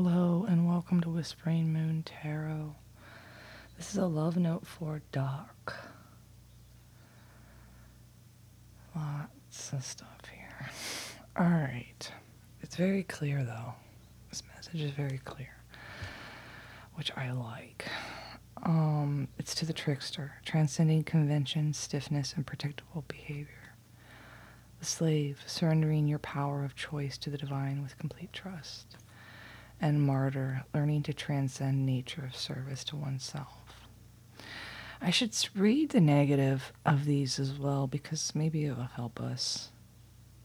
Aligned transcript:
Hello 0.00 0.46
and 0.48 0.68
welcome 0.68 1.00
to 1.00 1.10
Whispering 1.10 1.72
Moon 1.72 2.04
Tarot. 2.04 2.76
This 3.76 3.90
is 3.90 3.96
a 3.96 4.06
love 4.06 4.36
note 4.36 4.64
for 4.64 5.02
Doc. 5.10 5.74
Lots 8.94 9.72
of 9.72 9.84
stuff 9.84 10.20
here. 10.32 10.70
Alright. 11.36 12.12
It's 12.62 12.76
very 12.76 13.02
clear 13.02 13.42
though. 13.42 13.74
This 14.30 14.44
message 14.54 14.82
is 14.82 14.92
very 14.92 15.18
clear, 15.24 15.56
which 16.94 17.10
I 17.16 17.32
like. 17.32 17.84
Um, 18.62 19.26
it's 19.36 19.52
to 19.56 19.66
the 19.66 19.72
trickster, 19.72 20.34
transcending 20.44 21.02
convention, 21.02 21.72
stiffness, 21.72 22.34
and 22.36 22.46
predictable 22.46 23.04
behavior. 23.08 23.74
The 24.78 24.86
slave, 24.86 25.42
surrendering 25.44 26.06
your 26.06 26.20
power 26.20 26.62
of 26.62 26.76
choice 26.76 27.18
to 27.18 27.30
the 27.30 27.38
divine 27.38 27.82
with 27.82 27.98
complete 27.98 28.32
trust. 28.32 28.96
And 29.80 30.02
martyr, 30.02 30.64
learning 30.74 31.04
to 31.04 31.12
transcend 31.12 31.86
nature 31.86 32.24
of 32.24 32.34
service 32.36 32.82
to 32.84 32.96
oneself. 32.96 33.58
I 35.00 35.10
should 35.10 35.36
read 35.54 35.90
the 35.90 36.00
negative 36.00 36.72
of 36.84 37.04
these 37.04 37.38
as 37.38 37.56
well 37.58 37.86
because 37.86 38.34
maybe 38.34 38.64
it 38.64 38.76
will 38.76 38.84
help 38.96 39.20
us. 39.20 39.70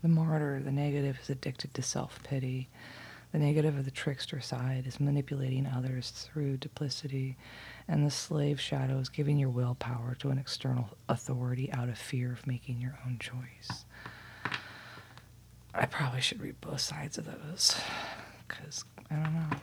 The 0.03 0.09
martyr, 0.09 0.61
the 0.63 0.71
negative, 0.71 1.17
is 1.23 1.29
addicted 1.29 1.73
to 1.73 1.81
self 1.81 2.21
pity. 2.23 2.69
The 3.31 3.39
negative 3.39 3.79
of 3.79 3.85
the 3.85 3.91
trickster 3.91 4.39
side 4.41 4.85
is 4.85 4.99
manipulating 4.99 5.65
others 5.65 6.11
through 6.11 6.57
duplicity. 6.57 7.35
And 7.87 8.05
the 8.05 8.11
slave 8.11 8.61
shadow 8.61 8.99
is 8.99 9.09
giving 9.09 9.39
your 9.39 9.49
willpower 9.49 10.15
to 10.19 10.29
an 10.29 10.37
external 10.37 10.89
authority 11.09 11.71
out 11.73 11.89
of 11.89 11.97
fear 11.97 12.31
of 12.31 12.45
making 12.45 12.79
your 12.79 12.99
own 13.05 13.17
choice. 13.19 13.85
I 15.73 15.87
probably 15.87 16.21
should 16.21 16.41
read 16.41 16.61
both 16.61 16.81
sides 16.81 17.17
of 17.17 17.25
those 17.25 17.75
because 18.47 18.85
I 19.09 19.15
don't 19.15 19.33
know. 19.33 19.57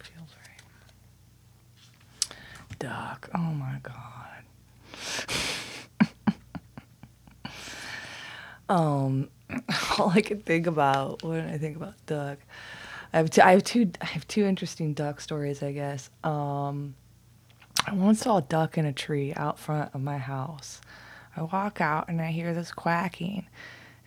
Feels 0.00 0.34
right. 0.38 2.36
Doc, 2.78 3.28
oh 3.34 3.38
my 3.38 3.80
god. 3.82 3.94
um, 8.68 9.28
all 9.98 10.10
I 10.10 10.20
can 10.20 10.40
think 10.40 10.66
about 10.66 11.22
when 11.22 11.46
I 11.48 11.58
think 11.58 11.76
about 11.76 11.94
duck, 12.06 12.38
I 13.12 13.18
have 13.18 13.30
two. 13.30 13.42
I 13.42 13.52
have 13.52 13.64
two. 13.64 13.90
I 14.00 14.06
have 14.06 14.26
two 14.26 14.44
interesting 14.44 14.94
duck 14.94 15.20
stories. 15.20 15.62
I 15.62 15.72
guess. 15.72 16.10
Um, 16.22 16.94
I 17.86 17.92
once 17.92 18.20
saw 18.20 18.38
a 18.38 18.42
duck 18.42 18.78
in 18.78 18.86
a 18.86 18.92
tree 18.92 19.34
out 19.34 19.58
front 19.58 19.94
of 19.94 20.02
my 20.02 20.18
house. 20.18 20.80
I 21.36 21.42
walk 21.42 21.80
out 21.80 22.08
and 22.08 22.20
I 22.20 22.30
hear 22.30 22.54
this 22.54 22.72
quacking 22.72 23.46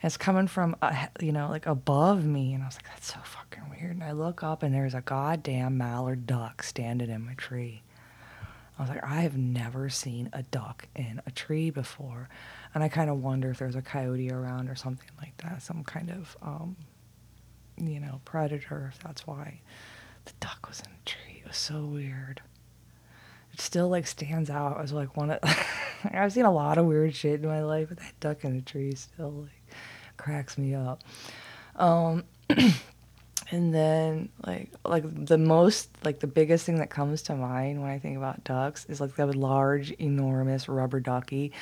it's 0.02 0.18
coming 0.18 0.48
from, 0.48 0.76
uh, 0.82 1.08
you 1.20 1.32
know, 1.32 1.50
like 1.50 1.66
above 1.66 2.26
me. 2.26 2.54
And 2.54 2.64
I 2.64 2.68
was 2.68 2.76
like, 2.76 2.88
that's 2.90 3.14
so 3.14 3.20
fucking 3.24 3.70
weird. 3.70 3.96
And 3.96 4.04
I 4.04 4.12
look 4.12 4.44
up 4.44 4.62
and 4.64 4.74
there's 4.74 4.94
a 4.94 5.02
goddamn 5.02 5.78
mallard 5.78 6.28
duck 6.28 6.62
standing 6.62 7.10
in 7.10 7.26
my 7.26 7.34
tree. 7.34 7.82
I 8.78 8.84
was 8.84 8.90
like, 8.90 9.04
I 9.04 9.22
have 9.22 9.36
never 9.36 9.90
seen 9.90 10.30
a 10.34 10.44
duck 10.44 10.88
in 10.96 11.20
a 11.26 11.32
tree 11.32 11.72
before. 11.72 12.30
And 12.76 12.84
I 12.84 12.90
kind 12.90 13.10
of 13.10 13.24
wonder 13.24 13.50
if 13.50 13.58
there's 13.58 13.76
a 13.76 13.82
coyote 13.82 14.30
around 14.32 14.70
or 14.70 14.76
something 14.76 15.10
like 15.20 15.36
that, 15.38 15.64
some 15.64 15.84
kind 15.84 16.12
of, 16.12 16.38
um, 16.44 16.76
you 17.78 18.00
know, 18.00 18.22
predator, 18.24 18.92
if 18.94 19.00
that's 19.00 19.26
why 19.26 19.62
the 20.26 20.34
duck 20.40 20.68
was 20.68 20.82
in 20.82 20.92
a 20.92 21.06
tree. 21.06 21.42
It 21.42 21.48
was 21.48 21.58
so 21.58 21.86
weird. 21.86 22.42
It 23.52 23.62
still 23.62 23.90
like 23.90 24.06
stands 24.06 24.52
out 24.52 24.80
as 24.80 24.94
like 24.94 25.18
one 25.18 25.32
of, 25.32 25.40
I've 26.04 26.34
seen 26.34 26.46
a 26.46 26.54
lot 26.54 26.78
of 26.78 26.86
weird 26.86 27.16
shit 27.16 27.42
in 27.42 27.48
my 27.48 27.64
life, 27.64 27.90
but 27.90 27.98
that 27.98 28.20
duck 28.20 28.44
in 28.44 28.56
a 28.56 28.62
tree 28.62 28.94
still 28.94 29.32
like, 29.32 29.57
cracks 30.18 30.58
me 30.58 30.76
up. 30.76 31.04
Um, 31.76 32.24
and 33.52 33.74
then 33.74 34.30
like 34.46 34.72
like 34.84 35.04
the 35.26 35.38
most 35.38 35.90
like 36.04 36.20
the 36.20 36.28
biggest 36.28 36.66
thing 36.66 36.78
that 36.78 36.90
comes 36.90 37.22
to 37.24 37.36
mind 37.36 37.82
when 37.82 37.92
I 37.92 38.00
think 38.00 38.18
about 38.18 38.44
ducks 38.44 38.86
is 38.86 39.00
like 39.00 39.16
that 39.16 39.36
large, 39.36 39.92
enormous 39.92 40.68
rubber 40.68 41.00
ducky. 41.00 41.54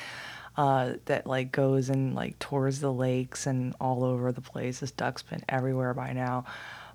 Uh, 0.56 0.94
that 1.04 1.26
like 1.26 1.52
goes 1.52 1.90
and 1.90 2.14
like 2.14 2.38
tours 2.38 2.80
the 2.80 2.90
lakes 2.90 3.46
and 3.46 3.74
all 3.78 4.02
over 4.02 4.32
the 4.32 4.40
place. 4.40 4.80
This 4.80 4.90
duck's 4.90 5.22
been 5.22 5.44
everywhere 5.50 5.92
by 5.92 6.14
now, 6.14 6.46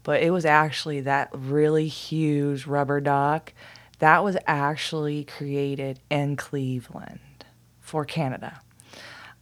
but 0.02 0.24
it 0.24 0.32
was 0.32 0.46
actually 0.46 1.02
that 1.02 1.30
really 1.32 1.88
huge 1.88 2.66
rubber 2.66 3.00
duck 3.00 3.54
that 4.02 4.24
was 4.24 4.36
actually 4.48 5.26
created 5.26 6.00
in 6.10 6.36
Cleveland 6.36 7.46
for 7.80 8.04
Canada. 8.04 8.60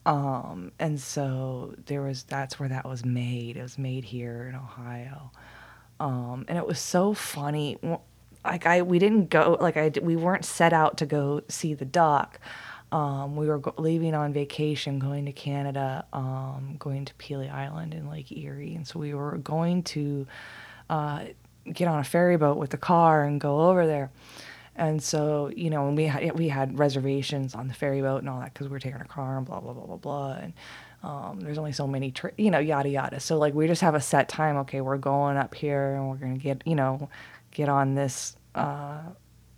Um, 0.09 0.71
and 0.79 0.99
so 0.99 1.75
there 1.85 2.01
was 2.01 2.23
that's 2.23 2.59
where 2.59 2.67
that 2.67 2.83
was 2.83 3.05
made. 3.05 3.57
It 3.57 3.61
was 3.61 3.77
made 3.77 4.03
here 4.03 4.47
in 4.49 4.55
Ohio. 4.55 5.29
Um, 5.99 6.45
and 6.47 6.57
it 6.57 6.65
was 6.65 6.79
so 6.79 7.13
funny. 7.13 7.77
Like 8.43 8.65
I, 8.65 8.81
we 8.81 8.97
didn't 8.97 9.29
go. 9.29 9.55
Like 9.61 9.77
I, 9.77 9.91
we 10.01 10.15
weren't 10.15 10.45
set 10.45 10.73
out 10.73 10.97
to 10.97 11.05
go 11.05 11.41
see 11.47 11.75
the 11.75 11.85
duck. 11.85 12.39
Um, 12.91 13.35
we 13.35 13.45
were 13.45 13.59
go- 13.59 13.75
leaving 13.77 14.15
on 14.15 14.33
vacation, 14.33 14.97
going 14.97 15.27
to 15.27 15.31
Canada, 15.31 16.03
um, 16.11 16.75
going 16.79 17.05
to 17.05 17.13
Pelee 17.15 17.47
Island 17.47 17.93
in 17.93 18.09
Lake 18.09 18.31
Erie, 18.35 18.73
and 18.73 18.87
so 18.87 18.97
we 18.97 19.13
were 19.13 19.37
going 19.37 19.83
to 19.83 20.25
uh, 20.89 21.25
get 21.71 21.87
on 21.87 21.99
a 21.99 22.03
ferry 22.03 22.35
boat 22.35 22.57
with 22.57 22.71
the 22.71 22.77
car 22.77 23.25
and 23.25 23.39
go 23.39 23.69
over 23.69 23.85
there. 23.85 24.09
And 24.79 25.03
so, 25.03 25.51
you 25.53 25.69
know, 25.69 25.89
we 25.89 26.05
had 26.05 26.39
we 26.39 26.47
had 26.47 26.79
reservations 26.79 27.53
on 27.53 27.67
the 27.67 27.73
ferry 27.73 27.99
boat 28.01 28.19
and 28.19 28.29
all 28.29 28.39
that 28.39 28.53
because 28.53 28.67
we 28.67 28.71
were 28.71 28.79
taking 28.79 29.01
a 29.01 29.05
car 29.05 29.35
and 29.35 29.45
blah 29.45 29.59
blah 29.59 29.73
blah 29.73 29.85
blah 29.85 29.97
blah. 29.97 30.31
And 30.31 30.53
um, 31.03 31.41
there's 31.41 31.57
only 31.57 31.73
so 31.73 31.85
many, 31.85 32.11
tri- 32.11 32.31
you 32.37 32.49
know, 32.49 32.59
yada 32.59 32.87
yada. 32.87 33.19
So 33.19 33.37
like 33.37 33.53
we 33.53 33.67
just 33.67 33.81
have 33.81 33.93
a 33.93 33.99
set 33.99 34.29
time. 34.29 34.55
Okay, 34.59 34.79
we're 34.79 34.97
going 34.97 35.35
up 35.35 35.53
here 35.53 35.95
and 35.95 36.09
we're 36.09 36.15
gonna 36.15 36.37
get, 36.37 36.63
you 36.65 36.75
know, 36.75 37.09
get 37.51 37.67
on 37.67 37.95
this, 37.95 38.37
uh, 38.55 39.01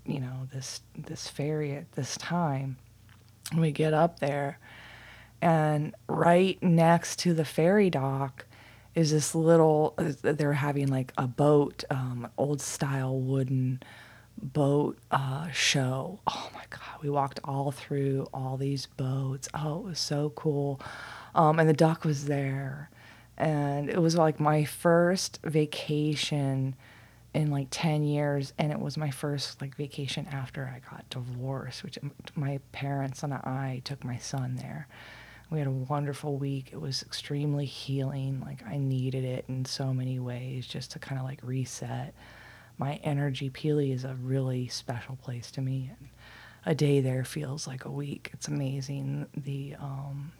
you 0.07 0.19
know, 0.19 0.47
this 0.51 0.81
this 0.97 1.27
ferry 1.27 1.73
at 1.75 1.91
this 1.91 2.17
time. 2.17 2.77
And 3.51 3.61
we 3.61 3.71
get 3.71 3.93
up 3.93 4.19
there, 4.19 4.57
and 5.39 5.93
right 6.09 6.57
next 6.63 7.19
to 7.19 7.35
the 7.35 7.45
ferry 7.45 7.91
dock 7.91 8.47
is 8.95 9.11
this 9.11 9.35
little. 9.35 9.93
Uh, 9.99 10.13
they're 10.23 10.53
having 10.53 10.87
like 10.87 11.13
a 11.15 11.27
boat, 11.27 11.83
um, 11.91 12.27
old 12.39 12.59
style 12.59 13.19
wooden 13.19 13.83
boat 14.41 14.97
uh, 15.11 15.49
show. 15.51 16.19
Oh 16.27 16.49
my 16.53 16.63
God, 16.69 17.01
we 17.01 17.09
walked 17.09 17.39
all 17.43 17.71
through 17.71 18.27
all 18.33 18.57
these 18.57 18.85
boats. 18.85 19.47
Oh, 19.53 19.79
it 19.79 19.83
was 19.83 19.99
so 19.99 20.31
cool. 20.35 20.81
Um, 21.35 21.59
and 21.59 21.69
the 21.69 21.73
duck 21.73 22.03
was 22.03 22.25
there. 22.25 22.89
And 23.37 23.89
it 23.89 23.99
was 24.01 24.15
like 24.15 24.39
my 24.39 24.65
first 24.65 25.39
vacation 25.43 26.75
in 27.33 27.49
like 27.49 27.67
10 27.71 28.03
years. 28.03 28.53
And 28.57 28.71
it 28.71 28.79
was 28.79 28.97
my 28.97 29.09
first 29.09 29.61
like 29.61 29.75
vacation 29.75 30.27
after 30.31 30.65
I 30.65 30.81
got 30.93 31.09
divorced, 31.09 31.83
which 31.83 31.97
my 32.35 32.59
parents 32.71 33.23
and 33.23 33.33
I 33.33 33.81
took 33.83 34.03
my 34.03 34.17
son 34.17 34.55
there. 34.55 34.87
We 35.49 35.59
had 35.59 35.67
a 35.67 35.71
wonderful 35.71 36.37
week. 36.37 36.69
It 36.71 36.79
was 36.79 37.03
extremely 37.03 37.65
healing. 37.65 38.41
Like 38.41 38.65
I 38.65 38.77
needed 38.77 39.25
it 39.25 39.45
in 39.49 39.65
so 39.65 39.93
many 39.93 40.19
ways 40.19 40.65
just 40.65 40.91
to 40.91 40.99
kind 40.99 41.19
of 41.19 41.25
like 41.25 41.39
reset 41.43 42.13
my 42.81 42.95
energy. 43.03 43.49
Pelee 43.51 43.91
is 43.93 44.03
a 44.03 44.15
really 44.15 44.67
special 44.67 45.15
place 45.15 45.51
to 45.51 45.61
me. 45.61 45.91
And 45.97 46.09
a 46.65 46.75
day 46.75 46.99
there 46.99 47.23
feels 47.23 47.67
like 47.67 47.85
a 47.85 47.91
week. 47.91 48.31
It's 48.33 48.47
amazing 48.47 49.27
the 49.37 49.75
um, 49.79 50.31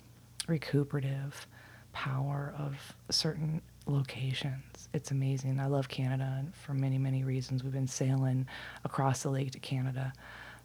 recuperative 0.47 1.47
power 1.93 2.53
of 2.57 2.75
certain 3.11 3.61
locations. 3.85 4.89
It's 4.91 5.11
amazing. 5.11 5.59
I 5.59 5.67
love 5.67 5.87
Canada 5.87 6.43
for 6.53 6.73
many, 6.73 6.97
many 6.97 7.23
reasons. 7.23 7.63
We've 7.63 7.71
been 7.71 7.87
sailing 7.87 8.47
across 8.83 9.21
the 9.21 9.29
lake 9.29 9.51
to 9.51 9.59
Canada 9.59 10.11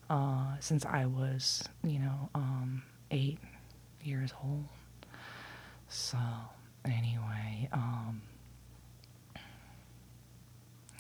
uh, 0.09 0.55
since 0.61 0.87
I 0.87 1.05
was, 1.05 1.63
you 1.85 1.99
know, 1.99 2.31
um, 2.35 2.83
eight 3.11 3.39
years 4.03 4.33
old. 4.43 4.65
So, 5.89 6.19
anyway, 6.87 7.69
um, 7.73 8.23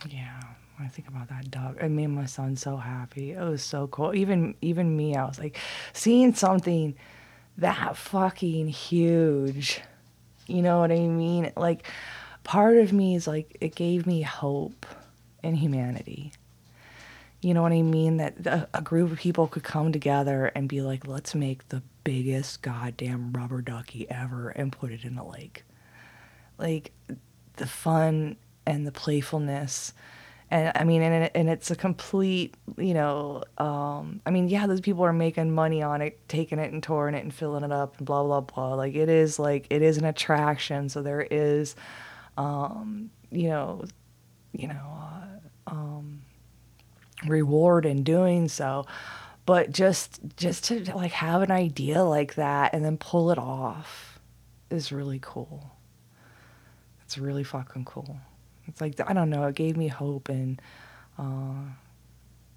yeah, 0.08 0.40
when 0.76 0.86
I 0.86 0.90
think 0.90 1.08
about 1.08 1.28
that 1.28 1.50
dog, 1.50 1.78
it 1.80 1.88
made 1.88 2.08
my 2.08 2.26
son 2.26 2.56
so 2.56 2.76
happy. 2.76 3.32
It 3.32 3.42
was 3.42 3.62
so 3.62 3.86
cool. 3.86 4.14
Even 4.14 4.54
even 4.60 4.96
me, 4.96 5.16
I 5.16 5.24
was 5.24 5.38
like, 5.38 5.58
seeing 5.92 6.34
something 6.34 6.94
that 7.58 7.96
fucking 7.96 8.68
huge. 8.68 9.80
You 10.46 10.62
know 10.62 10.80
what 10.80 10.92
I 10.92 10.98
mean? 10.98 11.52
Like, 11.56 11.86
part 12.44 12.76
of 12.76 12.92
me 12.92 13.16
is 13.16 13.26
like, 13.26 13.56
it 13.60 13.74
gave 13.74 14.06
me 14.06 14.22
hope 14.22 14.86
in 15.42 15.54
humanity. 15.54 16.32
You 17.40 17.54
know 17.54 17.62
what 17.62 17.72
I 17.72 17.82
mean? 17.82 18.18
That 18.18 18.46
a, 18.46 18.68
a 18.74 18.82
group 18.82 19.10
of 19.10 19.18
people 19.18 19.46
could 19.46 19.64
come 19.64 19.92
together 19.92 20.52
and 20.54 20.68
be 20.68 20.82
like, 20.82 21.06
let's 21.06 21.34
make 21.34 21.68
the 21.68 21.82
biggest 22.04 22.62
goddamn 22.62 23.32
rubber 23.32 23.62
ducky 23.62 24.08
ever 24.10 24.50
and 24.50 24.70
put 24.70 24.92
it 24.92 25.04
in 25.04 25.16
a 25.16 25.26
lake. 25.26 25.64
Like, 26.58 26.92
the 27.56 27.66
fun 27.66 28.36
and 28.66 28.86
the 28.86 28.92
playfulness 28.92 29.92
and 30.50 30.72
I 30.76 30.84
mean, 30.84 31.02
and, 31.02 31.30
and 31.34 31.48
it's 31.48 31.70
a 31.70 31.76
complete, 31.76 32.54
you 32.76 32.94
know, 32.94 33.42
um, 33.58 34.20
I 34.24 34.30
mean, 34.30 34.48
yeah, 34.48 34.66
those 34.66 34.80
people 34.80 35.04
are 35.04 35.12
making 35.12 35.50
money 35.50 35.82
on 35.82 36.00
it, 36.02 36.20
taking 36.28 36.58
it 36.58 36.72
and 36.72 36.82
touring 36.82 37.14
it 37.16 37.24
and 37.24 37.34
filling 37.34 37.64
it 37.64 37.72
up 37.72 37.98
and 37.98 38.06
blah 38.06 38.22
blah 38.22 38.40
blah. 38.42 38.74
Like 38.74 38.94
it 38.94 39.08
is 39.08 39.38
like 39.38 39.66
it 39.70 39.82
is 39.82 39.98
an 39.98 40.04
attraction, 40.04 40.88
so 40.88 41.02
there 41.02 41.26
is, 41.30 41.74
um, 42.36 43.10
you 43.30 43.48
know, 43.48 43.84
you 44.52 44.68
know, 44.68 44.74
uh, 45.66 45.70
um, 45.70 46.22
reward 47.26 47.84
in 47.84 48.04
doing 48.04 48.48
so. 48.48 48.86
But 49.46 49.72
just 49.72 50.20
just 50.36 50.64
to 50.64 50.94
like 50.94 51.12
have 51.12 51.42
an 51.42 51.50
idea 51.50 52.04
like 52.04 52.36
that 52.36 52.72
and 52.72 52.84
then 52.84 52.98
pull 52.98 53.30
it 53.30 53.38
off 53.38 54.20
is 54.70 54.92
really 54.92 55.18
cool. 55.20 55.72
It's 57.04 57.18
really 57.18 57.44
fucking 57.44 57.84
cool. 57.84 58.18
It's 58.66 58.80
like 58.80 58.98
I 59.06 59.12
don't 59.12 59.30
know. 59.30 59.44
It 59.46 59.54
gave 59.54 59.76
me 59.76 59.88
hope 59.88 60.28
and 60.28 60.60
uh, 61.18 61.54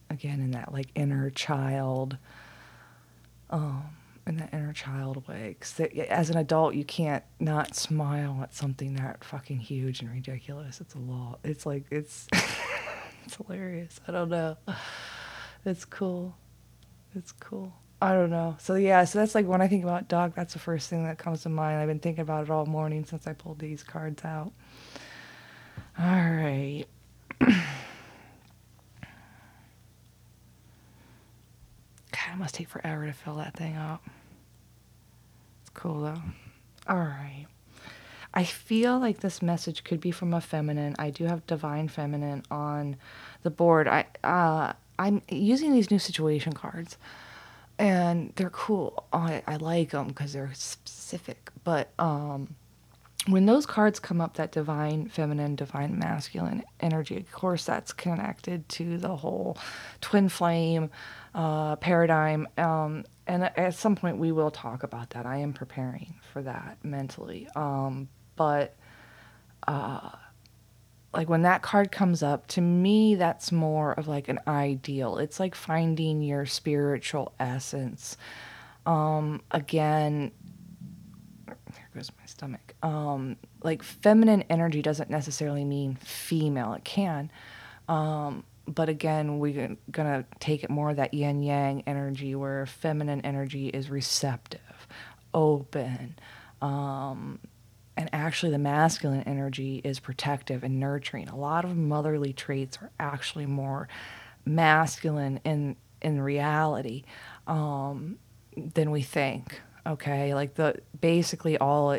again 0.10 0.42
in 0.42 0.52
that 0.52 0.74
like 0.74 0.88
inner 0.96 1.30
child, 1.30 2.18
um, 3.50 3.86
in 4.28 4.38
that 4.38 4.54
inner 4.54 4.74
child 4.74 5.28
way. 5.28 5.56
Cause 5.60 5.80
as 6.10 6.30
an 6.30 6.38
adult, 6.38 6.76
you 6.76 6.84
can't 6.84 7.24
not 7.40 7.76
smile 7.76 8.40
at 8.42 8.54
something 8.54 8.96
that 8.96 9.24
fucking 9.24 9.60
huge 9.60 10.02
and 10.02 10.12
ridiculous. 10.12 10.82
It's 10.82 10.96
a 10.96 11.00
law. 11.00 11.38
It's 11.44 11.66
like 11.66 11.86
it's 11.92 12.28
it's 13.26 13.36
hilarious. 13.36 14.00
I 14.08 14.12
don't 14.12 14.30
know. 14.30 14.58
It's 15.66 15.86
cool. 15.86 16.36
It's 17.16 17.32
cool. 17.34 17.74
I 18.02 18.14
don't 18.14 18.30
know. 18.30 18.56
So 18.60 18.76
yeah, 18.76 19.04
so 19.04 19.20
that's 19.20 19.36
like 19.36 19.46
when 19.46 19.62
I 19.62 19.68
think 19.68 19.84
about 19.84 20.08
dog, 20.08 20.34
that's 20.36 20.54
the 20.54 20.60
first 20.60 20.90
thing 20.90 21.04
that 21.04 21.18
comes 21.18 21.44
to 21.44 21.50
mind. 21.50 21.80
I've 21.80 21.88
been 21.88 22.00
thinking 22.00 22.22
about 22.22 22.46
it 22.46 22.50
all 22.50 22.66
morning 22.66 23.04
since 23.04 23.28
I 23.28 23.34
pulled 23.34 23.60
these 23.60 23.84
cards 23.84 24.24
out. 24.24 24.54
All 25.98 26.06
right. 26.06 26.86
God, 27.40 27.54
it 32.34 32.38
must 32.38 32.56
take 32.56 32.70
forever 32.70 33.06
to 33.06 33.14
fill 33.14 33.36
that 33.36 33.56
thing 33.56 33.76
up. 33.76 34.04
It's 35.62 35.70
cool 35.72 36.02
though. 36.02 36.22
All 36.88 36.98
right. 36.98 37.46
I 38.34 38.44
feel 38.44 39.00
like 39.00 39.20
this 39.20 39.42
message 39.42 39.84
could 39.84 40.00
be 40.00 40.12
from 40.12 40.34
a 40.34 40.42
feminine. 40.42 40.96
I 41.00 41.10
do 41.10 41.26
have 41.26 41.48
divine 41.48 41.88
feminine 41.88 42.44
on 42.52 42.98
the 43.44 43.50
board. 43.50 43.88
I 43.88 44.06
uh, 44.24 44.74
I'm 45.00 45.22
using 45.30 45.74
these 45.74 45.90
new 45.90 46.00
situation 46.00 46.54
cards 46.54 46.98
and 47.80 48.34
they're 48.36 48.50
cool. 48.50 49.06
I, 49.14 49.42
I 49.48 49.56
like 49.56 49.92
them 49.92 50.10
because 50.10 50.34
they're 50.34 50.52
specific. 50.54 51.50
But 51.64 51.90
um, 51.98 52.56
when 53.32 53.46
those 53.46 53.66
cards 53.66 54.00
come 54.00 54.22
up, 54.22 54.36
that 54.36 54.52
divine 54.52 55.08
feminine, 55.08 55.56
divine 55.56 55.98
masculine 55.98 56.64
energy, 56.80 57.18
of 57.18 57.32
course, 57.32 57.66
that's 57.66 57.94
connected 57.94 58.68
to 58.70 58.98
the 58.98 59.16
whole 59.16 59.58
twin 60.02 60.30
flame 60.30 60.90
uh, 61.36 61.76
paradigm. 61.78 62.48
Um, 62.58 63.06
and 63.28 63.44
at 63.44 63.74
some 63.76 63.96
point, 63.96 64.18
we 64.18 64.32
will 64.32 64.52
talk 64.52 64.84
about 64.84 65.12
that. 65.12 65.26
I 65.26 65.38
am 65.38 65.54
preparing 65.54 66.16
for 66.34 66.42
that 66.42 66.78
mentally. 66.84 67.48
Um, 67.56 68.10
but 68.36 68.76
uh, 69.68 70.12
like 71.14 71.30
when 71.30 71.44
that 71.44 71.62
card 71.62 71.92
comes 71.92 72.24
up, 72.24 72.48
to 72.48 72.62
me, 72.62 73.16
that's 73.16 73.52
more 73.52 73.94
of 73.94 74.08
like 74.08 74.30
an 74.30 74.40
ideal. 74.48 75.18
It's 75.18 75.40
like 75.40 75.56
finding 75.56 76.22
your 76.22 76.46
spiritual 76.46 77.34
essence. 77.40 78.18
Um, 78.86 79.42
again, 79.52 80.32
stomach. 82.40 82.74
Um, 82.82 83.36
like 83.64 83.84
feminine 83.84 84.46
energy 84.50 84.82
doesn't 84.82 85.10
necessarily 85.10 85.66
mean 85.66 85.96
female. 85.96 86.72
It 86.74 86.86
can. 86.86 87.30
Um, 87.90 88.46
but 88.66 88.88
again, 88.88 89.40
we're 89.40 89.76
gonna 89.92 90.26
take 90.40 90.64
it 90.64 90.70
more 90.70 90.94
that 90.94 91.14
yin 91.14 91.44
yang 91.44 91.84
energy, 91.86 92.36
where 92.36 92.66
feminine 92.66 93.22
energy 93.22 93.68
is 93.68 93.90
receptive, 93.90 94.88
open, 95.34 96.16
um, 96.62 97.40
and 97.98 98.10
actually 98.14 98.52
the 98.54 98.60
masculine 98.60 99.24
energy 99.24 99.82
is 99.84 100.00
protective 100.00 100.64
and 100.64 100.80
nurturing. 100.80 101.28
A 101.28 101.36
lot 101.36 101.66
of 101.66 101.76
motherly 101.76 102.32
traits 102.32 102.78
are 102.82 102.92
actually 103.00 103.48
more 103.48 103.90
masculine 104.46 105.42
in 105.44 105.76
in 106.02 106.22
reality 106.22 107.04
um, 107.48 108.18
than 108.56 108.92
we 108.92 109.02
think. 109.02 109.62
Okay, 109.90 110.36
like 110.36 110.54
the 110.54 110.76
basically 111.02 111.58
all 111.58 111.98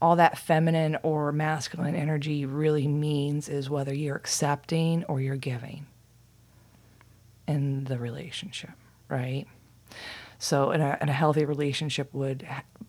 all 0.00 0.16
that 0.16 0.38
feminine 0.38 0.96
or 1.02 1.32
masculine 1.32 1.94
energy 1.94 2.44
really 2.44 2.88
means 2.88 3.48
is 3.48 3.70
whether 3.70 3.94
you're 3.94 4.16
accepting 4.16 5.04
or 5.04 5.20
you're 5.20 5.36
giving 5.36 5.86
in 7.46 7.84
the 7.84 7.98
relationship, 7.98 8.72
right? 9.08 9.46
So 10.38 10.72
in 10.72 10.80
a, 10.80 10.98
in 11.00 11.08
a 11.08 11.12
healthy 11.12 11.44
relationship 11.44 12.12
would 12.12 12.44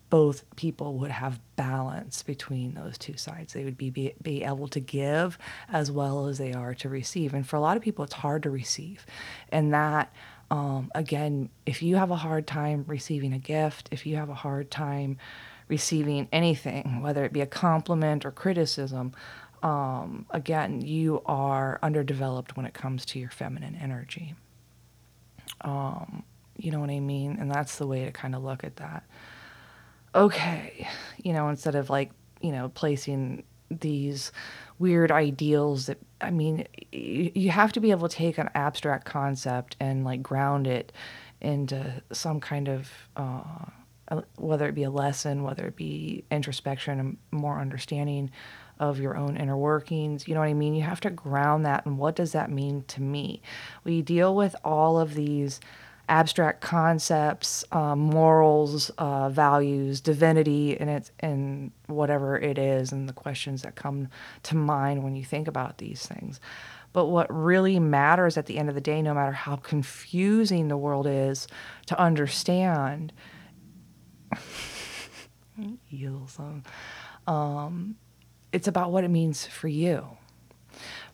both 0.09 0.43
people 0.55 0.95
would 0.95 1.11
have 1.11 1.39
balance 1.55 2.23
between 2.23 2.73
those 2.73 2.97
two 2.97 3.15
sides. 3.15 3.53
They 3.53 3.63
would 3.63 3.77
be, 3.77 3.91
be, 3.91 4.13
be 4.21 4.43
able 4.43 4.67
to 4.69 4.79
give 4.79 5.37
as 5.69 5.91
well 5.91 6.27
as 6.27 6.39
they 6.39 6.53
are 6.53 6.73
to 6.75 6.89
receive. 6.89 7.33
And 7.33 7.47
for 7.47 7.55
a 7.55 7.59
lot 7.59 7.77
of 7.77 7.83
people, 7.83 8.03
it's 8.05 8.13
hard 8.13 8.43
to 8.43 8.49
receive. 8.49 9.05
And 9.51 9.73
that, 9.73 10.11
um, 10.51 10.91
again, 10.93 11.49
if 11.65 11.81
you 11.81 11.95
have 11.95 12.11
a 12.11 12.15
hard 12.15 12.47
time 12.47 12.85
receiving 12.87 13.33
a 13.33 13.39
gift, 13.39 13.89
if 13.91 14.05
you 14.05 14.15
have 14.17 14.29
a 14.29 14.35
hard 14.35 14.69
time 14.69 15.17
receiving 15.67 16.27
anything, 16.31 17.01
whether 17.01 17.25
it 17.25 17.33
be 17.33 17.41
a 17.41 17.47
compliment 17.47 18.25
or 18.25 18.31
criticism, 18.31 19.13
um, 19.63 20.25
again, 20.29 20.81
you 20.81 21.21
are 21.25 21.79
underdeveloped 21.81 22.57
when 22.57 22.65
it 22.65 22.73
comes 22.73 23.05
to 23.05 23.19
your 23.19 23.29
feminine 23.29 23.77
energy. 23.81 24.35
Um, 25.61 26.23
you 26.57 26.71
know 26.71 26.79
what 26.79 26.89
I 26.89 26.99
mean? 26.99 27.37
And 27.39 27.49
that's 27.49 27.77
the 27.77 27.87
way 27.87 28.05
to 28.05 28.11
kind 28.11 28.35
of 28.35 28.43
look 28.43 28.63
at 28.63 28.75
that 28.75 29.03
okay, 30.15 30.87
you 31.23 31.33
know, 31.33 31.49
instead 31.49 31.75
of 31.75 31.89
like, 31.89 32.11
you 32.41 32.51
know, 32.51 32.69
placing 32.69 33.43
these 33.69 34.31
weird 34.79 35.11
ideals 35.11 35.87
that, 35.87 35.97
I 36.23 36.31
mean, 36.31 36.67
you 36.91 37.51
have 37.51 37.73
to 37.73 37.79
be 37.79 37.91
able 37.91 38.07
to 38.07 38.15
take 38.15 38.37
an 38.37 38.49
abstract 38.55 39.05
concept 39.05 39.75
and 39.79 40.03
like 40.03 40.23
ground 40.23 40.67
it 40.67 40.91
into 41.41 42.01
some 42.11 42.39
kind 42.39 42.69
of, 42.69 42.89
uh, 43.15 44.21
whether 44.37 44.67
it 44.67 44.75
be 44.75 44.83
a 44.83 44.89
lesson, 44.89 45.43
whether 45.43 45.65
it 45.65 45.75
be 45.75 46.23
introspection 46.31 46.99
and 46.99 47.17
more 47.31 47.59
understanding 47.59 48.31
of 48.79 48.99
your 48.99 49.15
own 49.15 49.37
inner 49.37 49.57
workings. 49.57 50.27
You 50.27 50.33
know 50.33 50.39
what 50.39 50.49
I 50.49 50.53
mean? 50.53 50.75
You 50.75 50.83
have 50.83 51.01
to 51.01 51.09
ground 51.09 51.65
that 51.65 51.85
and 51.85 51.97
what 51.97 52.15
does 52.15 52.31
that 52.31 52.49
mean 52.49 52.83
to 52.89 53.01
me? 53.01 53.41
We 53.83 54.01
deal 54.01 54.35
with 54.35 54.55
all 54.63 54.99
of 54.99 55.13
these 55.13 55.59
abstract 56.09 56.61
concepts, 56.61 57.63
uh, 57.71 57.95
morals, 57.95 58.89
uh, 58.97 59.29
values, 59.29 60.01
divinity, 60.01 60.77
and 60.79 60.89
it's 60.89 61.11
and 61.19 61.71
whatever 61.87 62.37
it 62.37 62.57
is, 62.57 62.91
and 62.91 63.07
the 63.07 63.13
questions 63.13 63.61
that 63.61 63.75
come 63.75 64.09
to 64.43 64.55
mind 64.55 65.03
when 65.03 65.15
you 65.15 65.23
think 65.23 65.47
about 65.47 65.77
these 65.77 66.05
things. 66.05 66.39
But 66.91 67.07
what 67.07 67.33
really 67.33 67.79
matters 67.79 68.37
at 68.37 68.45
the 68.45 68.57
end 68.57 68.69
of 68.69 68.75
the 68.75 68.81
day, 68.81 69.01
no 69.01 69.13
matter 69.13 69.31
how 69.31 69.55
confusing 69.55 70.67
the 70.67 70.77
world 70.77 71.07
is 71.07 71.47
to 71.87 71.99
understand, 71.99 73.13
um, 77.27 77.95
it's 78.51 78.67
about 78.67 78.91
what 78.91 79.03
it 79.03 79.09
means 79.09 79.45
for 79.45 79.67
you 79.67 80.05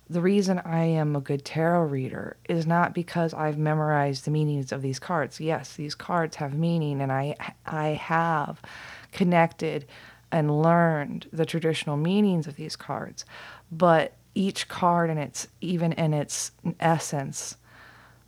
the 0.10 0.22
reason 0.22 0.60
I 0.60 0.86
am 0.86 1.16
a 1.16 1.22
good 1.22 1.46
tarot 1.46 1.84
reader 1.84 2.38
is 2.48 2.66
not 2.66 2.94
because 2.94 3.34
I've 3.34 3.60
memorized 3.60 4.26
the 4.26 4.32
meanings 4.32 4.72
of 4.72 4.82
these 4.82 4.98
cards. 4.98 5.40
Yes, 5.40 5.76
these 5.76 5.94
cards 5.94 6.38
have 6.38 6.54
meaning, 6.58 7.00
and 7.02 7.12
I 7.12 7.36
I 7.66 7.90
have 7.90 8.60
connected 9.12 9.86
and 10.32 10.62
learned 10.62 11.28
the 11.32 11.46
traditional 11.46 11.98
meanings 11.98 12.48
of 12.48 12.56
these 12.56 12.76
cards. 12.76 13.24
But 13.72 14.14
each 14.34 14.68
card 14.68 15.10
and 15.10 15.20
its 15.20 15.48
even 15.62 15.94
in 15.94 16.14
its 16.14 16.52
essence, 16.80 17.58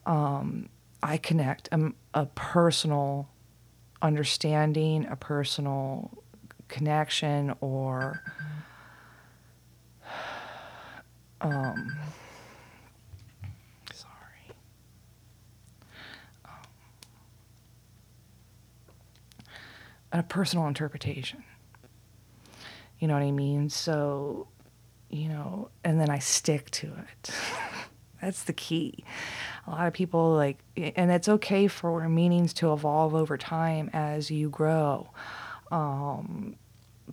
um, 0.05 0.69
I 1.01 1.17
connect 1.17 1.67
a, 1.71 1.91
a 2.13 2.27
personal 2.27 3.27
understanding, 4.03 5.07
a 5.07 5.15
personal 5.15 6.11
connection, 6.67 7.55
or 7.59 8.21
um, 11.41 11.98
sorry. 13.93 14.55
Um, 16.45 16.51
a 20.12 20.24
personal 20.24 20.67
interpretation. 20.67 21.43
You 23.00 23.07
know 23.07 23.15
what 23.15 23.24
I 23.24 23.31
mean? 23.31 23.69
So, 23.69 24.48
you 25.10 25.27
know, 25.27 25.69
and 25.83 26.00
then 26.00 26.10
I 26.10 26.19
stick 26.19 26.69
to 26.71 26.88
it. 26.88 27.31
That's 28.21 28.43
the 28.43 28.53
key. 28.53 29.03
A 29.65 29.71
lot 29.71 29.88
of 29.88 29.93
people 29.93 30.36
like, 30.36 30.60
and 30.77 31.10
it's 31.12 31.27
okay 31.27 31.67
for 31.67 32.07
meanings 32.07 32.53
to 32.55 32.71
evolve 32.74 33.15
over 33.15 33.38
time 33.38 33.89
as 33.93 34.29
you 34.29 34.50
grow. 34.50 35.10
Um, 35.71 36.55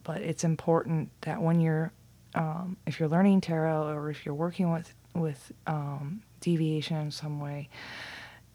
but 0.03 0.21
it's 0.21 0.45
important 0.45 1.11
that 1.23 1.41
when 1.41 1.61
you're 1.61 1.93
um, 2.39 2.77
if 2.87 2.99
you're 2.99 3.09
learning 3.09 3.41
tarot 3.41 3.89
or 3.89 4.09
if 4.11 4.25
you're 4.25 4.35
working 4.35 4.73
with 4.73 4.95
with 5.15 5.53
um, 5.67 6.23
deviation 6.41 6.97
in 6.97 7.11
some 7.11 7.41
way, 7.41 7.69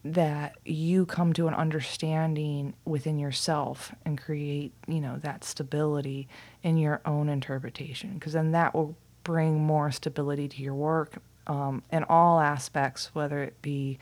that 0.05 0.55
you 0.65 1.05
come 1.05 1.33
to 1.33 1.47
an 1.47 1.53
understanding 1.53 2.73
within 2.85 3.19
yourself 3.19 3.93
and 4.05 4.19
create, 4.19 4.71
you 4.87 5.01
know, 5.01 5.17
that 5.17 5.43
stability 5.43 6.27
in 6.63 6.77
your 6.77 7.01
own 7.05 7.27
interpretation, 7.27 8.13
because 8.13 8.33
then 8.33 8.51
that 8.51 8.73
will 8.73 8.95
bring 9.23 9.61
more 9.61 9.91
stability 9.91 10.47
to 10.47 10.61
your 10.61 10.75
work 10.75 11.17
um, 11.47 11.83
in 11.91 12.05
all 12.05 12.39
aspects, 12.39 13.13
whether 13.13 13.43
it 13.43 13.61
be 13.61 13.99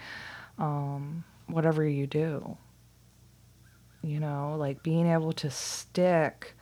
um, 0.60 1.24
whatever 1.48 1.84
you 1.88 2.06
do. 2.06 2.58
You 4.04 4.20
know, 4.20 4.56
like 4.58 4.84
being 4.84 5.08
able 5.08 5.34
to 5.34 5.50
stick 5.50 6.56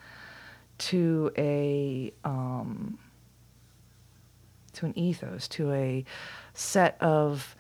to 0.80 1.32
a 1.38 2.14
um, 2.24 2.98
to 4.72 4.86
an 4.86 4.98
ethos, 4.98 5.48
to 5.50 5.72
a 5.72 6.06
set 6.54 6.98
of, 7.02 7.56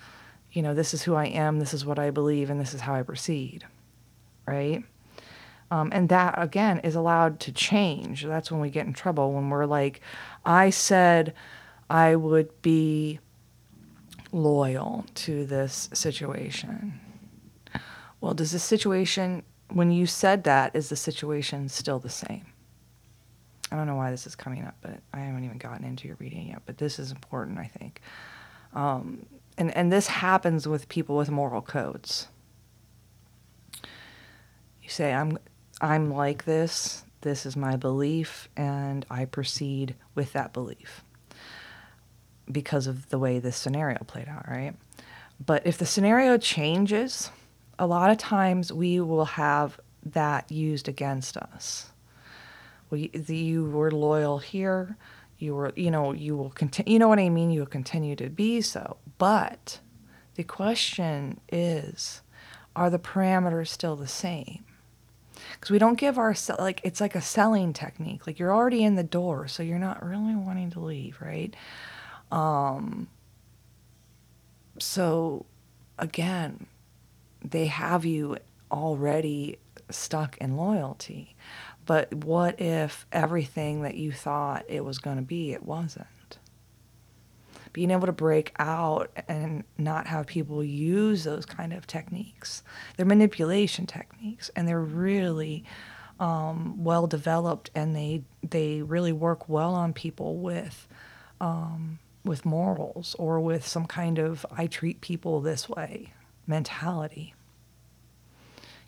you 0.51 0.61
know, 0.61 0.73
this 0.73 0.93
is 0.93 1.03
who 1.03 1.15
I 1.15 1.25
am, 1.25 1.59
this 1.59 1.73
is 1.73 1.85
what 1.85 1.99
I 1.99 2.09
believe, 2.09 2.49
and 2.49 2.59
this 2.59 2.73
is 2.73 2.81
how 2.81 2.95
I 2.95 3.03
proceed, 3.03 3.65
right? 4.45 4.83
Um, 5.71 5.89
and 5.93 6.09
that 6.09 6.35
again 6.37 6.79
is 6.79 6.95
allowed 6.95 7.39
to 7.41 7.51
change. 7.51 8.23
That's 8.23 8.51
when 8.51 8.59
we 8.59 8.69
get 8.69 8.87
in 8.87 8.93
trouble 8.93 9.33
when 9.33 9.49
we're 9.49 9.65
like, 9.65 10.01
I 10.45 10.71
said 10.71 11.33
I 11.89 12.15
would 12.15 12.61
be 12.61 13.19
loyal 14.31 15.05
to 15.15 15.45
this 15.45 15.89
situation. 15.93 16.99
Well, 18.21 18.33
does 18.33 18.51
the 18.51 18.59
situation, 18.59 19.43
when 19.69 19.91
you 19.91 20.05
said 20.05 20.43
that, 20.43 20.75
is 20.75 20.89
the 20.89 20.95
situation 20.95 21.69
still 21.69 21.99
the 21.99 22.09
same? 22.09 22.45
I 23.71 23.75
don't 23.75 23.87
know 23.87 23.95
why 23.95 24.11
this 24.11 24.25
is 24.25 24.35
coming 24.35 24.63
up, 24.63 24.75
but 24.81 24.99
I 25.13 25.19
haven't 25.19 25.45
even 25.45 25.57
gotten 25.57 25.85
into 25.85 26.07
your 26.07 26.17
reading 26.19 26.47
yet. 26.49 26.63
But 26.65 26.77
this 26.77 26.99
is 26.99 27.11
important, 27.11 27.59
I 27.59 27.65
think. 27.65 28.01
Um, 28.73 29.25
and, 29.57 29.75
and 29.75 29.91
this 29.91 30.07
happens 30.07 30.67
with 30.67 30.89
people 30.89 31.15
with 31.17 31.29
moral 31.29 31.61
codes. 31.61 32.27
You 34.81 34.89
say, 34.89 35.13
I'm, 35.13 35.37
I'm 35.81 36.11
like 36.11 36.45
this, 36.45 37.03
this 37.21 37.45
is 37.45 37.55
my 37.55 37.75
belief, 37.75 38.49
and 38.55 39.05
I 39.09 39.25
proceed 39.25 39.95
with 40.15 40.33
that 40.33 40.53
belief 40.53 41.03
because 42.51 42.87
of 42.87 43.09
the 43.09 43.19
way 43.19 43.37
this 43.39 43.57
scenario 43.57 43.99
played 44.05 44.27
out, 44.27 44.47
right? 44.47 44.73
But 45.45 45.65
if 45.67 45.77
the 45.77 45.85
scenario 45.85 46.37
changes, 46.37 47.29
a 47.77 47.85
lot 47.85 48.09
of 48.09 48.17
times 48.17 48.73
we 48.73 48.99
will 48.99 49.25
have 49.25 49.79
that 50.03 50.51
used 50.51 50.87
against 50.87 51.37
us. 51.37 51.91
We, 52.89 53.11
you 53.27 53.65
were 53.65 53.91
loyal 53.91 54.39
here, 54.39 54.97
you 55.37 55.55
were, 55.55 55.71
you 55.75 55.91
know, 55.91 56.11
you 56.11 56.35
will 56.35 56.49
continue, 56.49 56.93
you 56.93 56.99
know 56.99 57.07
what 57.07 57.19
I 57.19 57.29
mean? 57.29 57.51
You 57.51 57.61
will 57.61 57.67
continue 57.67 58.15
to 58.17 58.29
be 58.29 58.61
so. 58.61 58.97
But 59.17 59.79
the 60.35 60.43
question 60.43 61.39
is, 61.51 62.21
are 62.75 62.89
the 62.89 62.99
parameters 62.99 63.67
still 63.67 63.95
the 63.95 64.07
same? 64.07 64.63
Because 65.53 65.71
we 65.71 65.79
don't 65.79 65.97
give 65.97 66.17
our, 66.17 66.35
like, 66.57 66.81
it's 66.83 66.99
like 66.99 67.15
a 67.15 67.21
selling 67.21 67.73
technique. 67.73 68.27
Like, 68.27 68.39
you're 68.39 68.53
already 68.53 68.83
in 68.83 68.95
the 68.95 69.03
door, 69.03 69.47
so 69.47 69.63
you're 69.63 69.79
not 69.79 70.05
really 70.05 70.35
wanting 70.35 70.71
to 70.71 70.79
leave, 70.79 71.19
right? 71.21 71.55
Um, 72.31 73.07
so, 74.77 75.45
again, 75.97 76.67
they 77.43 77.67
have 77.67 78.05
you 78.05 78.37
already 78.71 79.57
stuck 79.89 80.37
in 80.37 80.55
loyalty. 80.55 81.35
But 81.89 82.13
what 82.13 82.61
if 82.61 83.07
everything 83.11 83.81
that 83.81 83.95
you 83.95 84.11
thought 84.11 84.63
it 84.67 84.85
was 84.85 84.99
going 84.99 85.15
to 85.15 85.23
be, 85.23 85.53
it 85.53 85.63
wasn't? 85.63 86.37
Being 87.73 87.89
able 87.89 88.05
to 88.05 88.11
break 88.11 88.53
out 88.59 89.09
and 89.27 89.63
not 89.75 90.05
have 90.05 90.27
people 90.27 90.63
use 90.63 91.23
those 91.23 91.47
kind 91.47 91.73
of 91.73 91.87
techniques. 91.87 92.61
They're 92.95 93.07
manipulation 93.07 93.87
techniques, 93.87 94.51
and 94.55 94.67
they're 94.67 94.79
really 94.79 95.63
um, 96.19 96.83
well 96.83 97.07
developed, 97.07 97.71
and 97.73 97.95
they 97.95 98.21
they 98.47 98.83
really 98.83 99.11
work 99.11 99.49
well 99.49 99.73
on 99.73 99.91
people 99.91 100.37
with 100.37 100.87
um, 101.41 101.97
with 102.23 102.45
morals 102.45 103.15
or 103.17 103.39
with 103.39 103.65
some 103.65 103.87
kind 103.87 104.19
of 104.19 104.45
I 104.55 104.67
treat 104.67 105.01
people 105.01 105.41
this 105.41 105.67
way 105.67 106.13
mentality 106.45 107.33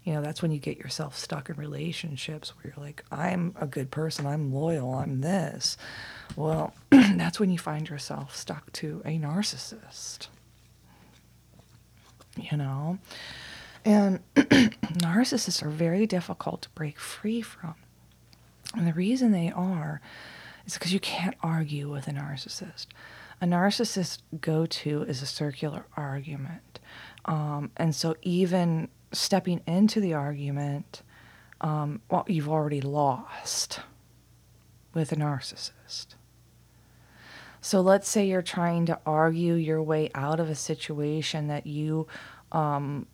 you 0.03 0.13
know, 0.13 0.22
that's 0.22 0.41
when 0.41 0.51
you 0.51 0.58
get 0.60 0.77
yourself 0.77 1.17
stuck 1.17 1.50
in 1.50 1.55
relationships 1.58 2.55
where 2.55 2.74
you're 2.74 2.84
like, 2.84 3.03
I'm 3.12 3.53
a 3.60 3.67
good 3.67 3.91
person, 3.91 4.25
I'm 4.25 4.51
loyal, 4.51 4.96
I'm 4.96 5.22
this. 5.22 5.77
Well, 6.36 6.74
that's 6.89 7.39
when 7.39 7.51
you 7.51 7.60
find 7.60 7.88
yourself 7.88 8.36
stuck 8.36 8.72
to 8.74 9.01
a 9.05 9.20
narcissist. 9.20 10.27
You 12.36 12.58
know? 12.58 12.98
And 13.86 14.20
narcissists 14.36 15.62
are 15.62 15.70
very 15.70 16.08
difficult 16.08 16.63
to 16.63 16.70
break 16.70 17.00
free 17.00 17.41
from. 17.41 17.75
And 18.75 18.88
the 18.88 18.93
reason 18.93 19.31
they 19.31 19.51
are 19.51 20.01
is 20.65 20.74
because 20.74 20.93
you 20.93 21.00
can't 21.00 21.36
argue 21.43 21.91
with 21.91 22.08
a 22.08 22.12
narcissist. 22.12 22.88
A 23.39 23.46
narcissist 23.46 24.20
go 24.39 24.65
to 24.65 25.03
is 25.03 25.22
a 25.22 25.25
circular 25.25 25.86
argument. 25.96 26.79
Um, 27.25 27.72
and 27.77 27.96
so 27.96 28.15
even 28.22 28.89
stepping 29.12 29.62
into 29.68 30.00
the 30.00 30.13
argument, 30.13 31.01
um, 31.60 32.01
well, 32.10 32.25
you've 32.27 32.50
already 32.50 32.82
lost 32.82 33.82
with 34.94 35.12
a 35.12 35.15
narcissist. 35.15 36.15
So 37.62 37.80
let's 37.82 38.10
say 38.10 38.25
you're 38.25 38.41
trying 38.41 38.88
to 38.88 39.00
argue 39.06 39.53
your 39.53 39.82
way 39.84 40.10
out 40.15 40.39
of 40.39 40.50
a 40.50 40.56
situation 40.56 41.48
that 41.48 41.68
you, 41.68 42.08
um, 42.51 43.06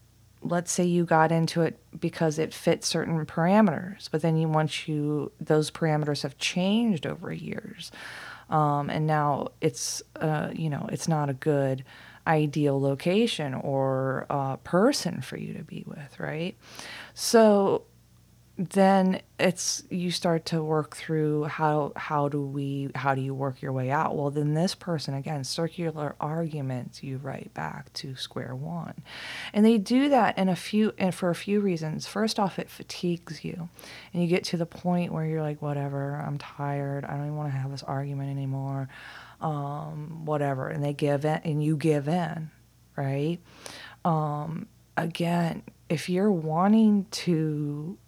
let's 0.41 0.71
say 0.71 0.85
you 0.85 1.03
got 1.03 1.33
into 1.33 1.63
it 1.63 1.77
because 1.99 2.39
it 2.39 2.53
fit 2.53 2.85
certain 2.85 3.25
parameters, 3.25 4.09
but 4.09 4.21
then 4.21 4.37
you 4.37 4.47
once 4.47 4.87
you 4.87 5.31
those 5.41 5.69
parameters 5.69 6.23
have 6.23 6.37
changed 6.37 7.05
over 7.05 7.31
years, 7.33 7.91
um, 8.49 8.89
and 8.89 9.05
now 9.05 9.49
it's 9.59 10.01
uh, 10.15 10.49
you 10.53 10.69
know 10.69 10.87
it's 10.93 11.09
not 11.09 11.29
a 11.29 11.33
good 11.33 11.83
ideal 12.27 12.79
location 12.79 13.53
or 13.53 14.27
uh, 14.29 14.57
person 14.57 15.21
for 15.21 15.37
you 15.37 15.53
to 15.53 15.63
be 15.63 15.83
with, 15.87 16.19
right? 16.19 16.55
So 17.13 17.83
then 18.57 19.21
it's 19.39 19.83
you 19.91 20.09
start 20.09 20.45
to 20.45 20.63
work 20.63 20.95
through 20.95 21.43
how 21.43 21.91
how 21.95 22.27
do 22.27 22.41
we 22.41 22.89
how 22.95 23.13
do 23.13 23.21
you 23.21 23.35
work 23.35 23.61
your 23.61 23.71
way 23.71 23.91
out? 23.91 24.15
Well 24.17 24.31
then 24.31 24.55
this 24.55 24.73
person 24.73 25.13
again 25.13 25.43
circular 25.43 26.15
arguments 26.19 27.03
you 27.03 27.17
right 27.17 27.53
back 27.53 27.93
to 27.93 28.15
square 28.15 28.55
one. 28.55 28.95
And 29.53 29.63
they 29.63 29.77
do 29.77 30.09
that 30.09 30.39
in 30.39 30.49
a 30.49 30.55
few 30.55 30.91
and 30.97 31.13
for 31.13 31.29
a 31.29 31.35
few 31.35 31.59
reasons. 31.59 32.07
First 32.07 32.39
off 32.39 32.57
it 32.57 32.67
fatigues 32.67 33.45
you. 33.45 33.69
And 34.11 34.23
you 34.23 34.27
get 34.27 34.43
to 34.45 34.57
the 34.57 34.65
point 34.65 35.13
where 35.13 35.25
you're 35.25 35.43
like 35.43 35.61
whatever 35.61 36.15
i'm 36.15 36.39
tired. 36.39 37.05
I 37.05 37.11
don't 37.11 37.25
even 37.25 37.35
want 37.35 37.51
to 37.51 37.57
have 37.57 37.69
this 37.69 37.83
argument 37.83 38.31
anymore. 38.31 38.89
Um, 39.39 40.25
whatever, 40.25 40.67
and 40.67 40.83
they 40.83 40.93
give 40.93 41.23
in, 41.23 41.39
and 41.43 41.63
you 41.63 41.77
give 41.77 42.07
in, 42.07 42.49
right? 42.95 43.37
Um, 44.03 44.67
again, 44.97 45.61
if 45.89 46.09
you're 46.09 46.31
wanting 46.31 47.05
to 47.11 47.99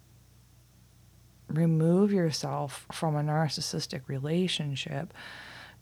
remove 1.50 2.12
yourself 2.12 2.86
from 2.92 3.16
a 3.16 3.22
narcissistic 3.22 4.02
relationship, 4.06 5.12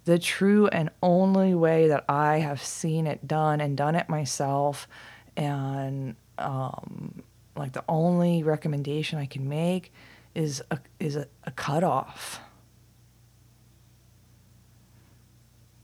the 0.04 0.18
true 0.18 0.66
and 0.68 0.90
only 1.02 1.54
way 1.54 1.88
that 1.88 2.04
I 2.08 2.38
have 2.38 2.62
seen 2.62 3.06
it 3.06 3.26
done 3.26 3.60
and 3.60 3.76
done 3.76 3.94
it 3.94 4.08
myself, 4.08 4.88
and 5.36 6.16
um, 6.38 7.22
like 7.56 7.72
the 7.72 7.84
only 7.88 8.42
recommendation 8.42 9.18
I 9.18 9.26
can 9.26 9.48
make 9.48 9.92
is 10.34 10.62
a, 10.70 10.78
is 10.98 11.16
a, 11.16 11.26
a 11.44 11.50
cutoff. 11.50 12.40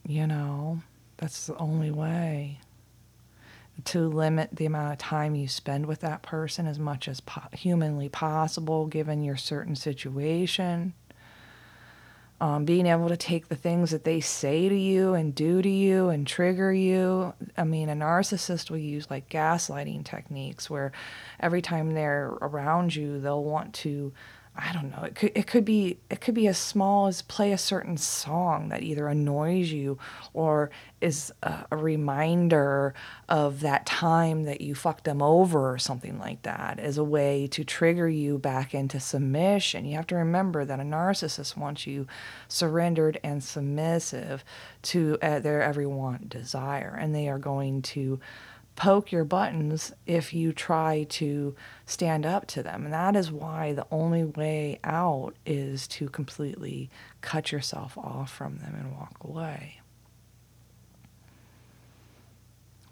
You 0.07 0.27
know, 0.27 0.81
that's 1.17 1.47
the 1.47 1.57
only 1.57 1.91
way 1.91 2.61
to 3.87 4.09
limit 4.09 4.51
the 4.53 4.67
amount 4.67 4.93
of 4.93 4.99
time 4.99 5.35
you 5.35 5.49
spend 5.49 5.87
with 5.87 6.01
that 6.01 6.23
person 6.23 6.67
as 6.67 6.79
much 6.79 7.09
as 7.09 7.21
po- 7.21 7.43
humanly 7.53 8.09
possible 8.09 8.87
given 8.87 9.23
your 9.23 9.37
certain 9.37 9.77
situation. 9.77 10.95
Um, 12.41 12.65
being 12.65 12.87
able 12.87 13.09
to 13.09 13.17
take 13.17 13.49
the 13.49 13.57
things 13.57 13.93
that 13.93 14.05
they 14.05 14.21
say 14.21 14.69
to 14.69 14.75
you 14.75 15.15
and 15.15 15.35
do 15.35 15.63
to 15.63 15.69
you 15.69 16.09
and 16.09 16.27
trigger 16.27 16.73
you. 16.73 17.33
I 17.57 17.65
mean, 17.65 17.89
a 17.89 17.95
narcissist 17.95 18.71
will 18.71 18.79
use 18.79 19.09
like 19.09 19.29
gaslighting 19.29 20.05
techniques 20.05 20.69
where 20.69 20.93
every 21.39 21.63
time 21.63 21.95
they're 21.95 22.27
around 22.43 22.97
you, 22.97 23.21
they'll 23.21 23.45
want 23.45 23.73
to 23.75 24.13
I 24.57 24.73
don't 24.73 24.91
know. 24.93 25.03
It 25.03 25.17
could 25.17 25.33
it 25.35 25.49
could 25.49 25.65
be 25.65 25.99
it 26.09 26.21
could 26.21 26.35
be 26.35 26.47
as 26.47 26.57
small 26.57 27.09
as 27.09 27.23
play 27.23 27.51
a 27.51 27.59
certain 27.59 27.97
song 27.97 28.69
that 28.69 28.85
either 28.85 29.09
annoys 29.09 29.73
you 29.73 29.99
or 30.33 30.71
is 31.01 31.33
a, 31.43 31.67
a, 31.73 31.77
reminder 31.77 32.95
of 33.29 33.61
that 33.61 33.85
time 33.85 34.45
that 34.45 34.61
you 34.61 34.77
fucked 34.77 35.05
them 35.05 35.21
over 35.21 35.73
or 35.73 35.77
something 35.77 36.21
like 36.21 36.43
that 36.43 36.79
as 36.79 36.97
a 36.97 37.05
way 37.05 37.49
to 37.49 37.65
trigger 37.65 38.09
you 38.09 38.39
back 38.39 38.75
into 38.75 39.01
submission. 39.01 39.85
You 39.85 39.97
have 39.97 40.07
to 40.09 40.15
remember 40.15 40.65
that 40.65 40.79
a 40.79 40.85
narcissist 40.85 41.57
wants 41.57 41.85
you 41.85 42.07
surrendered 42.47 43.19
and 43.25 43.43
submissive 43.43 44.45
to 44.83 45.19
uh, 45.21 45.41
their 45.41 45.63
every 45.63 45.87
want 45.87 46.29
desire, 46.29 46.97
and 46.99 47.13
they 47.13 47.29
are 47.29 47.41
going 47.41 47.83
to 47.83 48.21
poke 48.77 49.13
your 49.13 49.25
buttons 49.25 49.93
if 50.07 50.35
you 50.35 50.53
try 50.53 51.05
to 51.09 51.55
stand 51.87 52.27
up 52.27 52.47
to 52.49 52.63
them. 52.63 52.85
And 52.85 52.93
that 52.93 53.17
is 53.17 53.31
why 53.31 53.73
the 53.73 53.87
only 53.91 54.25
way 54.25 54.81
out 54.83 55.35
is 55.47 55.87
to 55.89 56.09
completely 56.09 56.91
cut 57.21 57.53
yourself 57.53 57.97
off 57.97 58.33
from 58.33 58.59
them 58.59 58.75
and 58.79 58.93
walk 58.93 59.17
away. 59.23 59.81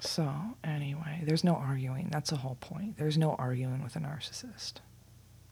So, 0.00 0.32
anyway, 0.64 1.22
there's 1.24 1.44
no 1.44 1.54
arguing. 1.54 2.08
That's 2.10 2.30
the 2.30 2.36
whole 2.36 2.56
point. 2.56 2.98
There's 2.98 3.18
no 3.18 3.34
arguing 3.34 3.82
with 3.82 3.94
a 3.94 4.00
narcissist. 4.00 4.74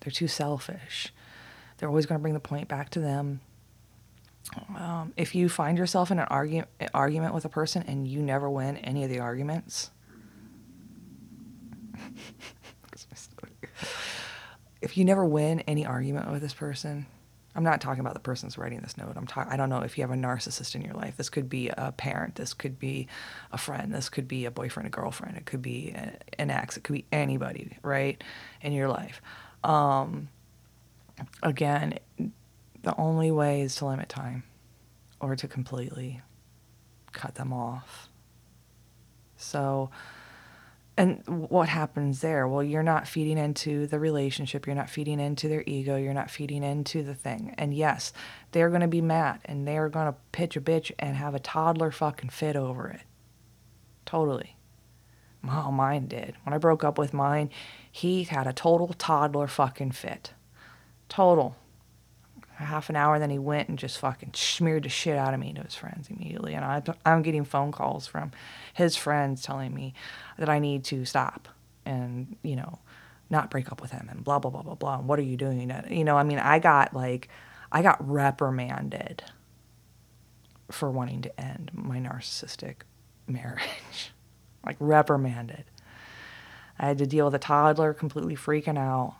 They're 0.01 0.11
too 0.11 0.29
selfish. 0.29 1.13
They're 1.79 1.89
always 1.89 2.07
going 2.07 2.19
to 2.19 2.23
bring 2.23 2.35
the 2.35 2.41
point 2.41 2.67
back 2.67 2.91
to 2.91 3.01
them. 3.01 3.41
Um, 4.77 5.13
if 5.17 5.35
you 5.35 5.49
find 5.49 5.79
yourself 5.79 6.11
in 6.11 6.19
an 6.19 6.27
argue, 6.29 6.65
argument 6.93 7.35
with 7.35 7.45
a 7.45 7.49
person 7.49 7.85
and 7.87 8.09
you 8.09 8.21
never 8.23 8.51
win 8.51 8.77
any 8.79 9.05
of 9.05 9.11
the 9.11 9.21
arguments, 9.21 9.91
if 14.81 14.97
you 14.97 15.05
never 15.05 15.25
win 15.25 15.61
any 15.61 15.87
argument 15.87 16.31
with 16.31 16.41
this 16.41 16.55
person, 16.55 17.07
I'm 17.55 17.65
not 17.65 17.81
talking 17.81 18.01
about 18.01 18.15
the 18.15 18.21
person 18.21 18.49
that's 18.49 18.59
writing 18.59 18.81
this 18.81 18.97
note. 18.97 19.13
I'm 19.17 19.27
talking. 19.27 19.53
I 19.53 19.57
don't 19.57 19.69
know 19.69 19.81
if 19.81 19.99
you 19.99 20.03
have 20.05 20.13
a 20.13 20.15
narcissist 20.15 20.75
in 20.75 20.83
your 20.83 20.95
life. 20.95 21.17
This 21.17 21.29
could 21.29 21.49
be 21.49 21.69
a 21.69 21.93
parent. 21.93 22.37
This 22.37 22.55
could 22.55 22.79
be 22.79 23.09
a 23.53 23.59
friend. 23.59 23.93
This 23.93 24.09
could 24.09 24.29
be 24.29 24.45
a 24.45 24.51
boyfriend, 24.51 24.87
a 24.87 24.91
girlfriend. 24.91 25.37
It 25.37 25.47
could 25.47 25.61
be 25.61 25.91
a, 25.91 26.17
an 26.39 26.51
ex. 26.51 26.77
It 26.77 26.85
could 26.85 26.93
be 26.93 27.07
anybody, 27.11 27.77
right, 27.83 28.23
in 28.63 28.73
your 28.73 28.89
life. 28.89 29.21
Um, 29.65 30.29
again, 31.43 31.99
the 32.83 32.97
only 32.97 33.31
way 33.31 33.63
is 33.63 33.75
to 33.77 33.87
limit 33.87 34.09
time, 34.09 34.45
or 35.21 35.35
to 35.35 35.49
completely 35.49 36.23
cut 37.13 37.35
them 37.35 37.53
off. 37.53 38.09
So 39.37 39.91
and 41.01 41.23
what 41.27 41.71
happens 41.71 42.21
there? 42.21 42.47
Well, 42.47 42.63
you're 42.63 42.83
not 42.83 43.09
feeding 43.09 43.39
into 43.39 43.87
the 43.87 43.99
relationship. 43.99 44.67
You're 44.67 44.77
not 44.77 44.91
feeding 44.91 45.19
into 45.19 45.49
their 45.49 45.65
ego. 45.67 45.97
You're 45.97 46.13
not 46.13 46.31
feeding 46.31 46.63
into 46.63 47.03
the 47.03 47.15
thing. 47.15 47.55
And 47.57 47.73
yes, 47.73 48.13
they're 48.53 48.69
going 48.69 48.83
to 48.83 48.87
be 48.87 49.01
mad 49.01 49.41
and 49.47 49.67
they're 49.67 49.89
going 49.89 50.13
to 50.13 50.19
pitch 50.33 50.57
a 50.57 50.61
bitch 50.61 50.93
and 50.99 51.17
have 51.17 51.35
a 51.35 51.39
toddler 51.39 51.91
fucking 51.91 52.29
fit 52.29 52.55
over 52.55 52.91
it. 52.91 53.01
Totally. 54.05 54.59
Oh, 55.49 55.71
mine 55.71 56.07
did. 56.07 56.35
When 56.45 56.53
I 56.53 56.59
broke 56.59 56.85
up 56.85 56.99
with 56.99 57.15
mine, 57.15 57.49
he 57.91 58.25
had 58.25 58.47
a 58.47 58.53
total 58.53 58.89
toddler 58.89 59.47
fucking 59.47 59.93
fit. 59.93 60.35
Total 61.09 61.57
half 62.65 62.91
an 62.91 62.97
hour, 62.97 63.19
then 63.19 63.31
he 63.31 63.39
went 63.39 63.69
and 63.69 63.79
just 63.79 63.99
fucking 63.99 64.33
smeared 64.35 64.85
the 64.85 64.89
shit 64.89 65.17
out 65.17 65.35
of 65.35 65.41
me 65.41 65.53
to 65.53 65.63
his 65.63 65.75
friends 65.75 66.09
immediately. 66.09 66.55
And 66.55 66.65
I, 66.65 66.83
I'm 67.05 67.23
getting 67.23 67.45
phone 67.45 67.73
calls 67.73 68.07
from 68.07 68.33
his 68.75 68.97
friends 68.97 69.43
telling 69.43 69.75
me 69.75 69.95
that 70.39 70.49
I 70.49 70.59
need 70.59 70.85
to 70.85 71.05
stop 71.05 71.49
and, 71.85 72.37
you 72.43 72.57
know, 72.57 72.79
not 73.29 73.51
break 73.51 73.71
up 73.71 73.81
with 73.81 73.93
him 73.93 74.09
and 74.11 74.25
blah, 74.25 74.39
blah, 74.39 74.51
blah, 74.51 74.63
blah, 74.63 74.75
blah. 74.75 74.99
And 74.99 75.09
what 75.09 75.19
are 75.19 75.23
you 75.23 75.37
doing? 75.37 75.73
You 75.89 76.05
know, 76.05 76.17
I 76.17 76.23
mean, 76.23 76.39
I 76.39 76.59
got 76.59 76.95
like, 76.95 77.29
I 77.73 77.83
got 77.83 78.07
reprimanded 78.07 79.23
for 80.71 80.91
wanting 80.91 81.23
to 81.23 81.41
end 81.41 81.71
my 81.73 81.99
narcissistic 81.99 82.83
marriage. 83.27 84.13
like, 84.67 84.77
reprimanded. 84.81 85.65
I 86.79 86.87
had 86.87 86.99
to 86.99 87.07
deal 87.07 87.27
with 87.27 87.35
a 87.35 87.39
toddler 87.39 87.93
completely 87.95 88.37
freaking 88.37 88.79
out 88.79 89.17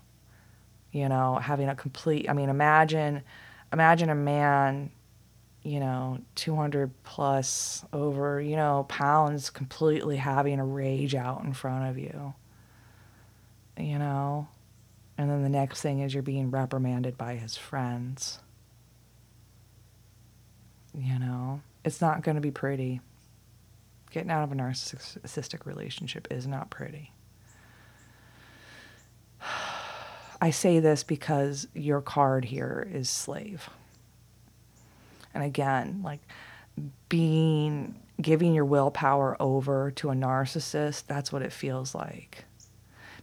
you 0.93 1.09
know, 1.09 1.37
having 1.37 1.69
a 1.69 1.75
complete, 1.75 2.29
I 2.29 2.33
mean, 2.33 2.49
imagine, 2.49 3.23
imagine 3.73 4.11
a 4.11 4.15
man, 4.15 4.91
you 5.63 5.81
know, 5.81 6.19
200 6.35 6.91
plus 7.05 7.85
over, 7.93 8.41
you 8.41 8.57
know, 8.57 8.87
pounds 8.89 9.51
completely 9.51 10.17
having 10.17 10.59
a 10.59 10.65
rage 10.65 11.15
out 11.15 11.45
in 11.45 11.53
front 11.53 11.89
of 11.89 11.99
you, 11.99 12.35
you 13.77 13.99
know, 13.99 14.49
and 15.17 15.31
then 15.31 15.43
the 15.43 15.49
next 15.49 15.83
thing 15.83 16.01
is 16.01 16.15
you're 16.15 16.23
being 16.23 16.51
reprimanded 16.51 17.19
by 17.19 17.35
his 17.35 17.57
friends. 17.57 18.41
You 20.95 21.19
know, 21.19 21.61
it's 21.85 22.01
not 22.01 22.23
going 22.23 22.37
to 22.37 22.41
be 22.41 22.51
pretty. 22.51 23.01
Getting 24.11 24.31
out 24.31 24.43
of 24.43 24.51
a 24.51 24.55
narcissistic 24.55 25.67
relationship 25.67 26.27
is 26.31 26.47
not 26.47 26.71
pretty. 26.71 27.13
I 30.41 30.51
say 30.51 30.81
this 30.81 31.05
because 31.05 31.69
your 31.75 32.01
card 32.01 32.47
here 32.47 32.89
is 32.93 33.11
slave. 33.11 33.69
And 35.35 35.45
again, 35.45 36.01
like 36.03 36.21
being 37.09 37.95
giving 38.21 38.55
your 38.55 38.65
willpower 38.65 39.37
over 39.41 39.91
to 39.93 40.11
a 40.11 40.15
narcissist, 40.15 41.05
that's 41.07 41.33
what 41.33 41.43
it 41.43 41.53
feels 41.53 41.95
like. 41.95 42.45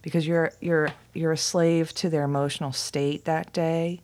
Because 0.02 0.26
you're 0.26 0.52
you're 0.60 0.90
you're 1.12 1.32
a 1.32 1.36
slave 1.36 1.92
to 1.94 2.08
their 2.08 2.24
emotional 2.24 2.72
state 2.72 3.24
that 3.24 3.52
day. 3.52 4.00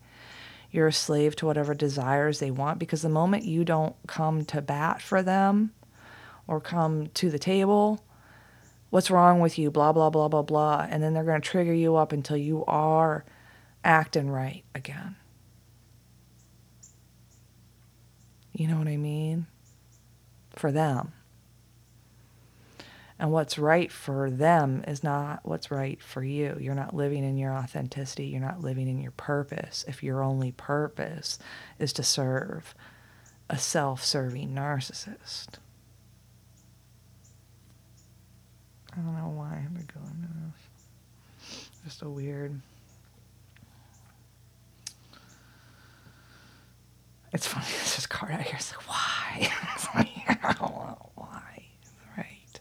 You're 0.71 0.89
a 0.89 0.93
slave 0.93 1.37
to 1.37 1.47
whatever 1.47 1.73
desires 1.73 2.41
they 2.41 2.51
want 2.51 2.81
because 2.81 3.03
the 3.03 3.09
moment 3.09 3.45
you 3.45 3.65
don't 3.65 3.95
come 4.09 4.45
to 4.47 4.61
bat 4.61 5.01
for 5.01 5.23
them 5.23 5.73
or 6.49 6.61
come 6.61 7.09
to 7.15 7.31
the 7.31 7.39
table, 7.39 8.03
what's 8.95 9.11
wrong 9.11 9.41
with 9.41 9.59
you, 9.59 9.73
blah, 9.73 9.93
blah, 9.93 10.09
blah, 10.09 10.29
blah, 10.29 10.43
blah. 10.43 10.87
And 10.89 11.03
then 11.03 11.15
they're 11.15 11.25
going 11.25 11.41
to 11.41 11.49
trigger 11.49 11.75
you 11.75 11.97
up 11.97 12.13
until 12.13 12.37
you 12.37 12.65
are 12.67 13.25
acting 13.83 14.31
right 14.31 14.63
again. 14.73 15.17
You 18.53 18.69
know 18.69 18.79
what 18.79 18.87
I 18.87 18.97
mean? 18.97 19.47
For 20.55 20.71
them. 20.71 21.13
And 23.19 23.33
what's 23.33 23.59
right 23.59 23.91
for 23.91 24.31
them 24.31 24.85
is 24.87 25.03
not 25.03 25.41
what's 25.43 25.73
right 25.73 26.01
for 26.01 26.23
you. 26.23 26.57
You're 26.61 26.77
not 26.77 26.95
living 26.95 27.25
in 27.25 27.37
your 27.37 27.53
authenticity. 27.53 28.27
You're 28.27 28.41
not 28.41 28.61
living 28.61 28.87
in 28.87 29.01
your 29.01 29.11
purpose 29.11 29.85
if 29.89 30.05
your 30.05 30.23
only 30.23 30.53
purpose 30.53 31.41
is 31.81 31.93
to 31.95 32.05
serve 32.05 32.77
a 33.51 33.59
self 33.59 34.05
serving 34.05 34.55
narcissist. 34.55 35.59
I 38.97 39.01
don't 39.01 39.17
know 39.17 39.33
why 39.37 39.55
I'm 39.57 39.75
going 39.75 39.87
to 39.87 40.29
this. 41.49 41.69
Just 41.85 42.03
a 42.03 42.09
weird. 42.09 42.61
It's 47.33 47.47
funny. 47.47 47.67
This 47.95 48.07
card 48.07 48.33
out 48.33 48.41
here. 48.41 48.55
It's 48.57 48.73
like, 48.73 48.89
why? 48.89 49.53
it's 49.75 49.87
like, 49.95 50.43
why 51.15 51.65
is 51.83 51.91
right. 52.17 52.61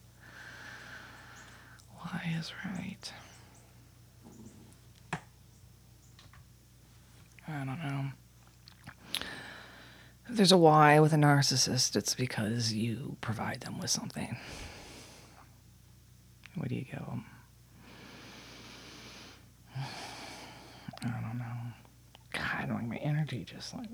Why 1.97 2.35
is 2.39 2.51
right? 2.63 3.13
I 7.47 7.65
don't 7.65 7.79
know. 7.83 8.05
If 10.29 10.37
there's 10.37 10.51
a 10.51 10.57
why 10.57 10.99
with 10.99 11.13
a 11.13 11.17
narcissist, 11.17 11.95
it's 11.95 12.15
because 12.15 12.73
you 12.73 13.17
provide 13.21 13.61
them 13.61 13.79
with 13.79 13.89
something. 13.89 14.37
Where 16.55 16.67
do 16.67 16.75
you 16.75 16.85
go? 16.91 17.03
Um, 17.11 17.25
I 21.03 21.21
don't 21.21 21.39
know. 21.39 21.45
God, 22.31 22.69
like 22.69 22.87
my 22.87 22.95
energy 22.97 23.43
just 23.43 23.75
like 23.75 23.89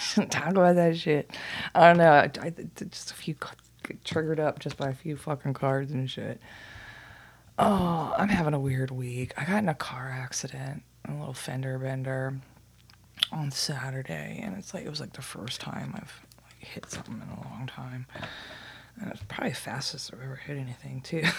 shouldn't 0.00 0.32
talk 0.32 0.50
about 0.50 0.76
that 0.76 0.96
shit. 0.96 1.30
I 1.74 1.88
don't 1.88 1.98
know. 1.98 2.10
I, 2.12 2.30
I, 2.40 2.52
just 2.88 3.10
a 3.10 3.14
few 3.14 3.34
triggered 4.04 4.40
up 4.40 4.58
just 4.58 4.76
by 4.76 4.88
a 4.88 4.94
few 4.94 5.16
fucking 5.16 5.54
cards 5.54 5.92
and 5.92 6.08
shit. 6.10 6.40
Oh, 7.58 8.14
I'm 8.16 8.28
having 8.28 8.54
a 8.54 8.60
weird 8.60 8.90
week. 8.90 9.34
I 9.36 9.44
got 9.44 9.58
in 9.58 9.68
a 9.68 9.74
car 9.74 10.10
accident, 10.10 10.82
a 11.06 11.12
little 11.12 11.34
fender 11.34 11.78
bender, 11.78 12.34
on 13.30 13.50
Saturday, 13.50 14.40
and 14.42 14.56
it's 14.56 14.74
like 14.74 14.84
it 14.84 14.90
was 14.90 15.00
like 15.00 15.12
the 15.12 15.22
first 15.22 15.60
time 15.60 15.92
I've 15.94 16.20
like 16.42 16.58
hit 16.58 16.90
something 16.90 17.14
in 17.14 17.28
a 17.28 17.48
long 17.48 17.66
time. 17.66 18.06
And 19.00 19.10
it's 19.10 19.22
probably 19.28 19.52
fastest 19.52 20.12
I've 20.12 20.22
ever 20.22 20.36
hit 20.36 20.56
anything 20.56 21.00
too. 21.00 21.22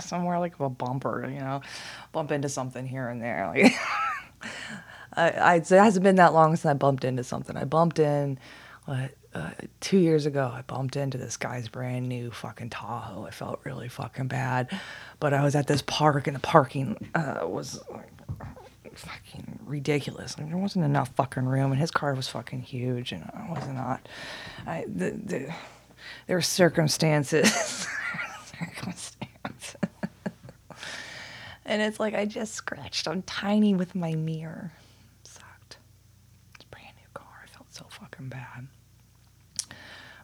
somewhere 0.00 0.38
like 0.40 0.58
a 0.60 0.68
bumper, 0.68 1.28
you 1.28 1.40
know, 1.40 1.62
bump 2.12 2.32
into 2.32 2.48
something 2.48 2.86
here 2.86 3.08
and 3.08 3.20
there. 3.20 3.46
Like, 3.46 3.74
I, 5.12 5.30
I, 5.30 5.54
it 5.56 5.68
hasn't 5.68 6.02
been 6.02 6.16
that 6.16 6.32
long 6.32 6.56
since 6.56 6.66
I 6.66 6.74
bumped 6.74 7.04
into 7.04 7.24
something. 7.24 7.56
I 7.56 7.64
bumped 7.64 7.98
in, 7.98 8.38
uh, 8.86 9.08
two 9.80 9.98
years 9.98 10.26
ago, 10.26 10.50
I 10.52 10.62
bumped 10.62 10.96
into 10.96 11.18
this 11.18 11.36
guy's 11.36 11.68
brand 11.68 12.08
new 12.08 12.30
fucking 12.30 12.70
Tahoe. 12.70 13.24
I 13.26 13.30
felt 13.30 13.60
really 13.64 13.88
fucking 13.88 14.28
bad, 14.28 14.70
but 15.20 15.34
I 15.34 15.42
was 15.42 15.54
at 15.54 15.66
this 15.66 15.82
park 15.82 16.26
and 16.26 16.36
the 16.36 16.40
parking 16.40 17.10
uh, 17.14 17.40
was 17.46 17.80
like 17.90 18.12
fucking 18.94 19.58
ridiculous. 19.66 20.36
There 20.36 20.56
wasn't 20.56 20.84
enough 20.84 21.10
fucking 21.16 21.44
room, 21.44 21.72
and 21.72 21.80
his 21.80 21.90
car 21.90 22.14
was 22.14 22.28
fucking 22.28 22.62
huge, 22.62 23.12
and 23.12 23.24
I 23.34 23.50
was 23.50 23.68
not. 23.68 24.08
I 24.66 24.84
the, 24.86 25.10
the 25.10 25.54
there 26.26 26.36
were 26.36 26.42
circumstances, 26.42 27.52
circumstances, 28.58 29.76
and 31.64 31.82
it's 31.82 32.00
like 32.00 32.14
I 32.14 32.26
just 32.26 32.54
scratched 32.54 33.08
on 33.08 33.22
tiny 33.22 33.74
with 33.74 33.94
my 33.94 34.14
mirror. 34.14 34.72
It 35.24 35.28
sucked. 35.28 35.78
It's 36.54 36.64
a 36.64 36.68
brand 36.68 36.94
new 36.96 37.08
car. 37.14 37.44
I 37.44 37.48
felt 37.48 37.72
so 37.72 37.86
fucking 37.90 38.28
bad. 38.28 38.66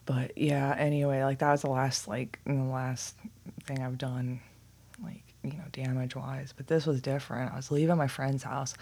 But 0.05 0.37
yeah, 0.37 0.75
anyway, 0.77 1.23
like 1.23 1.39
that 1.39 1.51
was 1.51 1.61
the 1.61 1.69
last 1.69 2.07
like 2.07 2.39
the 2.45 2.53
last 2.53 3.15
thing 3.63 3.79
I've 3.81 3.97
done, 3.97 4.41
like 5.01 5.23
you 5.43 5.51
know, 5.53 5.63
damage 5.71 6.15
wise. 6.15 6.53
But 6.55 6.67
this 6.67 6.85
was 6.85 7.01
different. 7.01 7.53
I 7.53 7.55
was 7.55 7.71
leaving 7.71 7.97
my 7.97 8.07
friend's 8.07 8.43
house. 8.43 8.73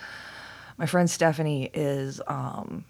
My 0.77 0.87
friend 0.87 1.09
Stephanie 1.09 1.69
is 1.73 2.21
um, 2.25 2.85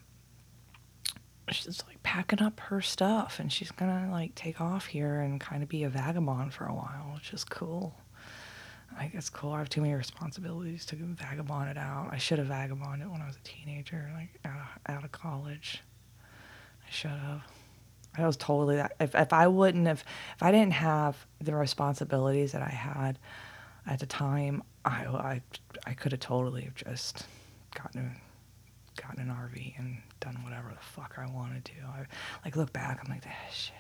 she's 1.49 1.83
like 1.87 2.01
packing 2.03 2.41
up 2.41 2.59
her 2.59 2.81
stuff 2.81 3.39
and 3.39 3.51
she's 3.51 3.71
gonna 3.71 4.09
like 4.11 4.35
take 4.35 4.61
off 4.61 4.85
here 4.85 5.19
and 5.21 5.39
kind 5.39 5.63
of 5.63 5.69
be 5.69 5.83
a 5.83 5.89
vagabond 5.89 6.53
for 6.53 6.65
a 6.65 6.73
while, 6.73 7.11
which 7.13 7.33
is 7.33 7.43
cool. 7.43 7.95
Like 8.97 9.13
guess 9.13 9.29
cool. 9.29 9.53
I 9.53 9.59
have 9.59 9.69
too 9.69 9.81
many 9.81 9.93
responsibilities 9.93 10.85
to 10.87 10.95
vagabond 10.95 11.69
it 11.69 11.77
out. 11.77 12.09
I 12.11 12.17
should 12.17 12.39
have 12.39 12.47
vagabonded 12.47 13.07
it 13.07 13.11
when 13.11 13.21
I 13.21 13.27
was 13.27 13.37
a 13.37 13.47
teenager, 13.47 14.11
like 14.13 14.29
out 14.45 14.59
of, 14.59 14.95
out 14.95 15.03
of 15.03 15.11
college. 15.11 15.81
I 16.85 16.91
should 16.91 17.11
have. 17.11 17.41
I 18.17 18.27
was 18.27 18.35
totally 18.35 18.75
that. 18.75 18.93
If 18.99 19.15
if 19.15 19.31
I 19.31 19.47
wouldn't 19.47 19.87
have, 19.87 20.03
if 20.35 20.43
I 20.43 20.51
didn't 20.51 20.73
have 20.73 21.25
the 21.39 21.55
responsibilities 21.55 22.51
that 22.51 22.61
I 22.61 22.69
had 22.69 23.17
at 23.87 23.99
the 23.99 24.05
time, 24.05 24.61
I 24.83 25.05
I, 25.05 25.41
I 25.87 25.93
could 25.93 26.11
have 26.11 26.19
totally 26.19 26.63
have 26.63 26.75
just 26.75 27.25
gotten 27.73 28.17
gotten 28.95 29.21
an 29.21 29.35
RV 29.35 29.77
and 29.77 29.97
done 30.19 30.43
whatever 30.43 30.69
the 30.69 30.83
fuck 30.83 31.15
I 31.17 31.27
wanted 31.31 31.65
to. 31.65 31.73
I 31.85 32.05
like 32.45 32.55
look 32.55 32.73
back, 32.73 32.99
I'm 33.03 33.11
like, 33.11 33.23
ah, 33.25 33.51
shit. 33.51 33.73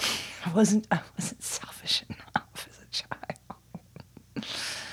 I 0.46 0.52
wasn't 0.52 0.86
I 0.90 1.00
wasn't 1.16 1.42
selfish 1.42 2.04
enough 2.08 2.68
as 2.68 2.80
a 2.80 2.86
child. 2.90 4.46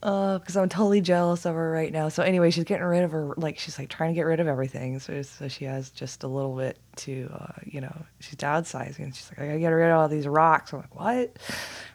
Uh, 0.00 0.38
because 0.38 0.56
I'm 0.56 0.68
totally 0.68 1.00
jealous 1.00 1.44
of 1.44 1.56
her 1.56 1.72
right 1.72 1.92
now. 1.92 2.08
So 2.08 2.22
anyway, 2.22 2.50
she's 2.52 2.62
getting 2.62 2.86
rid 2.86 3.02
of 3.02 3.10
her, 3.10 3.34
like 3.36 3.58
she's 3.58 3.78
like 3.78 3.88
trying 3.88 4.10
to 4.10 4.14
get 4.14 4.22
rid 4.26 4.38
of 4.38 4.46
everything. 4.46 5.00
So, 5.00 5.22
so 5.22 5.48
she 5.48 5.64
has 5.64 5.90
just 5.90 6.22
a 6.22 6.28
little 6.28 6.54
bit 6.54 6.78
to, 6.98 7.28
uh, 7.34 7.60
you 7.64 7.80
know, 7.80 8.04
she's 8.20 8.36
downsizing. 8.36 9.12
She's 9.12 9.28
like, 9.30 9.40
I 9.40 9.46
gotta 9.48 9.58
get 9.58 9.68
rid 9.70 9.90
of 9.90 9.98
all 9.98 10.08
these 10.08 10.28
rocks. 10.28 10.72
I'm 10.72 10.80
like, 10.80 10.94
what? 10.94 11.36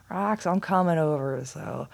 Rocks? 0.09 0.45
I'm 0.45 0.59
coming 0.59 0.97
over. 0.97 1.45
So 1.45 1.87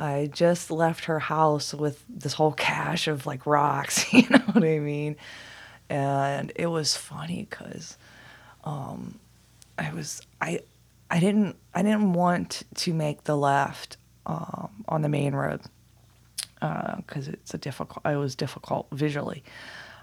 I 0.00 0.30
just 0.32 0.70
left 0.70 1.04
her 1.04 1.18
house 1.18 1.74
with 1.74 2.02
this 2.08 2.32
whole 2.32 2.52
cache 2.52 3.06
of 3.06 3.26
like 3.26 3.44
rocks, 3.44 4.10
you 4.12 4.26
know 4.30 4.38
what 4.38 4.64
I 4.64 4.78
mean? 4.78 5.16
And 5.90 6.50
it 6.56 6.68
was 6.68 6.96
funny 6.96 7.46
because 7.48 7.98
um, 8.64 9.20
I 9.78 9.92
was 9.92 10.22
I 10.40 10.60
I 11.10 11.20
didn't 11.20 11.56
I 11.74 11.82
didn't 11.82 12.14
want 12.14 12.62
to 12.76 12.94
make 12.94 13.24
the 13.24 13.36
left 13.36 13.98
um, 14.24 14.70
on 14.88 15.02
the 15.02 15.10
main 15.10 15.34
road 15.34 15.60
because 16.54 17.28
uh, 17.28 17.32
it's 17.32 17.52
a 17.52 17.58
difficult 17.58 18.06
it 18.06 18.16
was 18.16 18.34
difficult 18.34 18.86
visually 18.92 19.44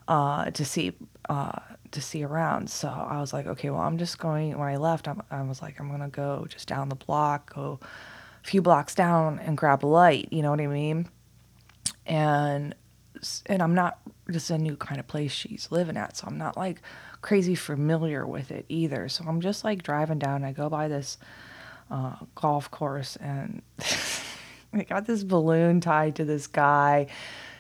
uh, 0.08 0.52
to 0.52 0.64
see 0.64 0.94
uh, 1.28 1.60
to 1.90 2.02
see 2.02 2.24
around. 2.24 2.70
So 2.70 2.88
I 2.88 3.20
was 3.20 3.34
like, 3.34 3.48
okay, 3.48 3.72
well 3.72 3.82
I'm 3.82 3.98
just 3.98 4.20
going. 4.20 4.56
When 4.60 4.70
I 4.70 4.76
left, 4.76 5.08
I'm, 5.08 5.24
I 5.32 5.42
was 5.42 5.60
like, 5.60 5.80
I'm 5.80 5.90
gonna 5.90 6.08
go 6.08 6.46
just 6.48 6.68
down 6.68 6.90
the 6.90 6.96
block, 6.96 7.56
go 7.56 7.80
few 8.44 8.62
blocks 8.62 8.96
down 8.96 9.40
and 9.40 9.58
grab 9.58 9.84
a 9.84 9.88
light, 9.88 10.30
you 10.32 10.42
know 10.42 10.52
what 10.52 10.62
I 10.62 10.68
mean? 10.68 11.10
And 12.06 12.76
and 13.48 13.62
I'm 13.62 13.74
not 13.74 14.00
just 14.32 14.50
a 14.50 14.58
new 14.58 14.76
kind 14.76 15.00
of 15.00 15.08
place 15.08 15.32
she's 15.32 15.70
living 15.72 15.98
at, 15.98 16.18
so 16.18 16.28
I'm 16.28 16.38
not 16.38 16.58
like 16.58 16.82
crazy 17.22 17.56
familiar 17.56 18.26
with 18.26 18.52
it 18.52 18.66
either. 18.70 19.10
So 19.10 19.26
I'm 19.28 19.42
just 19.42 19.64
like 19.64 19.84
driving 19.84 20.20
down. 20.20 20.44
I 20.44 20.52
go 20.52 20.70
by 20.70 20.88
this 20.88 21.18
uh, 21.90 22.16
golf 22.36 22.70
course, 22.72 23.16
and 23.18 23.62
they 24.74 24.84
got 24.84 25.06
this 25.06 25.24
balloon 25.24 25.82
tied 25.82 26.16
to 26.18 26.26
this 26.26 26.48
guy. 26.48 27.08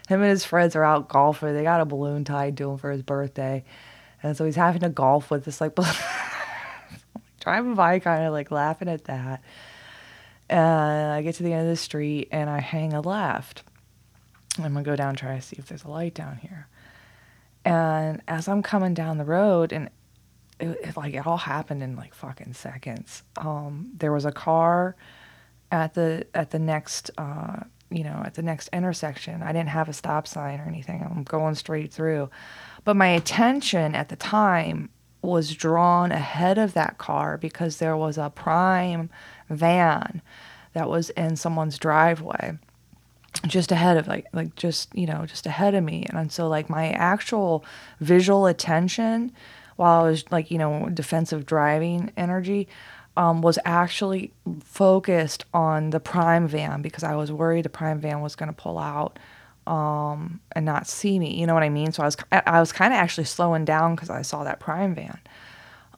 Him 0.07 0.21
and 0.21 0.29
his 0.29 0.45
friends 0.45 0.75
are 0.75 0.83
out 0.83 1.09
golfing. 1.09 1.53
They 1.53 1.63
got 1.63 1.81
a 1.81 1.85
balloon 1.85 2.23
tied 2.23 2.57
to 2.57 2.71
him 2.71 2.77
for 2.77 2.91
his 2.91 3.01
birthday, 3.01 3.63
and 4.23 4.37
so 4.37 4.45
he's 4.45 4.55
having 4.55 4.81
to 4.81 4.89
golf 4.89 5.31
with 5.31 5.45
this 5.45 5.59
like 5.59 5.75
driving 7.39 7.75
by, 7.75 7.99
kind 7.99 8.23
of 8.23 8.33
like 8.33 8.51
laughing 8.51 8.87
at 8.87 9.05
that. 9.05 9.41
And 10.49 11.11
I 11.11 11.21
get 11.21 11.35
to 11.35 11.43
the 11.43 11.53
end 11.53 11.63
of 11.63 11.69
the 11.69 11.75
street 11.75 12.29
and 12.31 12.49
I 12.49 12.59
hang 12.59 12.93
a 12.93 13.01
left. 13.01 13.63
I'm 14.57 14.73
gonna 14.73 14.83
go 14.83 14.95
down 14.95 15.09
and 15.09 15.17
try 15.17 15.35
to 15.35 15.41
see 15.41 15.57
if 15.57 15.67
there's 15.67 15.83
a 15.83 15.89
light 15.89 16.13
down 16.13 16.37
here. 16.37 16.67
And 17.65 18.21
as 18.27 18.47
I'm 18.47 18.63
coming 18.63 18.93
down 18.93 19.17
the 19.17 19.25
road, 19.25 19.73
and 19.73 19.89
it, 20.59 20.79
it 20.83 20.97
like 20.97 21.13
it 21.13 21.27
all 21.27 21.37
happened 21.37 21.83
in 21.83 21.95
like 21.95 22.13
fucking 22.13 22.53
seconds. 22.53 23.23
Um, 23.37 23.91
there 23.95 24.11
was 24.11 24.25
a 24.25 24.31
car 24.31 24.95
at 25.71 25.93
the 25.93 26.25
at 26.33 26.51
the 26.51 26.59
next 26.59 27.11
uh, 27.17 27.57
you 27.89 28.03
know 28.03 28.23
at 28.25 28.35
the 28.35 28.41
next 28.41 28.69
intersection. 28.73 29.43
I 29.43 29.51
didn't 29.51 29.69
have 29.69 29.89
a 29.89 29.93
stop 29.93 30.27
sign 30.27 30.59
or 30.59 30.63
anything. 30.63 31.03
I'm 31.03 31.23
going 31.23 31.55
straight 31.55 31.91
through, 31.91 32.29
but 32.83 32.95
my 32.95 33.07
attention 33.07 33.95
at 33.95 34.09
the 34.09 34.15
time 34.15 34.89
was 35.21 35.53
drawn 35.53 36.11
ahead 36.11 36.57
of 36.57 36.73
that 36.73 36.97
car 36.97 37.37
because 37.37 37.77
there 37.77 37.97
was 37.97 38.17
a 38.17 38.29
prime 38.29 39.09
van 39.49 40.21
that 40.73 40.89
was 40.89 41.09
in 41.11 41.35
someone's 41.35 41.77
driveway 41.77 42.57
just 43.45 43.71
ahead 43.71 43.97
of 43.97 44.07
like 44.07 44.25
like 44.33 44.55
just 44.55 44.93
you 44.95 45.05
know 45.05 45.25
just 45.25 45.45
ahead 45.45 45.75
of 45.75 45.83
me 45.83 46.05
and 46.09 46.31
so 46.31 46.47
like 46.47 46.69
my 46.69 46.89
actual 46.91 47.63
visual 47.99 48.47
attention 48.47 49.31
while 49.75 50.03
I 50.03 50.09
was 50.09 50.25
like 50.31 50.49
you 50.49 50.57
know 50.57 50.89
defensive 50.89 51.45
driving 51.45 52.11
energy 52.17 52.67
um, 53.15 53.41
was 53.41 53.57
actually 53.65 54.31
focused 54.63 55.43
on 55.53 55.89
the 55.89 55.99
prime 55.99 56.47
van 56.47 56.81
because 56.83 57.03
I 57.03 57.15
was 57.15 57.31
worried 57.31 57.65
the 57.65 57.69
prime 57.69 57.99
van 57.99 58.21
was 58.21 58.35
going 58.35 58.47
to 58.47 58.53
pull 58.53 58.77
out 58.77 59.17
um, 59.65 60.39
and 60.53 60.65
not 60.65 60.87
see 60.87 61.19
me. 61.19 61.39
You 61.39 61.45
know 61.45 61.53
what 61.53 61.63
I 61.63 61.69
mean? 61.69 61.91
So 61.91 62.03
I 62.03 62.05
was 62.05 62.17
I 62.31 62.59
was 62.59 62.71
kind 62.71 62.93
of 62.93 62.97
actually 62.97 63.25
slowing 63.25 63.65
down 63.65 63.95
because 63.95 64.09
I 64.09 64.21
saw 64.21 64.43
that 64.43 64.59
prime 64.59 64.95
van. 64.95 65.19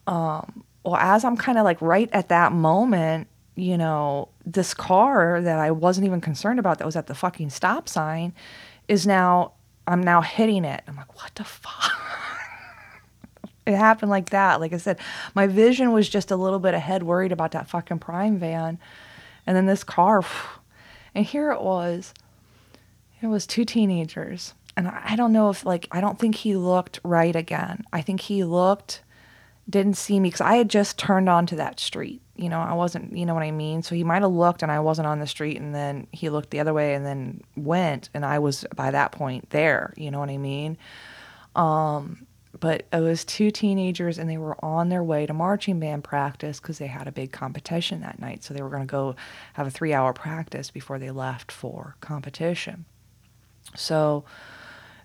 Um, 0.06 0.64
well, 0.82 0.96
as 0.96 1.24
I'm 1.24 1.36
kind 1.36 1.58
of 1.58 1.64
like 1.64 1.80
right 1.80 2.08
at 2.12 2.28
that 2.30 2.52
moment, 2.52 3.28
you 3.60 3.76
know, 3.76 4.28
this 4.44 4.74
car 4.74 5.40
that 5.40 5.58
I 5.58 5.70
wasn't 5.70 6.06
even 6.06 6.20
concerned 6.20 6.58
about 6.58 6.78
that 6.78 6.84
was 6.84 6.96
at 6.96 7.06
the 7.06 7.14
fucking 7.14 7.50
stop 7.50 7.88
sign 7.88 8.32
is 8.88 9.06
now 9.06 9.52
I'm 9.86 10.02
now 10.02 10.20
hitting 10.20 10.64
it. 10.64 10.82
I'm 10.86 10.96
like, 10.96 11.14
what 11.16 11.34
the 11.34 11.44
fuck? 11.44 11.92
it 13.66 13.74
happened 13.76 14.10
like 14.10 14.30
that. 14.30 14.60
Like 14.60 14.72
I 14.72 14.76
said, 14.76 14.98
my 15.34 15.46
vision 15.46 15.92
was 15.92 16.08
just 16.08 16.30
a 16.30 16.36
little 16.36 16.58
bit 16.58 16.74
ahead, 16.74 17.02
worried 17.02 17.32
about 17.32 17.52
that 17.52 17.68
fucking 17.68 17.98
prime 17.98 18.38
van, 18.38 18.78
and 19.46 19.56
then 19.56 19.66
this 19.66 19.84
car, 19.84 20.24
and 21.14 21.26
here 21.26 21.50
it 21.50 21.60
was 21.60 22.14
it 23.20 23.26
was 23.26 23.46
two 23.46 23.64
teenagers. 23.64 24.54
And 24.76 24.88
I 24.88 25.16
don't 25.16 25.32
know 25.32 25.50
if, 25.50 25.66
like, 25.66 25.88
I 25.90 26.00
don't 26.00 26.18
think 26.18 26.36
he 26.36 26.56
looked 26.56 27.00
right 27.02 27.34
again. 27.34 27.84
I 27.92 28.00
think 28.00 28.20
he 28.20 28.44
looked, 28.44 29.02
didn't 29.70 29.94
see 29.94 30.20
me 30.20 30.28
because 30.28 30.40
I 30.40 30.56
had 30.56 30.68
just 30.68 30.98
turned 30.98 31.28
onto 31.28 31.56
that 31.56 31.80
street. 31.80 32.20
You 32.36 32.48
know, 32.48 32.60
I 32.60 32.72
wasn't, 32.72 33.16
you 33.16 33.26
know 33.26 33.34
what 33.34 33.42
I 33.42 33.50
mean? 33.50 33.82
So 33.82 33.94
he 33.94 34.04
might 34.04 34.22
have 34.22 34.32
looked 34.32 34.62
and 34.62 34.72
I 34.72 34.80
wasn't 34.80 35.06
on 35.06 35.20
the 35.20 35.26
street 35.26 35.58
and 35.58 35.74
then 35.74 36.06
he 36.12 36.30
looked 36.30 36.50
the 36.50 36.60
other 36.60 36.72
way 36.72 36.94
and 36.94 37.04
then 37.04 37.42
went 37.56 38.08
and 38.14 38.24
I 38.24 38.38
was 38.38 38.64
by 38.74 38.90
that 38.90 39.12
point 39.12 39.50
there. 39.50 39.92
You 39.96 40.10
know 40.10 40.18
what 40.18 40.30
I 40.30 40.38
mean? 40.38 40.78
Um, 41.54 42.26
but 42.58 42.86
it 42.92 43.00
was 43.00 43.24
two 43.24 43.50
teenagers 43.50 44.18
and 44.18 44.28
they 44.28 44.38
were 44.38 44.62
on 44.64 44.88
their 44.88 45.04
way 45.04 45.26
to 45.26 45.32
marching 45.32 45.78
band 45.78 46.02
practice 46.02 46.58
because 46.58 46.78
they 46.78 46.86
had 46.86 47.06
a 47.06 47.12
big 47.12 47.30
competition 47.30 48.00
that 48.00 48.18
night. 48.18 48.42
So 48.42 48.54
they 48.54 48.62
were 48.62 48.70
going 48.70 48.82
to 48.82 48.90
go 48.90 49.14
have 49.52 49.66
a 49.66 49.70
three 49.70 49.92
hour 49.92 50.12
practice 50.12 50.70
before 50.70 50.98
they 50.98 51.10
left 51.10 51.52
for 51.52 51.96
competition. 52.00 52.86
So, 53.76 54.24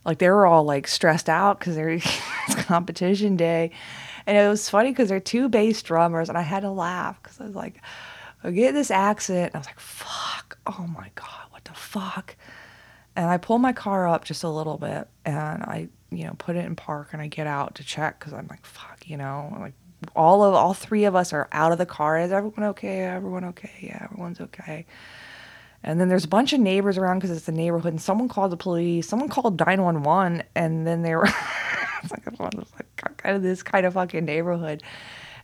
like, 0.06 0.18
they 0.18 0.30
were 0.30 0.46
all 0.46 0.64
like 0.64 0.88
stressed 0.88 1.30
out 1.30 1.60
because 1.60 1.78
it's 2.48 2.56
competition 2.64 3.36
day. 3.36 3.72
And 4.28 4.38
it 4.38 4.48
was 4.48 4.70
funny 4.70 4.92
because 4.92 5.10
they're 5.10 5.20
two 5.20 5.50
bass 5.50 5.82
drummers, 5.82 6.30
and 6.30 6.38
I 6.38 6.42
had 6.42 6.62
to 6.62 6.72
laugh 6.72 7.22
because 7.22 7.40
I 7.40 7.46
was 7.46 7.56
like, 7.56 7.82
I 8.44 8.52
get 8.52 8.74
this 8.74 8.92
accent. 8.92 9.48
And 9.48 9.56
I 9.56 9.58
was 9.58 9.68
like, 9.68 9.80
fuck, 9.80 10.58
oh 10.68 10.86
my 10.96 11.12
God, 11.16 11.48
what 11.52 11.66
the 11.66 11.74
fuck? 11.74 12.36
And 13.16 13.28
I 13.28 13.38
pull 13.38 13.58
my 13.58 13.74
car 13.74 14.08
up 14.08 14.26
just 14.26 14.44
a 14.44 14.50
little 14.50 14.78
bit 14.78 15.08
and 15.24 15.64
I, 15.64 15.88
you 16.12 16.26
know, 16.26 16.36
put 16.38 16.56
it 16.56 16.66
in 16.66 16.76
park 16.76 17.10
and 17.14 17.22
I 17.22 17.28
get 17.28 17.48
out 17.48 17.76
to 17.76 17.84
check 17.84 18.20
because 18.20 18.34
I'm 18.34 18.48
like, 18.50 18.66
fuck, 18.66 19.08
you 19.08 19.18
know, 19.18 19.56
like 19.60 19.74
all 20.16 20.44
of 20.44 20.54
all 20.54 20.74
three 20.74 21.06
of 21.06 21.16
us 21.16 21.32
are 21.34 21.48
out 21.52 21.72
of 21.72 21.78
the 21.78 21.86
car. 21.86 22.20
Is 22.20 22.32
everyone 22.32 22.64
okay? 22.66 23.00
Everyone 23.00 23.46
okay? 23.46 23.72
Yeah, 23.82 24.04
everyone's 24.04 24.42
okay. 24.42 24.86
And 25.82 26.00
then 26.00 26.10
there's 26.10 26.26
a 26.26 26.30
bunch 26.30 26.52
of 26.52 26.60
neighbors 26.60 26.98
around 26.98 27.20
because 27.20 27.36
it's 27.36 27.48
a 27.48 27.52
neighborhood. 27.52 27.94
And 27.94 28.02
someone 28.02 28.28
called 28.28 28.52
the 28.52 28.58
police. 28.58 29.08
Someone 29.08 29.30
called 29.30 29.60
911. 29.60 30.44
And 30.56 30.86
then 30.86 31.04
they 31.04 31.16
were, 31.16 31.30
like, 32.12 32.24
it's 32.28 32.74
like 32.74 33.18
kind 33.18 33.36
of 33.36 33.44
this 33.44 33.64
kind 33.64 33.86
of 33.86 33.94
fucking 33.94 34.26
neighborhood. 34.26 34.84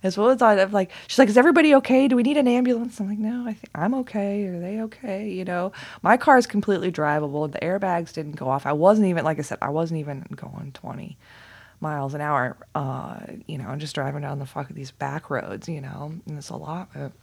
As 0.03 0.17
well 0.17 0.29
as 0.29 0.41
I, 0.41 0.55
am 0.55 0.71
like, 0.71 0.91
she's 1.07 1.19
like, 1.19 1.29
is 1.29 1.37
everybody 1.37 1.75
okay? 1.75 2.07
Do 2.07 2.15
we 2.15 2.23
need 2.23 2.37
an 2.37 2.47
ambulance? 2.47 2.99
I'm 2.99 3.07
like, 3.07 3.19
no, 3.19 3.43
I 3.47 3.53
think 3.53 3.69
I'm 3.75 3.93
okay. 3.95 4.47
Are 4.47 4.59
they 4.59 4.81
okay? 4.81 5.29
You 5.29 5.45
know, 5.45 5.73
my 6.01 6.17
car 6.17 6.39
is 6.39 6.47
completely 6.47 6.91
drivable. 6.91 7.51
The 7.51 7.59
airbags 7.59 8.11
didn't 8.11 8.35
go 8.35 8.49
off. 8.49 8.65
I 8.65 8.73
wasn't 8.73 9.09
even, 9.09 9.23
like 9.23 9.37
I 9.37 9.43
said, 9.43 9.59
I 9.61 9.69
wasn't 9.69 9.99
even 9.99 10.25
going 10.35 10.71
20 10.73 11.17
miles 11.81 12.15
an 12.15 12.21
hour. 12.21 12.57
Uh, 12.73 13.19
you 13.45 13.59
know, 13.59 13.67
I'm 13.67 13.77
just 13.77 13.93
driving 13.93 14.21
down 14.21 14.39
the 14.39 14.47
fuck 14.47 14.69
these 14.69 14.89
back 14.89 15.29
roads, 15.29 15.69
you 15.69 15.81
know, 15.81 16.13
in 16.25 16.35
this 16.35 16.49
allotment. 16.49 17.13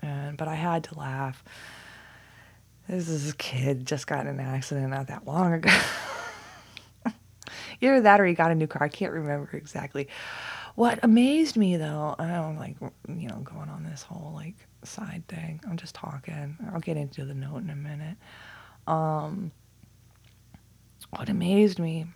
And, 0.00 0.36
but 0.36 0.48
I 0.48 0.56
had 0.56 0.84
to 0.84 0.98
laugh 0.98 1.42
this 2.88 3.08
is 3.08 3.30
a 3.30 3.36
kid 3.36 3.86
just 3.86 4.06
got 4.06 4.26
in 4.26 4.38
an 4.38 4.40
accident 4.40 4.90
not 4.90 5.06
that 5.06 5.26
long 5.26 5.52
ago. 5.52 5.70
Either 7.82 8.00
that 8.00 8.20
or 8.20 8.24
he 8.24 8.34
got 8.34 8.50
a 8.50 8.54
new 8.54 8.66
car. 8.66 8.84
I 8.84 8.88
can't 8.88 9.12
remember 9.12 9.50
exactly. 9.52 10.08
What 10.74 11.00
amazed 11.02 11.56
me 11.56 11.76
though, 11.76 12.14
I 12.18 12.28
don't 12.28 12.56
like, 12.56 12.76
you 13.08 13.28
know, 13.28 13.40
going 13.40 13.68
on 13.68 13.84
this 13.84 14.02
whole 14.02 14.32
like 14.34 14.54
side 14.84 15.24
thing. 15.28 15.60
I'm 15.68 15.76
just 15.76 15.94
talking. 15.94 16.56
I'll 16.72 16.80
get 16.80 16.96
into 16.96 17.24
the 17.24 17.34
note 17.34 17.58
in 17.58 17.70
a 17.70 17.76
minute. 17.76 18.16
Um, 18.86 19.52
what 21.10 21.28
amazed 21.28 21.78
me 21.78 22.06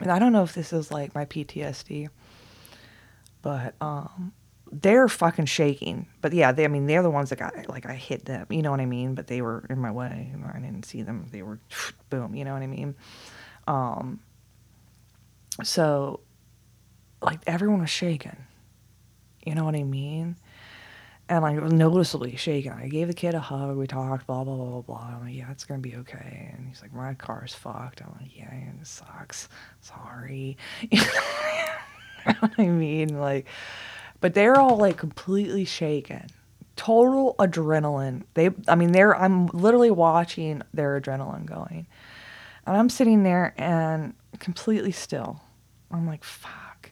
and 0.00 0.10
I 0.10 0.18
don't 0.18 0.32
know 0.32 0.42
if 0.42 0.54
this 0.54 0.72
is 0.72 0.90
like 0.90 1.14
my 1.14 1.24
PTSD, 1.24 2.08
but 3.42 3.74
um, 3.80 4.32
they're 4.72 5.08
fucking 5.08 5.46
shaking. 5.46 6.08
But 6.20 6.32
yeah, 6.32 6.52
they, 6.52 6.64
I 6.64 6.68
mean, 6.68 6.86
they're 6.86 7.02
the 7.02 7.10
ones 7.10 7.30
that 7.30 7.38
got 7.38 7.68
like 7.68 7.86
I 7.86 7.94
hit 7.94 8.24
them. 8.24 8.46
You 8.50 8.62
know 8.62 8.70
what 8.70 8.80
I 8.80 8.86
mean? 8.86 9.14
But 9.14 9.28
they 9.28 9.40
were 9.40 9.64
in 9.70 9.78
my 9.78 9.90
way, 9.90 10.30
and 10.32 10.44
I 10.44 10.58
didn't 10.58 10.84
see 10.84 11.02
them. 11.02 11.28
They 11.30 11.42
were 11.42 11.60
boom. 12.10 12.34
You 12.34 12.44
know 12.44 12.54
what 12.54 12.62
I 12.62 12.66
mean? 12.66 12.94
Um, 13.66 14.20
so 15.62 16.20
like 17.22 17.40
everyone 17.46 17.80
was 17.80 17.90
shaking. 17.90 18.36
You 19.44 19.54
know 19.54 19.64
what 19.64 19.74
I 19.74 19.82
mean? 19.82 20.36
And 21.28 21.42
like 21.42 21.56
noticeably 21.56 22.36
shaking. 22.36 22.72
I 22.72 22.88
gave 22.88 23.08
the 23.08 23.14
kid 23.14 23.34
a 23.34 23.40
hug. 23.40 23.76
We 23.76 23.86
talked. 23.86 24.26
Blah 24.26 24.44
blah 24.44 24.56
blah 24.56 24.66
blah 24.66 24.80
blah. 24.82 25.14
I'm 25.14 25.24
like, 25.24 25.34
yeah, 25.34 25.50
it's 25.50 25.64
gonna 25.64 25.80
be 25.80 25.96
okay. 25.96 26.52
And 26.54 26.68
he's 26.68 26.82
like, 26.82 26.92
my 26.92 27.14
car's 27.14 27.54
fucked. 27.54 28.02
I'm 28.02 28.14
like, 28.20 28.36
yeah, 28.36 28.52
it 28.52 28.86
sucks. 28.86 29.48
Sorry. 29.80 30.56
you 30.90 31.00
know 32.26 32.34
what 32.40 32.52
I 32.58 32.66
mean? 32.66 33.18
Like, 33.18 33.46
but 34.20 34.34
they're 34.34 34.58
all 34.58 34.76
like 34.76 34.96
completely 34.96 35.64
shaken. 35.64 36.26
Total 36.76 37.34
adrenaline. 37.38 38.24
They, 38.34 38.50
I 38.66 38.74
mean, 38.74 38.92
they're. 38.92 39.16
I'm 39.16 39.46
literally 39.46 39.92
watching 39.92 40.62
their 40.74 41.00
adrenaline 41.00 41.46
going, 41.46 41.86
and 42.66 42.76
I'm 42.76 42.90
sitting 42.90 43.22
there 43.22 43.54
and 43.56 44.14
completely 44.40 44.92
still. 44.92 45.40
I'm 45.90 46.06
like, 46.06 46.24
fuck. 46.24 46.90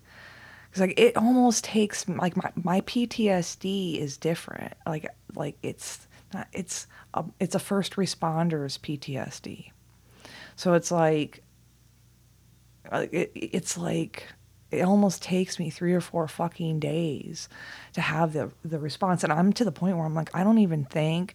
Cause 0.73 0.81
like 0.81 0.99
it 0.99 1.17
almost 1.17 1.65
takes 1.65 2.09
like 2.09 2.37
my, 2.37 2.51
my 2.63 2.81
PTSD 2.83 3.99
is 3.99 4.17
different. 4.17 4.73
Like 4.87 5.07
like 5.35 5.59
it's 5.63 6.07
not 6.33 6.49
it's 6.53 6.87
a, 7.13 7.25
it's 7.39 7.55
a 7.55 7.59
first 7.59 7.97
responders 7.97 8.79
PTSD. 8.79 9.71
So 10.57 10.73
it's 10.73 10.91
like 10.91 11.43
it, 12.91 13.33
it's 13.35 13.77
like 13.77 14.29
it 14.71 14.83
almost 14.83 15.23
takes 15.23 15.59
me 15.59 15.71
three 15.71 15.93
or 15.93 16.01
four 16.01 16.27
fucking 16.27 16.81
days 16.81 17.49
to 17.93 18.01
have 18.01 18.33
the 18.33 18.51
the 18.65 18.79
response 18.79 19.23
and 19.23 19.33
i'm 19.33 19.53
to 19.53 19.65
the 19.65 19.73
point 19.73 19.97
where 19.97 20.07
i'm 20.07 20.15
like 20.15 20.35
i 20.35 20.43
don't 20.43 20.59
even 20.59 20.85
think 20.85 21.35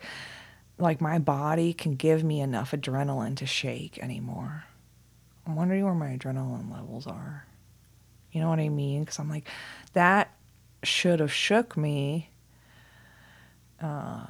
like 0.79 0.99
my 0.99 1.19
body 1.19 1.73
can 1.73 1.95
give 1.95 2.23
me 2.23 2.41
enough 2.41 2.71
adrenaline 2.71 3.35
to 3.35 3.45
shake 3.45 3.97
anymore 3.99 4.65
i'm 5.47 5.55
wondering 5.55 5.83
where 5.83 5.95
my 5.95 6.15
adrenaline 6.15 6.71
levels 6.71 7.07
are 7.07 7.47
you 8.37 8.43
know 8.43 8.49
what 8.49 8.59
I 8.59 8.69
mean? 8.69 9.03
Because 9.03 9.17
I'm 9.17 9.29
like, 9.31 9.47
that 9.93 10.31
should 10.83 11.19
have 11.21 11.33
shook 11.33 11.75
me, 11.75 12.29
uh, 13.81 14.27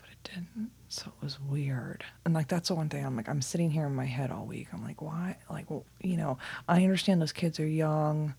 but 0.00 0.08
it 0.10 0.24
didn't. 0.24 0.70
So 0.88 1.12
it 1.14 1.22
was 1.22 1.38
weird. 1.38 2.02
And 2.24 2.32
like, 2.32 2.48
that's 2.48 2.68
the 2.68 2.74
one 2.74 2.88
thing 2.88 3.04
I'm 3.04 3.16
like, 3.16 3.28
I'm 3.28 3.42
sitting 3.42 3.70
here 3.70 3.84
in 3.84 3.94
my 3.94 4.06
head 4.06 4.30
all 4.30 4.46
week. 4.46 4.68
I'm 4.72 4.82
like, 4.82 5.02
why? 5.02 5.36
Like, 5.50 5.70
well, 5.70 5.84
you 6.00 6.16
know, 6.16 6.38
I 6.68 6.82
understand 6.82 7.20
those 7.20 7.32
kids 7.32 7.60
are 7.60 7.66
young. 7.66 8.34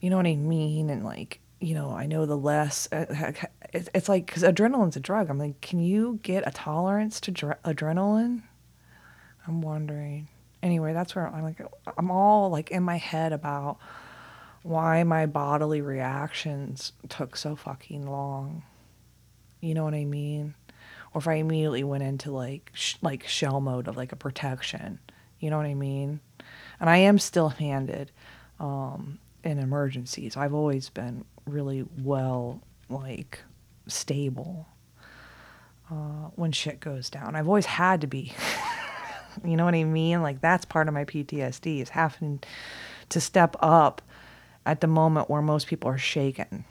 You 0.00 0.10
know 0.10 0.16
what 0.16 0.26
I 0.26 0.34
mean? 0.34 0.90
And 0.90 1.04
like, 1.04 1.38
you 1.60 1.74
know, 1.74 1.92
I 1.92 2.06
know 2.06 2.26
the 2.26 2.36
less. 2.36 2.88
Uh, 2.90 3.32
it's 3.72 4.08
like, 4.08 4.26
because 4.26 4.42
adrenaline's 4.42 4.96
a 4.96 5.00
drug. 5.00 5.30
I'm 5.30 5.38
like, 5.38 5.60
can 5.60 5.78
you 5.78 6.18
get 6.22 6.46
a 6.46 6.50
tolerance 6.50 7.20
to 7.20 7.30
dr- 7.30 7.62
adrenaline? 7.62 8.42
I'm 9.46 9.62
wondering. 9.62 10.26
Anyway, 10.62 10.92
that's 10.92 11.14
where 11.14 11.26
I'm 11.26 11.42
like, 11.42 11.60
I'm 11.96 12.10
all 12.10 12.50
like 12.50 12.70
in 12.70 12.82
my 12.82 12.96
head 12.96 13.32
about 13.32 13.78
why 14.62 15.02
my 15.02 15.26
bodily 15.26 15.80
reactions 15.80 16.92
took 17.08 17.36
so 17.36 17.56
fucking 17.56 18.06
long. 18.06 18.62
You 19.60 19.74
know 19.74 19.84
what 19.84 19.94
I 19.94 20.04
mean? 20.04 20.54
Or 21.14 21.20
if 21.20 21.28
I 21.28 21.34
immediately 21.34 21.84
went 21.84 22.04
into 22.04 22.30
like 22.30 22.70
sh- 22.74 22.96
like 23.02 23.26
shell 23.26 23.60
mode 23.60 23.88
of 23.88 23.96
like 23.96 24.12
a 24.12 24.16
protection. 24.16 24.98
You 25.40 25.50
know 25.50 25.56
what 25.56 25.66
I 25.66 25.74
mean? 25.74 26.20
And 26.78 26.88
I 26.88 26.98
am 26.98 27.18
still 27.18 27.48
handed 27.48 28.12
um, 28.60 29.18
in 29.42 29.58
emergencies. 29.58 30.36
I've 30.36 30.54
always 30.54 30.88
been 30.88 31.24
really 31.46 31.84
well 31.98 32.60
like 32.88 33.40
stable 33.88 34.68
uh, 35.90 36.30
when 36.36 36.52
shit 36.52 36.80
goes 36.80 37.10
down. 37.10 37.34
I've 37.34 37.48
always 37.48 37.66
had 37.66 38.00
to 38.02 38.06
be. 38.06 38.32
you 39.44 39.56
know 39.56 39.64
what 39.64 39.74
I 39.74 39.84
mean? 39.84 40.22
Like 40.22 40.40
that's 40.40 40.64
part 40.64 40.88
of 40.88 40.94
my 40.94 41.04
PTSD 41.04 41.80
is 41.82 41.90
having 41.90 42.42
to 43.08 43.20
step 43.20 43.56
up 43.60 44.02
at 44.64 44.80
the 44.80 44.86
moment 44.86 45.28
where 45.28 45.42
most 45.42 45.66
people 45.66 45.90
are 45.90 45.98
shaken. 45.98 46.64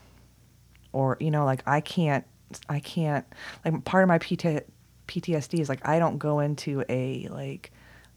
Or 0.93 1.15
you 1.19 1.31
know 1.31 1.45
like 1.45 1.63
i 1.65 1.79
can't 1.79 2.25
i 2.67 2.81
can't 2.81 3.25
like 3.63 3.85
part 3.85 4.03
of 4.03 4.09
my 4.09 4.17
PT, 4.17 4.65
ptsd 5.07 5.59
is 5.59 5.69
like 5.69 5.87
i 5.87 5.99
don't 5.99 6.17
go 6.17 6.41
into 6.41 6.83
a 6.89 7.29
like 7.29 7.71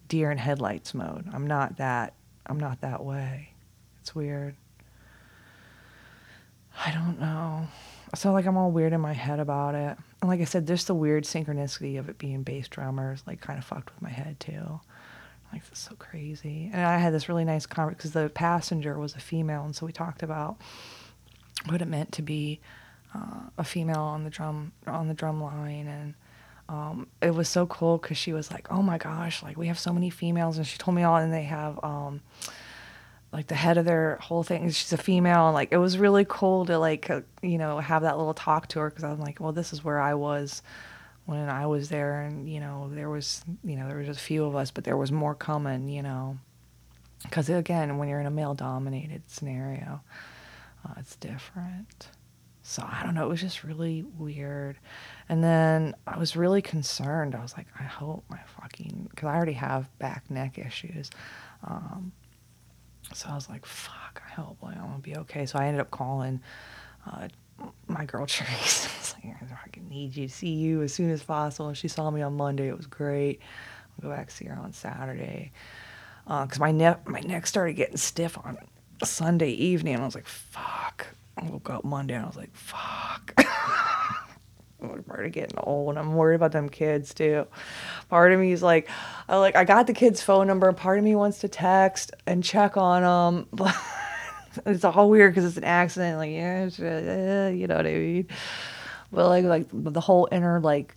deer 0.09 0.30
in 0.30 0.38
headlights 0.38 0.92
mode. 0.92 1.28
I'm 1.33 1.46
not 1.46 1.76
that 1.76 2.14
i'm 2.46 2.59
not 2.59 2.80
that 2.80 3.04
way. 3.04 3.50
It's 4.00 4.14
weird. 4.14 4.57
I 6.85 6.90
don't 6.90 7.20
know. 7.20 7.68
So 8.16 8.33
like 8.33 8.46
i'm 8.46 8.57
all 8.57 8.72
weird 8.72 8.92
in 8.92 9.00
my 9.00 9.12
head 9.12 9.38
about 9.38 9.76
it 9.76 9.96
and 10.24 10.30
like 10.30 10.40
i 10.40 10.44
said 10.44 10.66
there's 10.66 10.87
the 10.87 10.94
weird 10.94 11.24
synchronicity 11.24 11.98
of 11.98 12.08
it 12.08 12.16
being 12.16 12.42
bass 12.42 12.66
drummers 12.66 13.22
like 13.26 13.40
kind 13.40 13.58
of 13.58 13.64
fucked 13.64 13.94
with 13.94 14.02
my 14.02 14.08
head 14.08 14.40
too 14.40 14.80
like 15.54 15.70
this 15.70 15.78
is 15.78 15.84
so 15.84 15.94
crazy. 15.96 16.68
And 16.72 16.84
I 16.84 16.98
had 16.98 17.14
this 17.14 17.28
really 17.28 17.44
nice 17.44 17.64
conversation 17.64 17.96
because 17.96 18.12
the 18.12 18.28
passenger 18.28 18.98
was 18.98 19.14
a 19.14 19.20
female, 19.20 19.64
and 19.64 19.74
so 19.74 19.87
we 19.87 19.92
talked 19.92 20.24
about 20.24 20.56
what 21.66 21.80
it 21.80 21.87
meant 21.87 22.10
to 22.12 22.22
be 22.22 22.60
uh, 23.14 23.50
a 23.56 23.62
female 23.62 24.00
on 24.00 24.24
the 24.24 24.30
drum 24.30 24.72
on 24.87 25.06
the 25.06 25.14
drum 25.14 25.40
line, 25.40 25.87
and 25.87 26.14
um, 26.68 27.06
it 27.22 27.34
was 27.34 27.48
so 27.48 27.66
cool 27.66 27.98
because 27.98 28.18
she 28.18 28.32
was 28.32 28.50
like, 28.50 28.66
"Oh 28.72 28.82
my 28.82 28.98
gosh, 28.98 29.44
like 29.44 29.56
we 29.56 29.68
have 29.68 29.78
so 29.78 29.92
many 29.92 30.10
females," 30.10 30.58
and 30.58 30.66
she 30.66 30.76
told 30.76 30.96
me 30.96 31.04
all, 31.04 31.16
and 31.16 31.32
they 31.32 31.44
have. 31.44 31.78
Um, 31.84 32.20
like 33.35 33.49
the 33.49 33.55
head 33.55 33.77
of 33.77 33.85
their 33.85 34.16
whole 34.23 34.42
thing 34.42 34.70
she's 34.70 34.92
a 34.92 34.97
female 34.97 35.47
and 35.49 35.55
like 35.55 35.70
it 35.73 35.77
was 35.77 35.99
really 35.99 36.25
cool 36.29 36.64
to 36.64 36.79
like 36.79 37.11
uh, 37.11 37.20
you 37.42 37.59
know 37.59 37.79
have 37.79 38.03
that 38.03 38.16
little 38.16 38.35
talk 38.35 38.68
to 38.68 38.79
her 38.79 38.88
because 38.88 39.05
i'm 39.05 39.20
like 39.20 39.40
well 39.40 39.53
this 39.53 39.73
is 39.73 39.85
where 39.85 40.01
i 40.01 40.14
was 40.14 40.62
when 41.27 41.49
I 41.49 41.66
was 41.66 41.88
there, 41.88 42.20
and 42.23 42.49
you 42.49 42.61
know, 42.61 42.90
there 42.92 43.09
was, 43.09 43.44
you 43.62 43.77
know, 43.77 43.88
there 43.88 43.97
was 43.97 44.07
just 44.07 44.20
a 44.20 44.23
few 44.23 44.44
of 44.44 44.55
us, 44.55 44.70
but 44.70 44.85
there 44.85 44.97
was 44.97 45.11
more 45.11 45.35
coming, 45.35 45.88
you 45.88 46.03
know, 46.03 46.38
because 47.23 47.49
again, 47.49 47.97
when 47.97 48.09
you're 48.09 48.20
in 48.20 48.27
a 48.27 48.31
male-dominated 48.31 49.23
scenario, 49.27 50.01
uh, 50.87 50.94
it's 50.99 51.16
different. 51.16 52.09
So 52.62 52.83
I 52.83 53.03
don't 53.03 53.14
know. 53.14 53.25
It 53.25 53.29
was 53.29 53.40
just 53.40 53.62
really 53.64 54.05
weird, 54.18 54.79
and 55.29 55.42
then 55.42 55.94
I 56.07 56.18
was 56.18 56.37
really 56.37 56.62
concerned. 56.62 57.35
I 57.35 57.42
was 57.42 57.57
like, 57.57 57.66
I 57.79 57.85
hope 57.85 58.25
my 58.31 58.40
fucking, 58.61 59.09
because 59.11 59.27
I 59.27 59.35
already 59.35 59.53
have 59.53 59.97
back 59.99 60.31
neck 60.31 60.59
issues. 60.59 61.11
Um, 61.62 62.12
so 63.12 63.29
I 63.29 63.35
was 63.35 63.49
like, 63.49 63.67
fuck. 63.67 64.23
I 64.27 64.40
hope 64.40 64.59
like, 64.62 64.77
I'm 64.77 64.87
gonna 64.87 64.99
be 64.99 65.17
okay. 65.17 65.47
So 65.47 65.59
I 65.59 65.67
ended 65.67 65.81
up 65.81 65.90
calling 65.90 66.40
uh, 67.07 67.29
my 67.87 68.05
girl 68.05 68.27
Trace 68.27 68.88
I 69.33 69.43
was 69.43 69.51
like, 69.51 69.79
I 69.79 69.88
need 69.88 70.17
you 70.17 70.29
to 70.29 70.33
see 70.33 70.51
you 70.51 70.83
as 70.83 70.93
soon 70.93 71.11
as 71.11 71.23
possible. 71.23 71.73
She 71.75 71.88
saw 71.88 72.11
me 72.11 72.23
on 72.23 72.37
Monday. 72.37 72.69
It 72.69 72.77
was 72.77 72.87
great. 72.87 73.40
I'll 74.03 74.11
go 74.11 74.14
back 74.14 74.31
see 74.31 74.47
her 74.47 74.57
on 74.57 74.73
Saturday. 74.73 75.53
Because 76.25 76.59
uh, 76.59 76.61
my 76.61 76.73
neck, 76.73 77.09
my 77.09 77.21
neck 77.21 77.47
started 77.47 77.75
getting 77.75 77.97
stiff 77.97 78.37
on 78.38 78.59
Sunday 79.03 79.51
evening. 79.51 79.95
And 79.95 80.03
I 80.03 80.07
was 80.07 80.14
like, 80.14 80.27
fuck. 80.27 81.07
I 81.37 81.45
woke 81.49 81.71
up 81.71 81.85
Monday 81.85 82.14
and 82.14 82.25
I 82.25 82.27
was 82.27 82.37
like, 82.37 82.55
fuck. 82.55 83.35
Part 84.88 85.27
of 85.27 85.33
getting 85.33 85.59
old 85.59 85.97
I'm 85.97 86.14
worried 86.14 86.37
about 86.37 86.53
them 86.53 86.68
kids 86.68 87.14
too. 87.14 87.47
Part 88.09 88.33
of 88.33 88.40
me 88.40 88.53
is 88.53 88.62
like, 88.62 88.88
I 89.29 89.37
like 89.37 89.57
I 89.57 89.64
got 89.64 89.87
the 89.87 89.92
kid's 89.92 90.23
phone 90.23 90.47
number. 90.47 90.73
Part 90.73 90.99
of 90.99 91.05
me 91.05 91.14
wants 91.14 91.38
to 91.40 91.49
text 91.49 92.12
and 92.27 92.42
check 92.42 92.77
on 92.77 93.03
them, 93.03 93.47
but 93.53 93.75
it's 94.66 94.85
all 94.85 95.09
weird 95.11 95.33
because 95.33 95.44
it's 95.44 95.57
an 95.57 95.64
accident. 95.64 96.18
Like, 96.18 96.31
yeah, 96.31 96.68
uh, 96.79 97.49
you 97.49 97.66
know 97.66 97.77
what 97.77 97.87
I 97.87 97.92
mean. 97.92 98.29
But 99.12 99.29
like, 99.29 99.44
like 99.44 99.66
the 99.73 100.01
whole 100.01 100.29
inner 100.33 100.61
like 100.61 100.97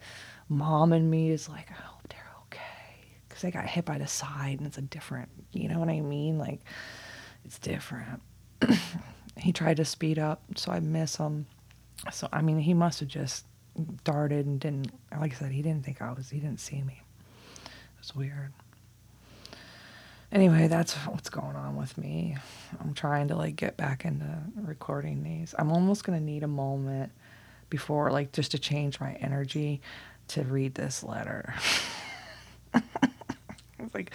mom 0.50 0.94
in 0.94 1.10
me 1.10 1.32
is 1.32 1.48
like, 1.50 1.70
I 1.70 1.82
hope 1.82 2.08
they're 2.10 2.36
okay 2.46 3.18
because 3.28 3.42
they 3.42 3.52
got 3.52 3.66
hit 3.66 3.86
by 3.86 3.98
the 3.98 4.08
side 4.08 4.60
and 4.60 4.68
it's 4.68 4.78
a 4.78 4.82
different. 4.82 5.30
You 5.52 5.70
know 5.70 5.80
what 5.80 5.90
I 5.90 6.02
mean? 6.02 6.38
Like, 6.38 6.62
it's 7.46 7.60
different. 7.60 8.22
he 9.38 9.52
tried 9.52 9.78
to 9.78 9.86
speed 9.86 10.20
up, 10.20 10.42
so 10.56 10.72
I 10.72 10.80
miss 10.80 11.18
him. 11.18 11.46
So 12.12 12.28
I 12.32 12.42
mean, 12.42 12.60
he 12.60 12.74
must 12.74 13.00
have 13.00 13.10
just 13.10 13.46
darted 14.04 14.46
and 14.46 14.60
didn't. 14.60 14.92
Like 15.18 15.34
I 15.34 15.36
said, 15.36 15.52
he 15.52 15.62
didn't 15.62 15.86
think 15.86 16.02
I 16.02 16.12
was. 16.12 16.30
He 16.30 16.40
didn't 16.40 16.60
see 16.60 16.82
me. 16.82 17.02
It's 18.00 18.16
weird 18.16 18.54
anyway, 20.32 20.68
that's 20.68 20.94
what's 20.94 21.30
going 21.30 21.56
on 21.56 21.76
with 21.76 21.98
me. 21.98 22.38
I'm 22.80 22.94
trying 22.94 23.28
to 23.30 23.36
like 23.36 23.56
get 23.56 23.78
back 23.78 24.06
into 24.06 24.38
recording 24.56 25.24
these. 25.24 25.56
I'm 25.58 25.72
almost 25.72 26.04
going 26.04 26.18
to 26.18 26.24
need 26.24 26.44
a 26.44 26.48
moment 26.48 27.12
before 27.70 28.12
like 28.12 28.32
just 28.32 28.52
to 28.52 28.60
change 28.60 29.00
my 29.00 29.14
energy 29.14 29.82
to 30.30 30.44
read 30.44 30.76
this 30.76 31.04
letter. 31.04 31.54
it's 32.74 33.94
like 33.94 34.12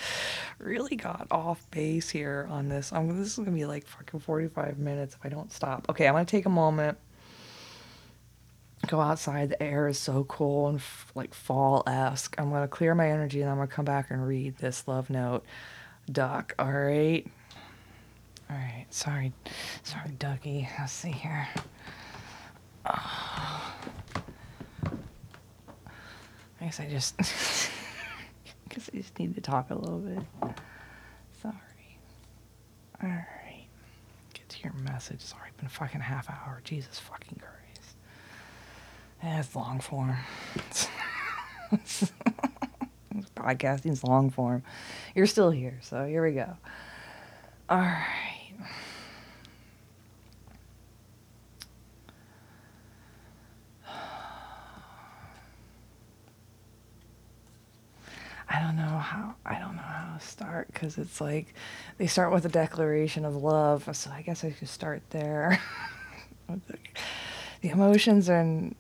really 0.59 0.97
got 0.97 1.27
off 1.31 1.69
base 1.71 2.11
here 2.11 2.47
on 2.51 2.69
this. 2.69 2.93
I'm 2.93 3.19
this 3.19 3.39
is 3.39 3.45
to 3.45 3.51
be 3.51 3.65
like 3.65 3.87
fucking 3.87 4.21
45 4.21 4.79
minutes 4.79 5.15
if 5.15 5.25
I 5.25 5.29
don't 5.29 5.53
stop. 5.53 5.87
Okay, 5.89 6.07
I'm 6.07 6.15
to 6.15 6.25
take 6.25 6.47
a 6.47 6.51
moment 6.51 6.99
go 8.87 9.01
outside. 9.01 9.51
The 9.51 9.63
air 9.63 9.89
is 9.89 9.99
so 9.99 10.25
cool 10.25 10.69
and 10.69 10.79
f- 10.79 11.11
like 11.15 11.35
fall 11.35 11.83
esque. 11.87 12.35
I'm 12.39 12.51
gonna 12.51 12.69
clear 12.69 12.95
my 12.95 13.11
energy 13.11 13.41
and 13.41 13.51
I'm 13.51 13.57
gonna 13.57 13.69
come 13.69 13.85
back 13.85 14.11
and 14.11 14.27
read 14.27 14.59
this 14.59 14.87
love 14.89 15.11
note 15.11 15.45
Doc, 16.11 16.55
all 16.59 16.73
right? 16.73 17.27
All 18.51 18.57
right. 18.57 18.87
Sorry. 18.91 19.33
Sorry, 19.83 20.11
Ducky. 20.19 20.69
Let's 20.79 20.93
see 20.93 21.11
here. 21.11 21.49
Oh. 22.87 23.75
I 26.61 26.65
guess 26.67 26.81
I 26.81 26.89
just. 26.89 27.15
I 27.21 27.25
guess 28.69 28.91
I 28.93 28.97
just 28.97 29.19
need 29.19 29.35
to 29.35 29.41
talk 29.41 29.71
a 29.71 29.75
little 29.75 29.99
bit. 29.99 30.23
Sorry. 31.41 31.99
All 33.03 33.09
right. 33.09 33.67
Get 34.35 34.49
to 34.49 34.63
your 34.63 34.75
message. 34.75 35.21
Sorry, 35.21 35.51
been 35.59 35.69
fucking 35.69 36.01
half 36.01 36.29
hour. 36.31 36.61
Jesus 36.65 36.99
fucking. 36.99 37.41
Yeah, 39.23 39.39
it's 39.39 39.55
long 39.55 39.79
form. 39.79 40.17
Podcasting's 43.37 44.03
long 44.03 44.31
form. 44.31 44.65
You're 45.15 45.29
still 45.29 45.51
here, 45.51 45.79
so 45.81 46.05
here 46.05 46.25
we 46.25 46.33
go. 46.33 46.57
All 47.69 47.79
right. 47.79 47.99
I 58.49 58.61
don't 58.61 58.77
know 58.77 58.99
how 58.99 59.35
I 59.47 59.59
don't 59.59 59.77
know 59.77 59.83
how 59.83 60.19
to 60.19 60.27
start 60.27 60.67
because 60.73 60.99
it's 60.99 61.21
like 61.21 61.55
they 61.97 62.07
start 62.09 62.33
with 62.33 62.45
a 62.45 62.49
declaration 62.49 63.25
of 63.25 63.37
love, 63.37 63.89
so 63.97 64.11
I 64.11 64.23
guess 64.23 64.43
I 64.45 64.53
should 64.53 64.69
start 64.69 65.03
there. 65.11 65.61
the 66.49 67.69
emotions 67.71 68.29
and 68.29 68.75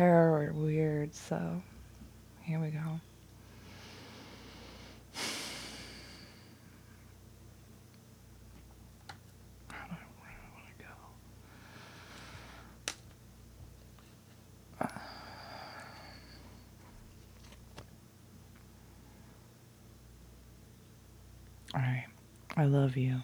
are 0.00 0.52
weird, 0.52 1.14
so 1.14 1.62
here 2.42 2.58
we 2.58 2.70
go. 2.70 3.00
All 21.72 21.80
right. 21.80 22.06
I 22.56 22.64
love 22.64 22.96
you. 22.96 23.20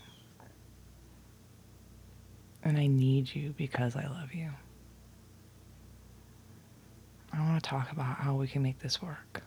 And 2.63 2.79
I 2.79 2.87
need 2.87 3.35
you 3.35 3.55
because 3.57 3.97
I 3.97 4.07
love 4.07 4.33
you. 4.33 4.51
I 7.37 7.41
want 7.41 7.63
to 7.63 7.69
talk 7.69 7.93
about 7.93 8.17
how 8.17 8.35
we 8.35 8.49
can 8.49 8.63
make 8.63 8.79
this 8.79 9.03
work. 9.03 9.43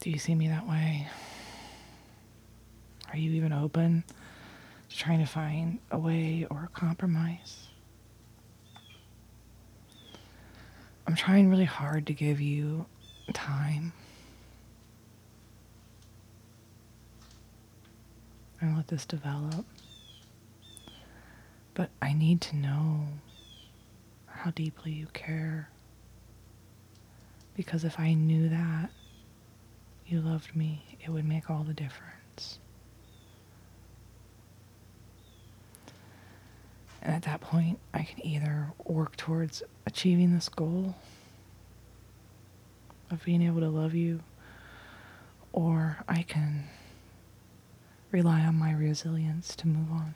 Do 0.00 0.10
you 0.10 0.18
see 0.18 0.34
me 0.34 0.48
that 0.48 0.66
way? 0.66 1.06
Are 3.12 3.16
you 3.16 3.30
even 3.32 3.52
open 3.52 4.02
to 4.88 4.96
trying 4.96 5.20
to 5.20 5.26
find 5.26 5.78
a 5.90 5.98
way 5.98 6.46
or 6.50 6.64
a 6.64 6.78
compromise? 6.78 7.68
I'm 11.06 11.14
trying 11.14 11.50
really 11.50 11.64
hard 11.64 12.06
to 12.08 12.14
give 12.14 12.40
you 12.40 12.86
time 13.32 13.92
and 18.60 18.76
let 18.76 18.88
this 18.88 19.04
develop. 19.04 19.64
But 21.80 21.88
I 22.02 22.12
need 22.12 22.42
to 22.42 22.56
know 22.56 23.06
how 24.26 24.50
deeply 24.50 24.92
you 24.92 25.06
care. 25.14 25.70
Because 27.56 27.84
if 27.84 27.98
I 27.98 28.12
knew 28.12 28.50
that 28.50 28.90
you 30.06 30.20
loved 30.20 30.54
me, 30.54 30.98
it 31.02 31.08
would 31.08 31.24
make 31.24 31.48
all 31.48 31.64
the 31.64 31.72
difference. 31.72 32.58
And 37.00 37.14
at 37.14 37.22
that 37.22 37.40
point, 37.40 37.78
I 37.94 38.02
can 38.02 38.26
either 38.26 38.72
work 38.84 39.16
towards 39.16 39.62
achieving 39.86 40.34
this 40.34 40.50
goal 40.50 40.96
of 43.10 43.24
being 43.24 43.40
able 43.40 43.60
to 43.60 43.70
love 43.70 43.94
you, 43.94 44.20
or 45.54 46.04
I 46.06 46.24
can 46.24 46.64
rely 48.10 48.42
on 48.42 48.56
my 48.56 48.70
resilience 48.70 49.56
to 49.56 49.66
move 49.66 49.90
on. 49.90 50.14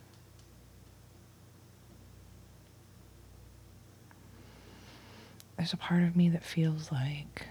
There's 5.56 5.72
a 5.72 5.76
part 5.76 6.02
of 6.02 6.16
me 6.16 6.28
that 6.30 6.44
feels 6.44 6.90
like 6.92 7.46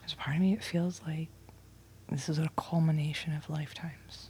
there's 0.00 0.12
a 0.12 0.16
part 0.16 0.36
of 0.36 0.42
me 0.42 0.54
that 0.54 0.62
feels 0.62 1.00
like 1.06 1.28
this 2.10 2.28
is 2.28 2.38
a 2.38 2.50
culmination 2.56 3.34
of 3.34 3.48
lifetimes. 3.48 4.28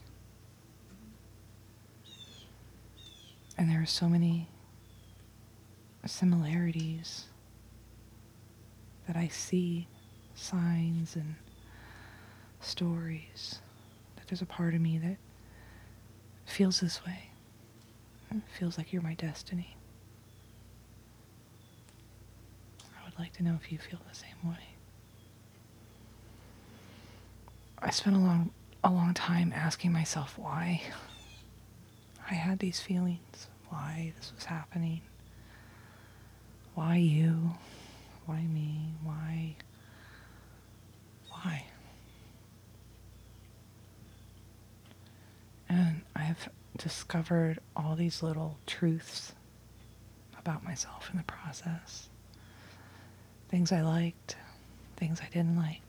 And 3.58 3.68
there 3.70 3.82
are 3.82 3.86
so 3.86 4.08
many 4.08 4.48
similarities 6.06 7.26
that 9.06 9.16
I 9.16 9.28
see, 9.28 9.86
signs 10.34 11.16
and 11.16 11.34
stories, 12.64 13.60
that 14.16 14.26
there's 14.28 14.42
a 14.42 14.46
part 14.46 14.74
of 14.74 14.80
me 14.80 14.98
that 14.98 15.16
feels 16.46 16.80
this 16.80 17.04
way. 17.04 17.30
It 18.30 18.42
feels 18.58 18.76
like 18.78 18.92
you're 18.92 19.02
my 19.02 19.14
destiny. 19.14 19.76
I 22.80 23.04
would 23.04 23.18
like 23.18 23.32
to 23.34 23.44
know 23.44 23.56
if 23.62 23.70
you 23.70 23.78
feel 23.78 24.00
the 24.08 24.14
same 24.14 24.50
way. 24.50 24.74
I 27.78 27.90
spent 27.90 28.16
a 28.16 28.18
long 28.18 28.50
a 28.82 28.90
long 28.90 29.14
time 29.14 29.52
asking 29.54 29.92
myself 29.92 30.38
why 30.38 30.82
I 32.30 32.34
had 32.34 32.58
these 32.58 32.80
feelings, 32.80 33.48
why 33.68 34.12
this 34.16 34.32
was 34.34 34.44
happening. 34.44 35.00
Why 36.74 36.96
you? 36.96 37.52
Why 38.26 38.42
me? 38.42 38.94
Why? 39.02 39.56
Why? 41.30 41.64
And 45.68 46.02
I've 46.24 46.48
discovered 46.78 47.58
all 47.76 47.96
these 47.96 48.22
little 48.22 48.58
truths 48.66 49.32
about 50.38 50.64
myself 50.64 51.10
in 51.10 51.18
the 51.18 51.24
process. 51.24 52.08
Things 53.50 53.72
I 53.72 53.82
liked, 53.82 54.36
things 54.96 55.20
I 55.20 55.28
didn't 55.28 55.56
like. 55.56 55.82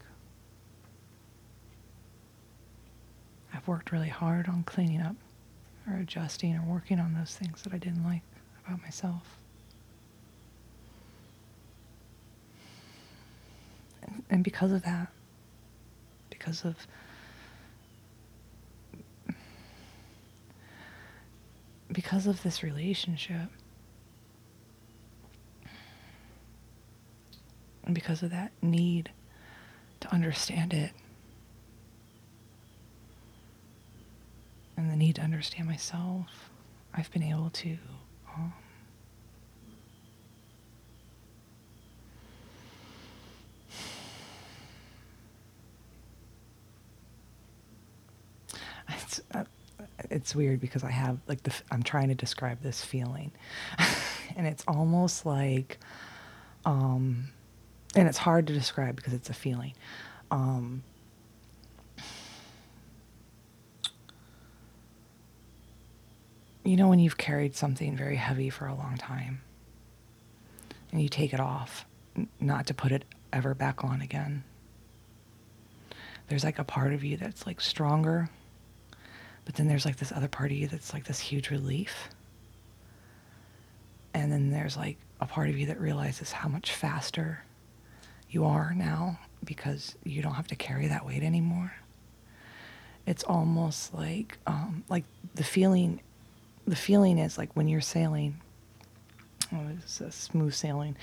I've 3.53 3.65
worked 3.67 3.93
really 3.93 4.09
hard 4.09 4.49
on 4.49 4.63
cleaning 4.63 5.01
up 5.01 5.15
or 5.87 5.95
adjusting 5.95 6.55
or 6.55 6.63
working 6.63 6.99
on 6.99 7.13
those 7.13 7.33
things 7.35 7.61
that 7.61 7.73
I 7.73 7.77
didn't 7.77 8.03
like 8.03 8.23
about 8.65 8.81
myself. 8.81 9.37
And, 14.03 14.23
and 14.29 14.43
because 14.43 14.73
of 14.73 14.83
that, 14.83 15.07
because 16.29 16.65
of 16.65 16.75
because 21.95 22.27
of 22.27 22.43
this 22.43 22.61
relationship. 22.61 23.49
And 27.85 27.95
because 27.95 28.21
of 28.21 28.31
that 28.31 28.51
need 28.61 29.11
to 30.01 30.13
understand 30.13 30.73
it. 30.73 30.91
And 34.75 34.91
the 34.91 34.97
need 34.97 35.15
to 35.15 35.21
understand 35.21 35.69
myself, 35.69 36.49
I've 36.93 37.09
been 37.11 37.23
able 37.23 37.49
to 37.51 37.77
um, 38.35 38.53
it's, 48.89 49.21
uh, 49.33 49.45
it's 50.25 50.33
weird 50.33 50.59
because 50.59 50.83
I 50.83 50.89
have 50.89 51.19
like 51.27 51.43
the 51.43 51.53
I'm 51.69 51.83
trying 51.83 52.07
to 52.07 52.15
describe 52.15 52.59
this 52.63 52.83
feeling, 52.83 53.31
and 54.35 54.47
it's 54.47 54.63
almost 54.67 55.23
like, 55.23 55.77
um, 56.65 57.25
and 57.95 58.07
it's 58.07 58.17
hard 58.17 58.47
to 58.47 58.53
describe 58.53 58.95
because 58.95 59.13
it's 59.13 59.29
a 59.29 59.35
feeling. 59.35 59.73
Um, 60.31 60.81
you 66.63 66.75
know 66.75 66.87
when 66.87 66.97
you've 66.97 67.19
carried 67.19 67.55
something 67.55 67.95
very 67.95 68.15
heavy 68.15 68.49
for 68.49 68.65
a 68.65 68.73
long 68.73 68.97
time 68.97 69.41
and 70.91 71.03
you 71.03 71.07
take 71.07 71.35
it 71.35 71.39
off 71.39 71.85
not 72.39 72.65
to 72.65 72.73
put 72.73 72.91
it 72.91 73.05
ever 73.31 73.53
back 73.53 73.83
on 73.83 74.01
again 74.01 74.43
there's 76.27 76.43
like 76.43 76.57
a 76.57 76.63
part 76.63 76.91
of 76.93 77.03
you 77.03 77.15
that's 77.15 77.45
like 77.45 77.61
stronger 77.61 78.27
But 79.45 79.55
then 79.55 79.67
there's 79.67 79.85
like 79.85 79.97
this 79.97 80.11
other 80.11 80.27
part 80.27 80.51
of 80.51 80.57
you 80.57 80.67
that's 80.67 80.93
like 80.93 81.05
this 81.05 81.19
huge 81.19 81.49
relief. 81.49 82.09
And 84.13 84.31
then 84.31 84.49
there's 84.49 84.75
like 84.75 84.97
a 85.21 85.25
part 85.25 85.49
of 85.49 85.57
you 85.57 85.67
that 85.67 85.79
realizes 85.79 86.31
how 86.31 86.49
much 86.49 86.71
faster 86.71 87.43
you 88.29 88.45
are 88.45 88.73
now 88.75 89.19
because 89.43 89.95
you 90.03 90.21
don't 90.21 90.33
have 90.33 90.47
to 90.47 90.55
carry 90.55 90.87
that 90.87 91.05
weight 91.05 91.23
anymore. 91.23 91.73
It's 93.05 93.23
almost 93.23 93.93
like 93.93 94.39
um, 94.47 94.83
like 94.89 95.03
the 95.35 95.43
feeling 95.43 96.01
the 96.67 96.75
feeling 96.75 97.19
is 97.19 97.37
like 97.37 97.55
when 97.55 97.67
you're 97.67 97.81
sailing 97.81 98.41
oh, 99.53 99.67
it's 99.77 100.01
a 100.01 100.11
smooth 100.11 100.53
sailing 100.53 100.97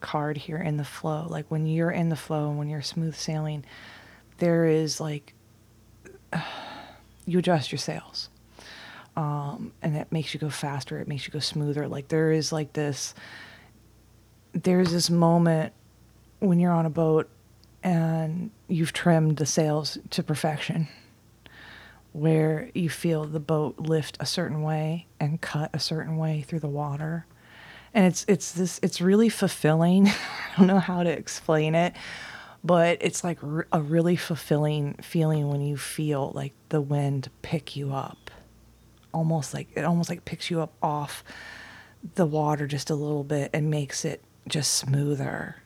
card 0.00 0.36
here 0.36 0.58
in 0.58 0.76
the 0.76 0.84
flow 0.84 1.26
like 1.28 1.46
when 1.48 1.66
you're 1.66 1.90
in 1.90 2.08
the 2.08 2.16
flow 2.16 2.48
and 2.48 2.58
when 2.58 2.68
you're 2.68 2.82
smooth 2.82 3.14
sailing 3.14 3.64
there 4.38 4.66
is 4.66 5.00
like 5.00 5.32
uh, 6.32 6.40
you 7.26 7.38
adjust 7.38 7.70
your 7.72 7.78
sails 7.78 8.30
um, 9.16 9.72
and 9.82 9.96
it 9.96 10.12
makes 10.12 10.34
you 10.34 10.40
go 10.40 10.50
faster 10.50 10.98
it 10.98 11.08
makes 11.08 11.26
you 11.26 11.32
go 11.32 11.38
smoother. 11.38 11.88
Like 11.88 12.08
there 12.08 12.30
is 12.30 12.52
like 12.52 12.72
this 12.74 13.14
there's 14.52 14.92
this 14.92 15.10
moment 15.10 15.72
when 16.38 16.60
you're 16.60 16.72
on 16.72 16.86
a 16.86 16.90
boat 16.90 17.28
and 17.82 18.50
you've 18.68 18.92
trimmed 18.92 19.36
the 19.36 19.46
sails 19.46 19.98
to 20.10 20.22
perfection 20.22 20.88
where 22.12 22.70
you 22.74 22.88
feel 22.88 23.24
the 23.24 23.40
boat 23.40 23.78
lift 23.78 24.16
a 24.20 24.26
certain 24.26 24.62
way 24.62 25.06
and 25.20 25.40
cut 25.40 25.70
a 25.74 25.78
certain 25.78 26.16
way 26.16 26.40
through 26.40 26.60
the 26.60 26.68
water. 26.68 27.26
And 27.94 28.06
it's 28.06 28.24
it's 28.28 28.52
this 28.52 28.78
it's 28.82 29.00
really 29.00 29.30
fulfilling. 29.30 30.08
I 30.08 30.58
don't 30.58 30.66
know 30.66 30.78
how 30.78 31.02
to 31.02 31.10
explain 31.10 31.74
it 31.74 31.94
but 32.66 32.98
it's 33.00 33.22
like 33.22 33.38
a 33.70 33.80
really 33.80 34.16
fulfilling 34.16 34.94
feeling 34.94 35.48
when 35.48 35.60
you 35.60 35.76
feel 35.76 36.32
like 36.34 36.52
the 36.70 36.80
wind 36.80 37.30
pick 37.42 37.76
you 37.76 37.92
up. 37.92 38.30
Almost 39.14 39.54
like 39.54 39.68
it 39.76 39.84
almost 39.84 40.10
like 40.10 40.24
picks 40.24 40.50
you 40.50 40.60
up 40.60 40.72
off 40.82 41.22
the 42.16 42.26
water 42.26 42.66
just 42.66 42.90
a 42.90 42.96
little 42.96 43.22
bit 43.22 43.50
and 43.54 43.70
makes 43.70 44.04
it 44.04 44.20
just 44.48 44.74
smoother. 44.74 45.62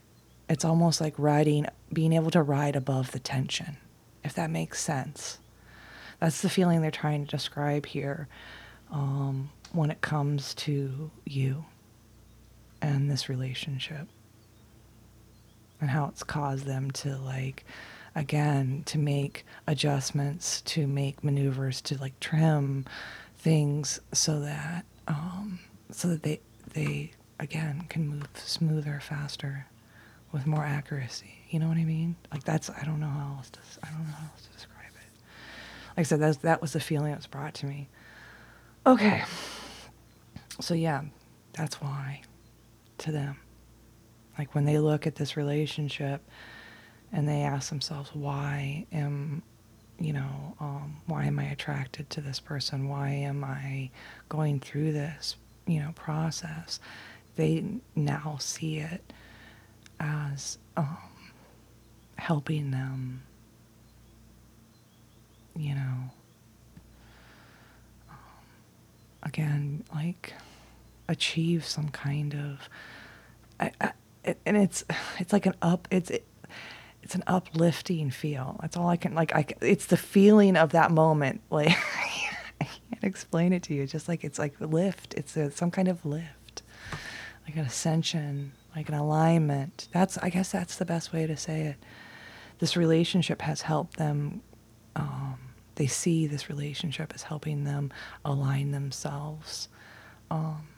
It's 0.47 0.65
almost 0.65 1.01
like 1.01 1.15
riding 1.17 1.67
being 1.91 2.13
able 2.13 2.31
to 2.33 2.43
ride 2.43 2.77
above 2.77 3.13
the 3.13 3.19
tension 3.19 3.79
if 4.23 4.35
that 4.35 4.51
makes 4.51 4.79
sense. 4.79 5.39
That's 6.19 6.43
the 6.43 6.51
feeling 6.51 6.83
they're 6.83 6.91
trying 6.91 7.25
to 7.25 7.31
describe 7.31 7.87
here 7.87 8.29
um, 8.91 9.51
when 9.73 9.91
it 9.91 10.03
comes 10.03 10.53
to 10.57 11.11
you 11.25 11.65
and 12.83 13.11
this 13.11 13.31
relationship 13.31 14.07
and 15.81 15.91
how 15.91 16.07
it's 16.07 16.23
caused 16.23 16.65
them 16.67 16.91
to 16.91 17.17
like 17.19 17.65
again 18.15 18.83
to 18.87 18.99
make 18.99 19.45
adjustments 19.67 20.61
to 20.63 20.87
make 20.87 21.23
maneuvers 21.23 21.81
to 21.81 21.97
like 21.99 22.19
trim 22.21 22.85
things 23.37 24.01
so 24.13 24.41
that 24.41 24.85
um, 25.09 25.59
so 25.91 26.09
that 26.09 26.23
they 26.23 26.41
they 26.75 27.13
again 27.39 27.85
can 27.89 28.09
move 28.09 28.29
smoother 28.35 29.01
faster 29.03 29.67
with 30.33 30.47
more 30.47 30.65
accuracy. 30.65 31.35
You 31.51 31.59
know 31.59 31.67
what 31.67 31.79
i 31.79 31.85
mean? 31.85 32.17
Like 32.33 32.45
that's 32.45 32.71
i 32.71 32.85
don't 32.85 33.01
know 33.01 33.09
how 33.09 33.37
else 33.37 33.51
to 33.51 33.61
i 33.83 33.91
don't 33.91 34.07
know 34.07 34.15
how 34.15 34.27
else 34.33 34.43
to 34.47 34.53
describe 34.53 34.93
it. 34.95 35.21
Like 35.97 35.99
i 35.99 36.03
said 36.03 36.21
that's, 36.21 36.39
that 36.39 36.61
was 36.61 36.73
the 36.73 36.81
feeling 36.81 37.11
that 37.11 37.19
was 37.19 37.27
brought 37.27 37.55
to 37.55 37.67
me. 37.67 37.89
Okay. 38.87 39.25
So 40.61 40.75
yeah 40.75 41.03
that's 41.53 41.81
why 41.81 42.23
to 42.99 43.13
them 43.13 43.37
like 44.41 44.55
when 44.55 44.65
they 44.65 44.79
look 44.79 45.07
at 45.07 45.17
this 45.17 45.37
relationship 45.37 46.23
and 47.13 47.29
they 47.29 47.43
ask 47.43 47.69
themselves 47.69 48.11
why 48.15 48.87
am 48.91 49.43
you 49.99 50.15
know, 50.15 50.57
um, 50.61 50.97
why 51.05 51.27
am 51.27 51.39
I 51.39 51.45
attracted 51.45 52.09
to 52.09 52.23
this 52.23 52.41
person? 52.41 52.89
Why 52.89 53.11
am 53.11 53.45
I 53.45 53.91
going 54.31 54.59
through 54.59 54.93
this, 54.93 55.37
you 55.67 55.79
know, 55.79 55.93
process? 55.95 56.81
They 57.37 57.63
now 57.95 58.39
see 58.41 58.79
it 58.79 59.13
as 60.01 60.57
um, 60.75 60.97
helping 62.17 62.71
them, 62.71 63.25
you 65.55 65.75
know, 65.75 66.11
um, 68.09 68.17
again, 69.23 69.85
like 69.95 70.33
achieve 71.09 71.67
some 71.67 71.91
kind 71.91 72.35
of, 72.35 72.71
I, 73.61 73.71
I, 73.83 73.93
and 74.25 74.57
it's 74.57 74.85
it's 75.19 75.33
like 75.33 75.47
an 75.47 75.55
up. 75.63 75.89
It's 75.91 76.11
it, 76.11 76.27
it's 77.03 77.15
an 77.15 77.25
uplifting 77.27 78.11
feel. 78.11 78.59
That's 78.61 78.77
all 78.77 78.89
I 78.89 78.97
can 78.97 79.15
like. 79.15 79.35
I 79.35 79.47
it's 79.61 79.87
the 79.87 79.97
feeling 79.97 80.57
of 80.57 80.71
that 80.71 80.91
moment. 80.91 81.41
Like 81.51 81.77
I 82.63 82.65
can't 82.65 83.05
explain 83.05 83.55
it 83.55 83.63
to 83.65 83.75
you. 83.75 83.83
It's 83.83 83.93
just 83.93 84.07
like 84.07 84.23
it's 84.23 84.39
like 84.39 84.61
lift. 84.61 85.15
It's 85.15 85.37
a, 85.37 85.51
some 85.51 85.71
kind 85.71 85.89
of 85.89 86.05
lift, 86.05 86.63
like 87.47 87.57
an 87.57 87.65
ascension, 87.65 88.53
like 88.77 88.89
an 88.89 88.95
alignment. 88.95 89.89
That's 89.93 90.19
I 90.19 90.29
guess 90.29 90.53
that's 90.53 90.77
the 90.77 90.85
best 90.85 91.13
way 91.13 91.27
to 91.27 91.37
say 91.37 91.63
it. 91.63 91.77
This 92.59 92.77
relationship 92.77 93.41
has 93.43 93.63
helped 93.63 93.97
them. 93.97 94.43
Um, 94.95 95.39
they 95.77 95.87
see 95.87 96.27
this 96.27 96.51
relationship 96.51 97.13
as 97.15 97.23
helping 97.23 97.65
them 97.65 97.91
align 98.27 98.73
themselves, 98.73 99.69
um, 100.31 100.69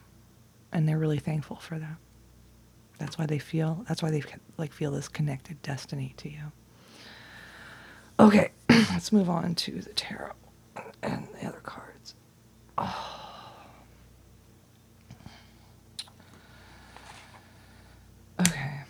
and 0.71 0.89
they're 0.89 0.99
really 0.99 1.19
thankful 1.19 1.57
for 1.57 1.81
that. 1.81 1.97
That's 3.03 3.19
why 3.19 3.27
they 3.27 3.41
feel. 3.41 3.85
That's 3.89 4.01
why 4.01 4.13
they 4.13 4.23
like 4.59 4.73
feel 4.73 4.93
this 4.93 5.09
connected 5.09 5.61
destiny 5.61 6.15
to 6.19 6.31
you. 6.31 6.53
Okay, 8.21 8.53
let's 8.71 9.11
move 9.11 9.29
on 9.29 9.57
to 9.57 9.81
the 9.81 9.93
tarot 9.95 10.35
and 11.03 11.27
the 11.41 11.49
other 11.49 11.59
cards. 11.65 12.15
Oh. 12.79 13.19
Okay. 18.41 18.83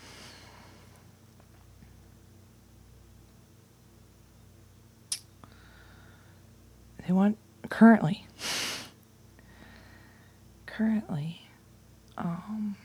They 7.07 7.15
want 7.15 7.39
currently. 7.71 8.27
Currently, 10.67 11.41
um, 12.19 12.77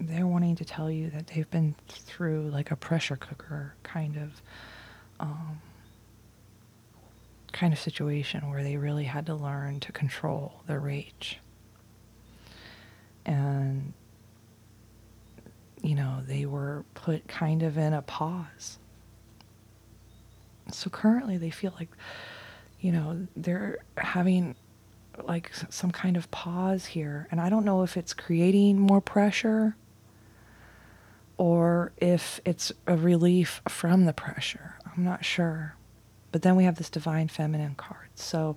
they're 0.00 0.26
wanting 0.26 0.56
to 0.56 0.64
tell 0.64 0.90
you 0.90 1.10
that 1.10 1.28
they've 1.28 1.50
been 1.50 1.74
through 1.88 2.50
like 2.50 2.70
a 2.70 2.76
pressure 2.76 3.16
cooker 3.16 3.74
kind 3.82 4.16
of 4.16 4.42
um, 5.20 5.60
kind 7.52 7.72
of 7.72 7.78
situation 7.78 8.48
where 8.48 8.62
they 8.62 8.76
really 8.76 9.04
had 9.04 9.26
to 9.26 9.34
learn 9.34 9.80
to 9.80 9.92
control 9.92 10.62
their 10.66 10.78
rage. 10.78 11.40
And 13.26 13.92
you 15.82 15.94
know 15.94 16.22
they 16.26 16.44
were 16.46 16.84
put 16.94 17.26
kind 17.28 17.62
of 17.62 17.76
in 17.76 17.92
a 17.92 18.02
pause. 18.02 18.78
So 20.70 20.90
currently 20.90 21.36
they 21.36 21.50
feel 21.50 21.74
like 21.78 21.88
you 22.80 22.92
know 22.92 23.26
they're 23.36 23.78
having 23.96 24.54
like 25.24 25.50
some 25.70 25.90
kind 25.90 26.16
of 26.16 26.30
pause 26.30 26.86
here. 26.86 27.26
And 27.32 27.40
i 27.40 27.48
don't 27.48 27.64
know 27.64 27.82
if 27.82 27.96
it's 27.96 28.14
creating 28.14 28.78
more 28.78 29.00
pressure 29.00 29.74
or 31.38 31.92
if 31.96 32.40
it's 32.44 32.72
a 32.86 32.96
relief 32.96 33.62
from 33.68 34.04
the 34.04 34.12
pressure. 34.12 34.74
I'm 34.84 35.04
not 35.04 35.24
sure. 35.24 35.76
But 36.32 36.42
then 36.42 36.56
we 36.56 36.64
have 36.64 36.76
this 36.76 36.90
divine 36.90 37.28
feminine 37.28 37.76
card. 37.76 38.10
So 38.16 38.56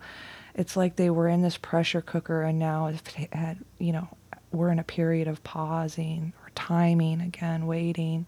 it's 0.56 0.76
like 0.76 0.96
they 0.96 1.10
were 1.10 1.28
in 1.28 1.44
this 1.44 1.58
pressure 1.58 2.02
cooker 2.02 2.42
and 2.42 2.60
now 2.60 2.88
if 2.88 3.04
they 3.04 3.30
had, 3.32 3.60
you 3.80 3.94
know, 3.94 4.10
we're 4.52 4.70
in 4.70 4.80
a 4.80 4.84
period 4.84 5.28
of 5.28 5.44
pausing 5.44 6.34
or 6.42 6.50
timing 6.56 7.22
again, 7.22 7.68
waiting 7.68 8.28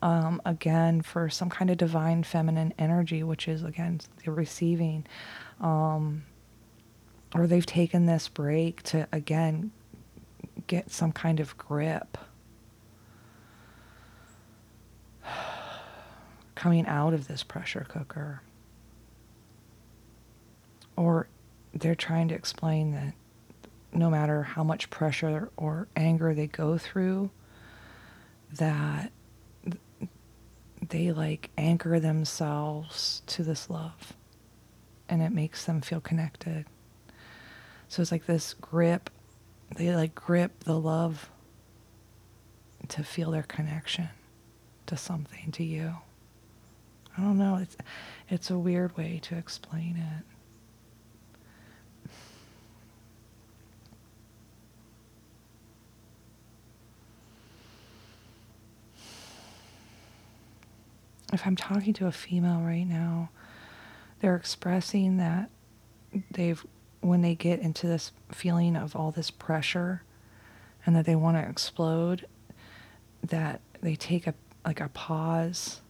um, 0.00 0.40
again 0.46 1.02
for 1.02 1.28
some 1.28 1.50
kind 1.50 1.70
of 1.70 1.76
divine 1.76 2.22
feminine 2.22 2.72
energy, 2.78 3.22
which 3.22 3.48
is 3.48 3.62
again 3.62 4.00
the 4.24 4.30
receiving. 4.30 5.06
Um, 5.60 6.24
or 7.34 7.46
they've 7.46 7.66
taken 7.66 8.06
this 8.06 8.28
break 8.28 8.82
to 8.84 9.08
again 9.12 9.72
get 10.66 10.90
some 10.90 11.12
kind 11.12 11.40
of 11.40 11.56
grip 11.58 12.16
coming 16.62 16.86
out 16.86 17.12
of 17.12 17.26
this 17.26 17.42
pressure 17.42 17.84
cooker. 17.88 18.40
Or 20.94 21.26
they're 21.74 21.96
trying 21.96 22.28
to 22.28 22.36
explain 22.36 22.92
that 22.92 23.14
no 23.92 24.08
matter 24.08 24.44
how 24.44 24.62
much 24.62 24.88
pressure 24.88 25.50
or 25.56 25.88
anger 25.96 26.32
they 26.34 26.46
go 26.46 26.78
through, 26.78 27.30
that 28.52 29.10
they 30.88 31.10
like 31.10 31.50
anchor 31.58 31.98
themselves 31.98 33.22
to 33.26 33.42
this 33.42 33.68
love 33.68 34.12
and 35.08 35.20
it 35.20 35.32
makes 35.32 35.64
them 35.64 35.80
feel 35.80 36.00
connected. 36.00 36.64
So 37.88 38.02
it's 38.02 38.12
like 38.12 38.26
this 38.26 38.54
grip, 38.54 39.10
they 39.74 39.96
like 39.96 40.14
grip 40.14 40.62
the 40.62 40.78
love 40.78 41.28
to 42.86 43.02
feel 43.02 43.32
their 43.32 43.42
connection 43.42 44.10
to 44.86 44.96
something, 44.96 45.50
to 45.50 45.64
you. 45.64 45.96
I 47.16 47.20
don't 47.20 47.38
know. 47.38 47.56
It's 47.56 47.76
it's 48.28 48.50
a 48.50 48.58
weird 48.58 48.96
way 48.96 49.20
to 49.24 49.36
explain 49.36 49.96
it. 49.96 50.24
If 61.32 61.46
I'm 61.46 61.56
talking 61.56 61.94
to 61.94 62.06
a 62.06 62.12
female 62.12 62.60
right 62.60 62.86
now, 62.86 63.30
they're 64.20 64.36
expressing 64.36 65.16
that 65.16 65.50
they've 66.30 66.64
when 67.00 67.22
they 67.22 67.34
get 67.34 67.60
into 67.60 67.86
this 67.86 68.12
feeling 68.30 68.76
of 68.76 68.94
all 68.94 69.10
this 69.10 69.30
pressure 69.30 70.02
and 70.86 70.94
that 70.94 71.04
they 71.04 71.16
want 71.16 71.36
to 71.36 71.48
explode 71.48 72.26
that 73.22 73.60
they 73.80 73.96
take 73.96 74.26
a 74.26 74.34
like 74.64 74.80
a 74.80 74.88
pause 74.88 75.80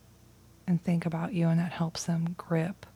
and 0.67 0.83
think 0.83 1.07
about 1.07 1.35
you, 1.35 1.49
and 1.49 1.59
that 1.61 1.73
helps 1.73 2.05
them 2.05 2.35
grip 2.39 2.87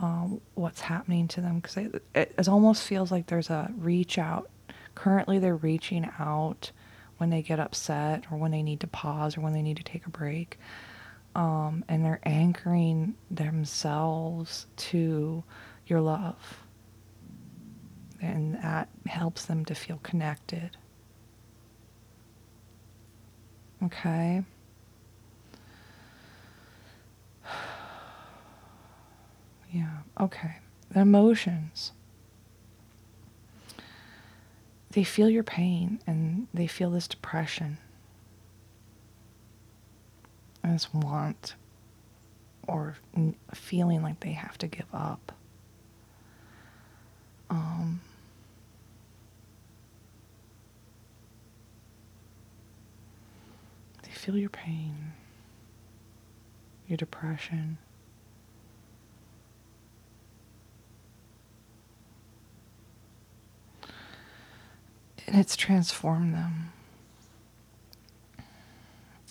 um, 0.00 0.40
what's 0.54 0.80
happening 0.80 1.28
to 1.28 1.40
them 1.40 1.60
because 1.60 1.76
it, 1.76 2.02
it 2.14 2.48
almost 2.48 2.84
feels 2.84 3.12
like 3.12 3.26
there's 3.26 3.50
a 3.50 3.70
reach 3.76 4.18
out. 4.18 4.50
Currently, 4.94 5.38
they're 5.38 5.56
reaching 5.56 6.08
out 6.18 6.72
when 7.18 7.28
they 7.30 7.42
get 7.42 7.60
upset 7.60 8.24
or 8.30 8.38
when 8.38 8.50
they 8.50 8.62
need 8.62 8.80
to 8.80 8.86
pause 8.86 9.36
or 9.36 9.42
when 9.42 9.52
they 9.52 9.62
need 9.62 9.76
to 9.76 9.82
take 9.82 10.06
a 10.06 10.10
break. 10.10 10.58
Um, 11.34 11.84
and 11.88 12.04
they're 12.04 12.20
anchoring 12.24 13.14
themselves 13.30 14.66
to 14.76 15.44
your 15.86 16.00
love. 16.00 16.60
And 18.22 18.54
that 18.56 18.88
helps 19.06 19.44
them 19.44 19.64
to 19.66 19.74
feel 19.74 19.98
connected. 20.02 20.76
Okay. 23.82 24.42
Yeah, 29.72 29.98
okay. 30.20 30.56
The 30.90 31.00
emotions. 31.00 31.92
They 34.90 35.04
feel 35.04 35.30
your 35.30 35.44
pain 35.44 36.00
and 36.06 36.48
they 36.52 36.66
feel 36.66 36.90
this 36.90 37.06
depression 37.06 37.78
and 40.64 40.74
this 40.74 40.92
want 40.92 41.54
or 42.66 42.96
feeling 43.54 44.02
like 44.02 44.20
they 44.20 44.32
have 44.32 44.58
to 44.58 44.66
give 44.66 44.86
up. 44.92 45.32
Um, 47.48 48.00
they 54.02 54.10
feel 54.10 54.36
your 54.36 54.50
pain, 54.50 55.12
your 56.86 56.96
depression. 56.96 57.78
And 65.30 65.38
it's 65.38 65.56
transformed 65.56 66.34
them. 66.34 66.72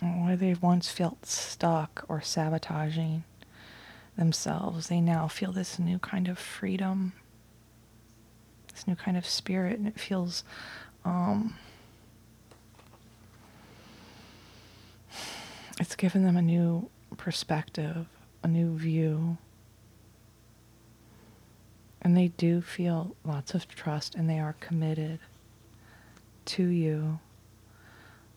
Where 0.01 0.37
they 0.37 0.53
once 0.53 0.89
felt 0.89 1.25
stuck 1.25 2.05
or 2.07 2.21
sabotaging 2.21 3.25
themselves, 4.17 4.87
they 4.87 5.01
now 5.01 5.27
feel 5.27 5.51
this 5.51 5.77
new 5.77 5.99
kind 5.99 6.29
of 6.29 6.39
freedom, 6.39 7.11
this 8.71 8.87
new 8.87 8.95
kind 8.95 9.17
of 9.17 9.25
spirit, 9.25 9.77
and 9.77 9.85
it 9.85 9.99
feels 9.99 10.45
um, 11.03 11.55
it's 15.81 15.97
given 15.97 16.23
them 16.23 16.37
a 16.37 16.41
new 16.41 16.89
perspective, 17.17 18.05
a 18.41 18.47
new 18.47 18.77
view. 18.77 19.37
And 22.01 22.15
they 22.15 22.29
do 22.29 22.61
feel 22.61 23.17
lots 23.25 23.53
of 23.53 23.67
trust 23.67 24.15
and 24.15 24.29
they 24.29 24.39
are 24.39 24.55
committed 24.61 25.19
to 26.49 26.65
you. 26.65 27.19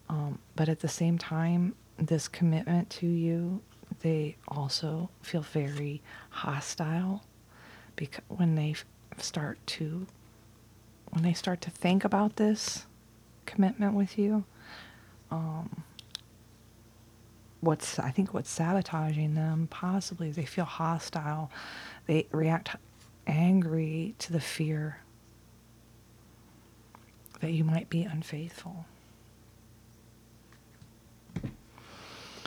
Um, 0.08 0.38
but 0.56 0.68
at 0.68 0.80
the 0.80 0.88
same 0.88 1.18
time, 1.18 1.74
this 1.96 2.28
commitment 2.28 2.90
to 2.90 3.06
you, 3.06 3.60
they 4.00 4.36
also 4.48 5.10
feel 5.22 5.42
very 5.42 6.02
hostile 6.30 7.24
because 7.96 8.24
when 8.28 8.54
they 8.54 8.74
start 9.18 9.58
to 9.66 10.06
when 11.10 11.22
they 11.24 11.34
start 11.34 11.60
to 11.60 11.70
think 11.70 12.04
about 12.04 12.36
this 12.36 12.86
commitment 13.44 13.92
with 13.92 14.18
you, 14.18 14.44
um, 15.30 15.84
what's 17.60 17.98
I 17.98 18.10
think 18.10 18.32
what's 18.32 18.50
sabotaging 18.50 19.34
them 19.34 19.68
possibly 19.70 20.30
they 20.30 20.44
feel 20.46 20.64
hostile. 20.64 21.50
They 22.06 22.26
react 22.32 22.76
angry 23.26 24.14
to 24.18 24.32
the 24.32 24.40
fear 24.40 24.98
that 27.42 27.50
you 27.50 27.64
might 27.64 27.90
be 27.90 28.04
unfaithful. 28.04 28.86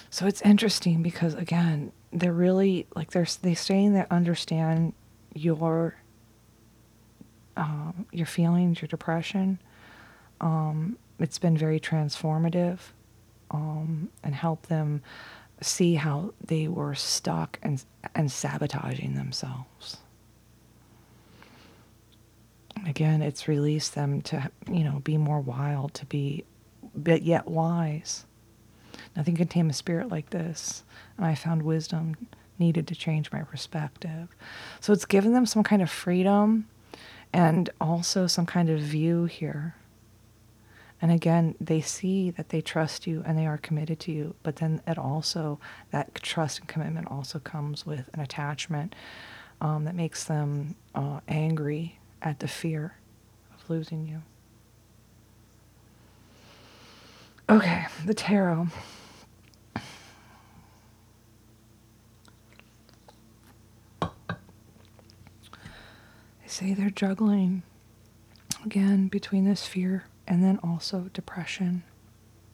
So 0.10 0.26
it's 0.26 0.42
interesting 0.42 1.04
because 1.04 1.34
again, 1.34 1.92
they're 2.14 2.32
really 2.32 2.88
like 2.96 3.12
they're 3.12 3.28
they 3.42 3.54
saying 3.54 3.94
they 3.94 4.06
understand 4.10 4.94
your 5.34 5.96
um, 7.58 8.06
your 8.14 8.26
feelings, 8.26 8.82
your 8.82 8.88
depression. 8.88 9.60
Um, 10.40 10.98
it's 11.20 11.40
been 11.40 11.58
very 11.58 11.82
transformative 11.82 12.80
um, 13.52 14.10
and 14.24 14.34
help 14.34 14.68
them 14.68 15.02
see 15.60 15.96
how 15.96 16.34
they 16.40 16.70
were 16.70 16.96
stuck 16.96 17.60
and 17.62 17.84
and 18.16 18.32
sabotaging 18.32 19.16
themselves 19.16 19.98
again, 22.86 23.22
it's 23.22 23.48
released 23.48 23.96
them 23.96 24.22
to, 24.24 24.50
you 24.72 24.84
know, 24.84 25.00
be 25.04 25.18
more 25.18 25.40
wild, 25.40 25.94
to 25.96 26.06
be, 26.06 26.44
but 26.96 27.24
yet 27.24 27.48
wise. 27.48 28.26
Nothing 29.16 29.36
can 29.36 29.48
tame 29.48 29.70
a 29.70 29.74
spirit 29.74 30.10
like 30.10 30.30
this. 30.30 30.84
And 31.18 31.26
I 31.26 31.36
found 31.36 31.64
wisdom 31.64 32.16
needed 32.58 32.88
to 32.88 32.96
change 32.96 33.32
my 33.32 33.42
perspective. 33.42 34.30
So 34.80 34.94
it's 34.94 35.06
given 35.06 35.34
them 35.34 35.46
some 35.46 35.64
kind 35.64 35.82
of 35.82 35.90
freedom 35.90 36.68
and 37.34 37.70
also 37.82 38.28
some 38.28 38.46
kind 38.46 38.70
of 38.70 38.80
view 38.80 39.26
here. 39.26 39.76
And 41.02 41.12
again, 41.12 41.56
they 41.60 41.82
see 41.82 42.32
that 42.32 42.50
they 42.50 42.62
trust 42.62 43.06
you 43.06 43.22
and 43.26 43.38
they 43.38 43.46
are 43.46 43.58
committed 43.58 44.00
to 44.02 44.12
you, 44.12 44.36
but 44.44 44.56
then 44.56 44.82
it 44.88 44.98
also, 44.98 45.60
that 45.92 46.16
trust 46.16 46.60
and 46.60 46.68
commitment 46.68 47.12
also 47.12 47.40
comes 47.40 47.86
with 47.86 48.10
an 48.14 48.22
attachment 48.22 48.96
um, 49.60 49.84
that 49.84 49.94
makes 49.94 50.24
them 50.24 50.76
uh, 50.96 51.20
angry 51.28 51.85
at 52.26 52.40
the 52.40 52.48
fear 52.48 52.98
of 53.54 53.70
losing 53.70 54.06
you. 54.08 54.24
Okay, 57.48 57.86
the 58.04 58.16
tarot. 58.16 58.68
They 66.42 66.48
say 66.48 66.74
they're 66.74 66.90
juggling 66.90 67.62
again 68.66 69.08
between 69.08 69.46
this 69.46 69.68
fear 69.68 70.06
and 70.28 70.44
then 70.44 70.60
also 70.64 71.10
depression 71.14 71.84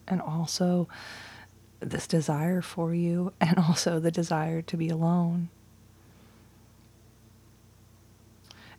and 0.06 0.20
also 0.20 0.88
this 1.80 2.06
desire 2.06 2.60
for 2.60 2.92
you 2.92 3.32
and 3.40 3.58
also 3.68 3.98
the 3.98 4.10
desire 4.10 4.60
to 4.60 4.76
be 4.76 4.90
alone 4.90 5.48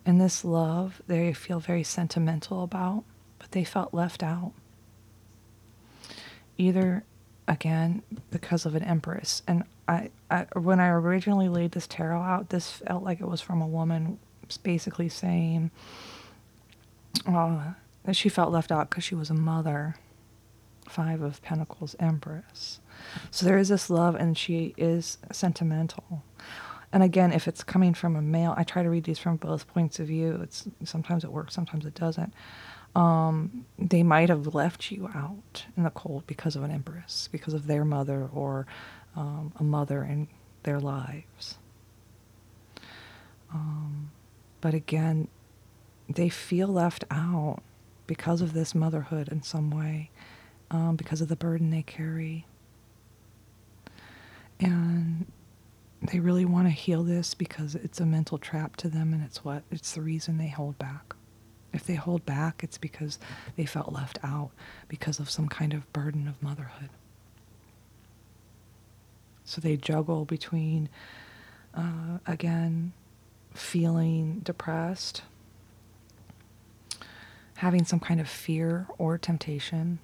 And 0.06 0.20
this 0.20 0.44
love 0.44 1.00
they 1.06 1.32
feel 1.32 1.60
very 1.60 1.82
sentimental 1.82 2.62
about, 2.62 3.04
but 3.38 3.52
they 3.52 3.64
felt 3.64 3.94
left 3.94 4.22
out. 4.22 4.52
Either, 6.58 7.04
again, 7.48 8.02
because 8.30 8.66
of 8.66 8.74
an 8.74 8.82
empress. 8.84 9.42
And 9.46 9.64
I, 9.88 10.10
I 10.30 10.46
when 10.54 10.80
I 10.80 10.88
originally 10.88 11.48
laid 11.48 11.72
this 11.72 11.86
tarot 11.86 12.20
out, 12.20 12.50
this 12.50 12.70
felt 12.70 13.02
like 13.02 13.20
it 13.20 13.28
was 13.28 13.40
from 13.40 13.62
a 13.62 13.66
woman 13.66 14.18
basically 14.62 15.08
saying 15.08 15.70
uh, 17.26 17.72
that 18.04 18.14
she 18.14 18.28
felt 18.28 18.52
left 18.52 18.70
out 18.70 18.90
because 18.90 19.04
she 19.04 19.14
was 19.14 19.30
a 19.30 19.34
mother. 19.34 19.96
Five 20.86 21.22
of 21.22 21.40
Pentacles, 21.40 21.96
Empress. 21.98 22.78
So 23.30 23.46
there 23.46 23.56
is 23.56 23.70
this 23.70 23.88
love, 23.88 24.14
and 24.14 24.36
she 24.36 24.74
is 24.76 25.16
sentimental. 25.32 26.22
And 26.94 27.02
again, 27.02 27.32
if 27.32 27.48
it's 27.48 27.64
coming 27.64 27.92
from 27.92 28.14
a 28.14 28.22
male, 28.22 28.54
I 28.56 28.62
try 28.62 28.84
to 28.84 28.88
read 28.88 29.02
these 29.02 29.18
from 29.18 29.34
both 29.34 29.66
points 29.66 29.98
of 29.98 30.06
view. 30.06 30.38
It's 30.44 30.68
sometimes 30.84 31.24
it 31.24 31.32
works, 31.32 31.52
sometimes 31.52 31.84
it 31.86 31.94
doesn't. 31.94 32.32
Um, 32.94 33.66
they 33.76 34.04
might 34.04 34.28
have 34.28 34.54
left 34.54 34.92
you 34.92 35.10
out 35.12 35.64
in 35.76 35.82
the 35.82 35.90
cold 35.90 36.24
because 36.28 36.54
of 36.54 36.62
an 36.62 36.70
empress, 36.70 37.28
because 37.32 37.52
of 37.52 37.66
their 37.66 37.84
mother 37.84 38.30
or 38.32 38.68
um, 39.16 39.52
a 39.56 39.64
mother 39.64 40.04
in 40.04 40.28
their 40.62 40.78
lives. 40.78 41.58
Um, 43.52 44.12
but 44.60 44.72
again, 44.72 45.26
they 46.08 46.28
feel 46.28 46.68
left 46.68 47.02
out 47.10 47.58
because 48.06 48.40
of 48.40 48.52
this 48.52 48.72
motherhood 48.72 49.26
in 49.30 49.42
some 49.42 49.72
way, 49.72 50.10
um, 50.70 50.94
because 50.94 51.20
of 51.20 51.26
the 51.26 51.34
burden 51.34 51.70
they 51.70 51.82
carry. 51.82 52.46
And 54.60 55.26
they 56.10 56.20
really 56.20 56.44
want 56.44 56.66
to 56.66 56.70
heal 56.70 57.02
this 57.02 57.34
because 57.34 57.74
it's 57.74 58.00
a 58.00 58.06
mental 58.06 58.38
trap 58.38 58.76
to 58.76 58.88
them 58.88 59.12
and 59.12 59.22
it's 59.22 59.44
what 59.44 59.62
it's 59.70 59.92
the 59.92 60.02
reason 60.02 60.38
they 60.38 60.48
hold 60.48 60.78
back. 60.78 61.14
If 61.72 61.86
they 61.86 61.94
hold 61.94 62.24
back, 62.24 62.62
it's 62.62 62.78
because 62.78 63.18
they 63.56 63.66
felt 63.66 63.92
left 63.92 64.18
out 64.22 64.50
because 64.88 65.18
of 65.18 65.28
some 65.28 65.48
kind 65.48 65.72
of 65.74 65.92
burden 65.92 66.28
of 66.28 66.40
motherhood. 66.42 66.90
So 69.44 69.60
they 69.60 69.76
juggle 69.76 70.24
between, 70.24 70.88
uh, 71.74 72.18
again, 72.26 72.92
feeling 73.52 74.40
depressed, 74.40 75.22
having 77.56 77.84
some 77.84 78.00
kind 78.00 78.20
of 78.20 78.28
fear 78.28 78.86
or 78.98 79.18
temptation, 79.18 79.98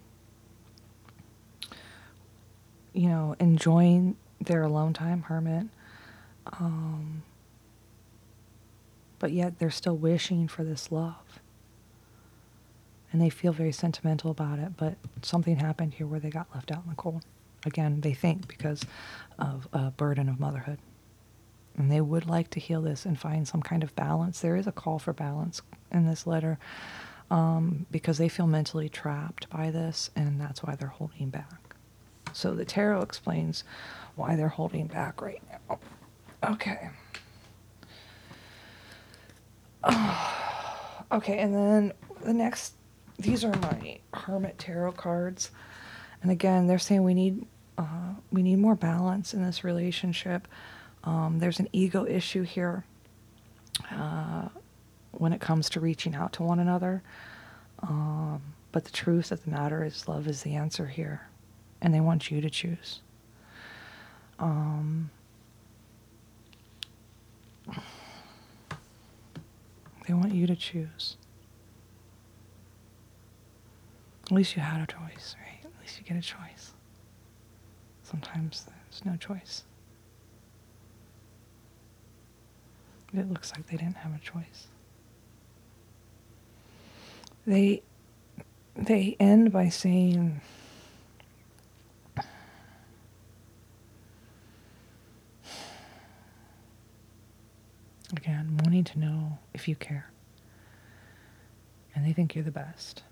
you 2.93 3.09
know, 3.09 3.37
enjoying 3.39 4.17
their 4.41 4.63
alone 4.63 4.93
time, 4.93 5.23
hermit. 5.23 5.67
Um, 6.59 7.23
but 9.19 9.33
yet 9.33 9.59
they're 9.59 9.71
still 9.71 9.97
wishing 9.97 10.49
for 10.49 10.65
this 10.65 10.91
love. 10.91 11.41
And 13.13 13.21
they 13.21 13.31
feel 13.31 13.53
very 13.53 13.73
sentimental 13.73 14.31
about 14.31 14.59
it, 14.59 14.77
but 14.77 14.95
something 15.23 15.57
happened 15.57 15.95
here 15.95 16.07
where 16.07 16.21
they 16.21 16.31
got 16.31 16.47
left 16.55 16.71
out 16.71 16.85
in 16.85 16.91
the 16.91 16.97
cold. 16.97 17.25
Again, 17.67 18.01
they 18.01 18.15
think 18.15 18.49
because 18.49 18.85
of 19.39 19.69
a 19.73 19.91
burden 19.91 20.29
of 20.29 20.41
motherhood. 20.41 20.79
And 21.77 21.91
they 21.91 22.01
would 22.01 22.27
like 22.27 22.51
to 22.51 22.61
heal 22.61 22.83
this 22.83 23.05
and 23.05 23.19
find 23.19 23.47
some 23.47 23.63
kind 23.63 23.83
of 23.83 23.95
balance. 23.95 24.41
There 24.41 24.57
is 24.57 24.67
a 24.67 24.73
call 24.73 24.99
for 24.99 25.13
balance 25.13 25.61
in 25.93 26.07
this 26.07 26.27
letter 26.27 26.59
um, 27.31 27.87
because 27.91 28.19
they 28.19 28.29
feel 28.29 28.47
mentally 28.47 28.89
trapped 28.89 29.49
by 29.51 29.71
this, 29.71 30.11
and 30.17 30.41
that's 30.41 30.63
why 30.63 30.75
they're 30.75 30.89
holding 30.89 31.31
back. 31.31 31.75
So 32.33 32.55
the 32.55 32.65
tarot 32.65 33.03
explains 33.03 33.65
why 34.17 34.37
they're 34.37 34.49
holding 34.49 34.87
back 34.87 35.21
right 35.21 35.43
now. 35.51 35.79
Okay. 36.45 36.89
okay, 41.13 41.39
and 41.39 41.55
then 41.55 41.93
the 42.23 42.33
next, 42.33 42.75
these 43.19 43.45
are 43.45 43.55
my 43.57 43.99
Hermit 44.15 44.59
Tarot 44.59 44.93
cards. 44.93 45.51
And 46.23 46.31
again, 46.31 46.67
they're 46.67 46.79
saying 46.79 47.03
we 47.03 47.15
need 47.15 47.47
uh, 47.79 48.15
we 48.31 48.43
need 48.43 48.59
more 48.59 48.75
balance 48.75 49.33
in 49.33 49.43
this 49.43 49.65
relationship. 49.65 50.47
Um, 51.05 51.39
there's 51.39 51.61
an 51.61 51.69
ego 51.73 52.05
issue 52.07 52.43
here 52.43 52.85
uh, 53.91 54.49
when 55.13 55.33
it 55.33 55.41
comes 55.41 55.71
to 55.71 55.81
reaching 55.81 56.15
out 56.15 56.35
to 56.35 56.43
one 56.43 56.59
another. 56.59 57.03
Um, 57.83 58.43
but 58.73 58.85
the 58.85 58.91
truth 58.91 59.33
of 59.33 59.43
the 59.45 59.51
matter 59.51 59.83
is, 59.83 60.07
love 60.07 60.29
is 60.29 60.43
the 60.43 60.57
answer 60.57 60.87
here, 60.87 61.23
and 61.81 61.95
they 61.95 62.01
want 62.01 62.31
you 62.31 62.43
to 62.43 62.51
choose. 62.51 63.01
Um, 64.39 65.11
they 70.07 70.15
want 70.15 70.35
you 70.35 70.47
to 70.47 70.57
choose. 70.57 71.17
At 74.25 74.33
least 74.33 74.55
you 74.57 74.63
had 74.63 74.81
a 74.81 74.87
choice, 74.87 75.37
right? 75.41 75.65
At 75.65 75.81
least 75.81 75.99
you 75.99 76.05
get 76.05 76.17
a 76.17 76.21
choice. 76.21 76.73
Sometimes 78.03 78.65
there's 78.65 79.05
no 79.05 79.17
choice. 79.17 79.65
It 83.13 83.29
looks 83.31 83.53
like 83.53 83.67
they 83.67 83.77
didn't 83.77 83.97
have 83.97 84.15
a 84.15 84.21
choice. 84.21 84.69
They 87.47 87.83
they 88.77 89.17
end 89.19 89.53
by 89.53 89.69
saying 89.69 90.41
again 98.21 98.59
wanting 98.63 98.85
to 98.85 98.99
know 98.99 99.39
if 99.55 99.67
you 99.67 99.75
care. 99.75 100.11
And 101.95 102.07
they 102.07 102.13
think 102.13 102.35
you're 102.35 102.45
the 102.45 102.51
best. 102.51 103.03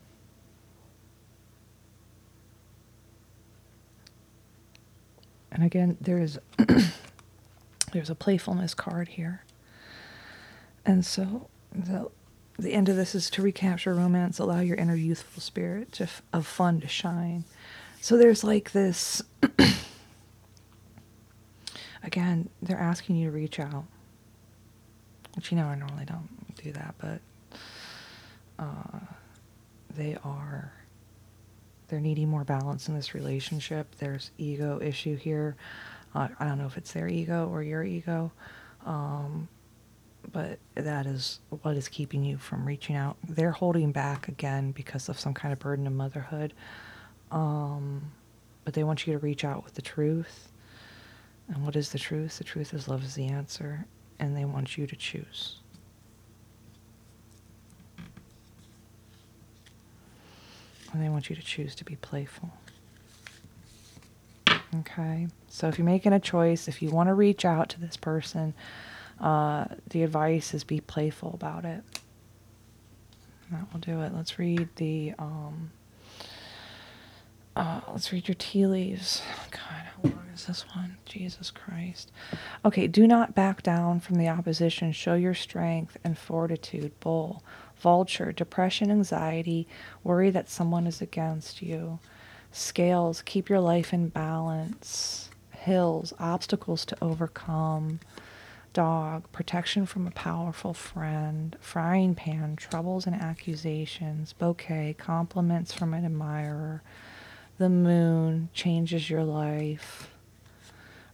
And 5.50 5.64
again 5.64 5.96
there's 6.00 6.38
there's 7.92 8.10
a 8.10 8.14
playfulness 8.14 8.74
card 8.74 9.08
here. 9.08 9.44
And 10.84 11.04
so 11.04 11.48
the 11.72 12.10
the 12.58 12.74
end 12.74 12.88
of 12.88 12.96
this 12.96 13.14
is 13.14 13.30
to 13.30 13.40
recapture 13.42 13.94
romance 13.94 14.38
allow 14.38 14.60
your 14.60 14.76
inner 14.76 14.96
youthful 14.96 15.40
spirit 15.40 15.92
to, 15.92 16.08
of 16.32 16.46
fun 16.46 16.80
to 16.80 16.88
shine. 16.88 17.44
So 18.00 18.18
there's 18.18 18.44
like 18.44 18.72
this 18.72 19.22
again 22.02 22.50
they're 22.60 22.78
asking 22.78 23.16
you 23.16 23.30
to 23.30 23.34
reach 23.34 23.58
out 23.58 23.84
which 25.38 25.52
you 25.52 25.56
know 25.56 25.66
i 25.66 25.74
normally 25.76 26.04
don't 26.04 26.28
do 26.62 26.72
that 26.72 26.94
but 26.98 27.20
uh, 28.58 28.98
they 29.96 30.16
are 30.24 30.72
they're 31.88 32.00
needing 32.00 32.28
more 32.28 32.44
balance 32.44 32.88
in 32.88 32.94
this 32.94 33.14
relationship. 33.14 33.94
There's 33.98 34.30
ego 34.36 34.78
issue 34.82 35.16
here. 35.16 35.56
Uh, 36.14 36.28
I 36.38 36.44
don't 36.44 36.58
know 36.58 36.66
if 36.66 36.76
it's 36.76 36.92
their 36.92 37.08
ego 37.08 37.48
or 37.50 37.62
your 37.62 37.82
ego, 37.82 38.30
um, 38.84 39.48
but 40.32 40.58
that 40.74 41.06
is 41.06 41.40
what 41.62 41.76
is 41.76 41.88
keeping 41.88 42.24
you 42.24 42.36
from 42.36 42.66
reaching 42.66 42.94
out. 42.96 43.16
They're 43.26 43.52
holding 43.52 43.92
back 43.92 44.28
again 44.28 44.72
because 44.72 45.08
of 45.08 45.18
some 45.18 45.32
kind 45.32 45.52
of 45.52 45.58
burden 45.58 45.86
of 45.86 45.92
motherhood, 45.94 46.52
um, 47.30 48.10
but 48.64 48.74
they 48.74 48.84
want 48.84 49.06
you 49.06 49.14
to 49.14 49.18
reach 49.18 49.44
out 49.44 49.64
with 49.64 49.74
the 49.74 49.82
truth. 49.82 50.52
And 51.48 51.64
what 51.64 51.76
is 51.76 51.90
the 51.90 51.98
truth? 51.98 52.36
The 52.36 52.44
truth 52.44 52.74
is 52.74 52.88
love 52.88 53.02
is 53.02 53.14
the 53.14 53.28
answer, 53.28 53.86
and 54.18 54.36
they 54.36 54.44
want 54.44 54.76
you 54.76 54.86
to 54.86 54.96
choose. 54.96 55.56
And 60.92 61.02
they 61.02 61.08
want 61.08 61.28
you 61.28 61.36
to 61.36 61.42
choose 61.42 61.74
to 61.76 61.84
be 61.84 61.96
playful. 61.96 62.50
Okay, 64.80 65.28
so 65.48 65.68
if 65.68 65.78
you're 65.78 65.84
making 65.84 66.12
a 66.12 66.20
choice, 66.20 66.68
if 66.68 66.82
you 66.82 66.90
want 66.90 67.08
to 67.08 67.14
reach 67.14 67.44
out 67.44 67.68
to 67.70 67.80
this 67.80 67.96
person, 67.96 68.54
uh, 69.20 69.66
the 69.90 70.02
advice 70.02 70.52
is 70.52 70.64
be 70.64 70.80
playful 70.80 71.32
about 71.34 71.64
it. 71.64 71.82
That 73.50 73.72
will 73.72 73.80
do 73.80 74.02
it. 74.02 74.14
Let's 74.14 74.38
read 74.38 74.68
the. 74.76 75.14
Um, 75.18 75.70
uh, 77.58 77.80
let's 77.90 78.12
read 78.12 78.28
your 78.28 78.36
tea 78.38 78.66
leaves. 78.66 79.22
God, 79.50 79.60
how 79.60 80.10
long 80.10 80.26
is 80.32 80.46
this 80.46 80.64
one? 80.74 80.96
Jesus 81.04 81.50
Christ. 81.50 82.12
Okay, 82.64 82.86
do 82.86 83.06
not 83.06 83.34
back 83.34 83.62
down 83.62 84.00
from 84.00 84.16
the 84.16 84.28
opposition. 84.28 84.92
Show 84.92 85.14
your 85.14 85.34
strength 85.34 85.96
and 86.04 86.16
fortitude. 86.16 86.98
Bull 87.00 87.42
vulture, 87.78 88.32
depression, 88.32 88.90
anxiety, 88.90 89.66
worry 90.02 90.30
that 90.30 90.48
someone 90.50 90.86
is 90.86 91.00
against 91.00 91.62
you. 91.62 91.98
Scales, 92.50 93.22
keep 93.22 93.48
your 93.48 93.60
life 93.60 93.92
in 93.92 94.08
balance. 94.08 95.30
Hills, 95.50 96.12
obstacles 96.18 96.84
to 96.86 96.96
overcome. 97.02 98.00
Dog, 98.72 99.30
protection 99.32 99.86
from 99.86 100.06
a 100.06 100.12
powerful 100.12 100.74
friend. 100.74 101.56
Frying 101.60 102.14
pan, 102.14 102.56
troubles 102.56 103.06
and 103.06 103.14
accusations. 103.14 104.32
Bouquet, 104.32 104.94
compliments 104.98 105.72
from 105.72 105.94
an 105.94 106.04
admirer. 106.04 106.82
The 107.58 107.68
moon 107.68 108.48
changes 108.54 109.10
your 109.10 109.24
life. 109.24 110.10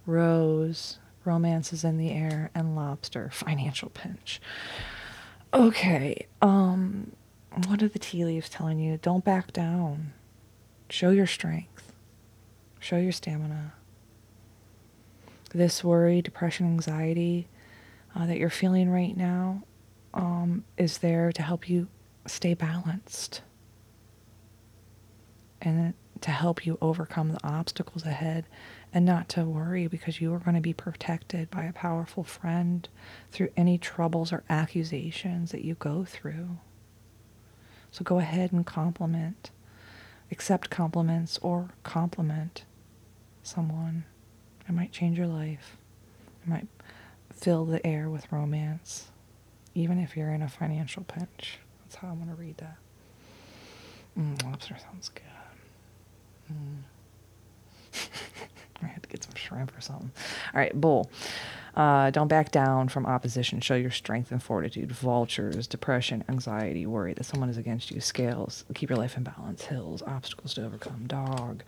Rose, 0.06 0.98
romance 1.24 1.72
is 1.72 1.84
in 1.84 1.96
the 1.96 2.10
air. 2.10 2.50
And 2.54 2.76
lobster, 2.76 3.30
financial 3.32 3.88
pinch. 3.88 4.40
Okay. 5.52 6.26
Um, 6.42 7.12
what 7.66 7.82
are 7.82 7.88
the 7.88 7.98
tea 7.98 8.24
leaves 8.24 8.48
telling 8.48 8.78
you? 8.78 8.98
Don't 9.00 9.24
back 9.24 9.52
down. 9.52 10.12
Show 10.90 11.10
your 11.10 11.26
strength. 11.26 11.92
Show 12.78 12.98
your 12.98 13.12
stamina. 13.12 13.72
This 15.54 15.82
worry, 15.82 16.20
depression, 16.20 16.66
anxiety 16.66 17.48
uh, 18.14 18.26
that 18.26 18.38
you're 18.38 18.50
feeling 18.50 18.90
right 18.90 19.16
now 19.16 19.62
um, 20.12 20.64
is 20.76 20.98
there 20.98 21.32
to 21.32 21.42
help 21.42 21.68
you 21.68 21.88
stay 22.26 22.54
balanced 22.54 23.42
and 25.62 25.94
to 26.24 26.30
help 26.30 26.64
you 26.64 26.78
overcome 26.80 27.32
the 27.32 27.46
obstacles 27.46 28.06
ahead 28.06 28.46
and 28.94 29.04
not 29.04 29.28
to 29.28 29.44
worry 29.44 29.86
because 29.86 30.22
you 30.22 30.32
are 30.32 30.38
going 30.38 30.54
to 30.54 30.60
be 30.60 30.72
protected 30.72 31.50
by 31.50 31.64
a 31.64 31.72
powerful 31.74 32.24
friend 32.24 32.88
through 33.30 33.50
any 33.58 33.76
troubles 33.76 34.32
or 34.32 34.42
accusations 34.48 35.50
that 35.50 35.66
you 35.66 35.74
go 35.74 36.02
through. 36.02 36.56
So 37.90 38.04
go 38.04 38.20
ahead 38.20 38.52
and 38.52 38.64
compliment, 38.64 39.50
accept 40.30 40.70
compliments, 40.70 41.38
or 41.42 41.68
compliment 41.82 42.64
someone. 43.42 44.04
It 44.66 44.72
might 44.72 44.92
change 44.92 45.18
your 45.18 45.26
life. 45.26 45.76
It 46.42 46.48
might 46.48 46.68
fill 47.34 47.66
the 47.66 47.86
air 47.86 48.08
with 48.08 48.32
romance, 48.32 49.08
even 49.74 49.98
if 49.98 50.16
you're 50.16 50.32
in 50.32 50.40
a 50.40 50.48
financial 50.48 51.04
pinch. 51.04 51.58
That's 51.82 51.96
how 51.96 52.08
I'm 52.08 52.16
going 52.16 52.30
to 52.30 52.34
read 52.34 52.56
that. 52.56 52.78
Mm, 54.18 54.42
lobster 54.42 54.78
sounds 54.80 55.10
good. 55.10 55.33
Mm. 56.52 56.82
I 58.82 58.86
had 58.86 59.02
to 59.02 59.08
get 59.08 59.24
some 59.24 59.34
shrimp 59.34 59.76
or 59.76 59.80
something. 59.80 60.10
All 60.52 60.60
right, 60.60 60.78
bull. 60.78 61.10
Uh, 61.76 62.10
don't 62.10 62.28
back 62.28 62.52
down 62.52 62.88
from 62.88 63.04
opposition. 63.04 63.60
Show 63.60 63.74
your 63.74 63.90
strength 63.90 64.30
and 64.30 64.42
fortitude. 64.42 64.92
Vultures, 64.92 65.66
depression, 65.66 66.22
anxiety, 66.28 66.86
worry 66.86 67.14
that 67.14 67.24
someone 67.24 67.48
is 67.48 67.56
against 67.56 67.90
you. 67.90 68.00
Scales, 68.00 68.64
keep 68.74 68.90
your 68.90 68.98
life 68.98 69.16
in 69.16 69.24
balance. 69.24 69.64
Hills, 69.64 70.02
obstacles 70.06 70.54
to 70.54 70.64
overcome. 70.64 71.06
Dog, 71.08 71.64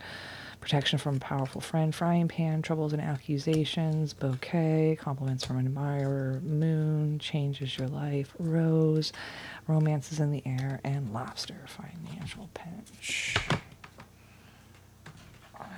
protection 0.61 0.97
from 0.97 1.17
a 1.17 1.19
powerful 1.19 1.59
friend, 1.59 1.93
frying 1.93 2.29
pan, 2.29 2.61
troubles 2.61 2.93
and 2.93 3.01
accusations, 3.01 4.13
bouquet, 4.13 4.97
compliments 4.99 5.45
from 5.45 5.57
an 5.57 5.65
admirer, 5.65 6.39
moon, 6.43 7.19
changes 7.19 7.77
your 7.77 7.89
life, 7.89 8.33
rose, 8.39 9.11
romances 9.67 10.21
in 10.21 10.31
the 10.31 10.43
air, 10.45 10.79
and 10.85 11.11
lobster, 11.11 11.65
financial 11.67 12.49
pinch. 12.53 13.35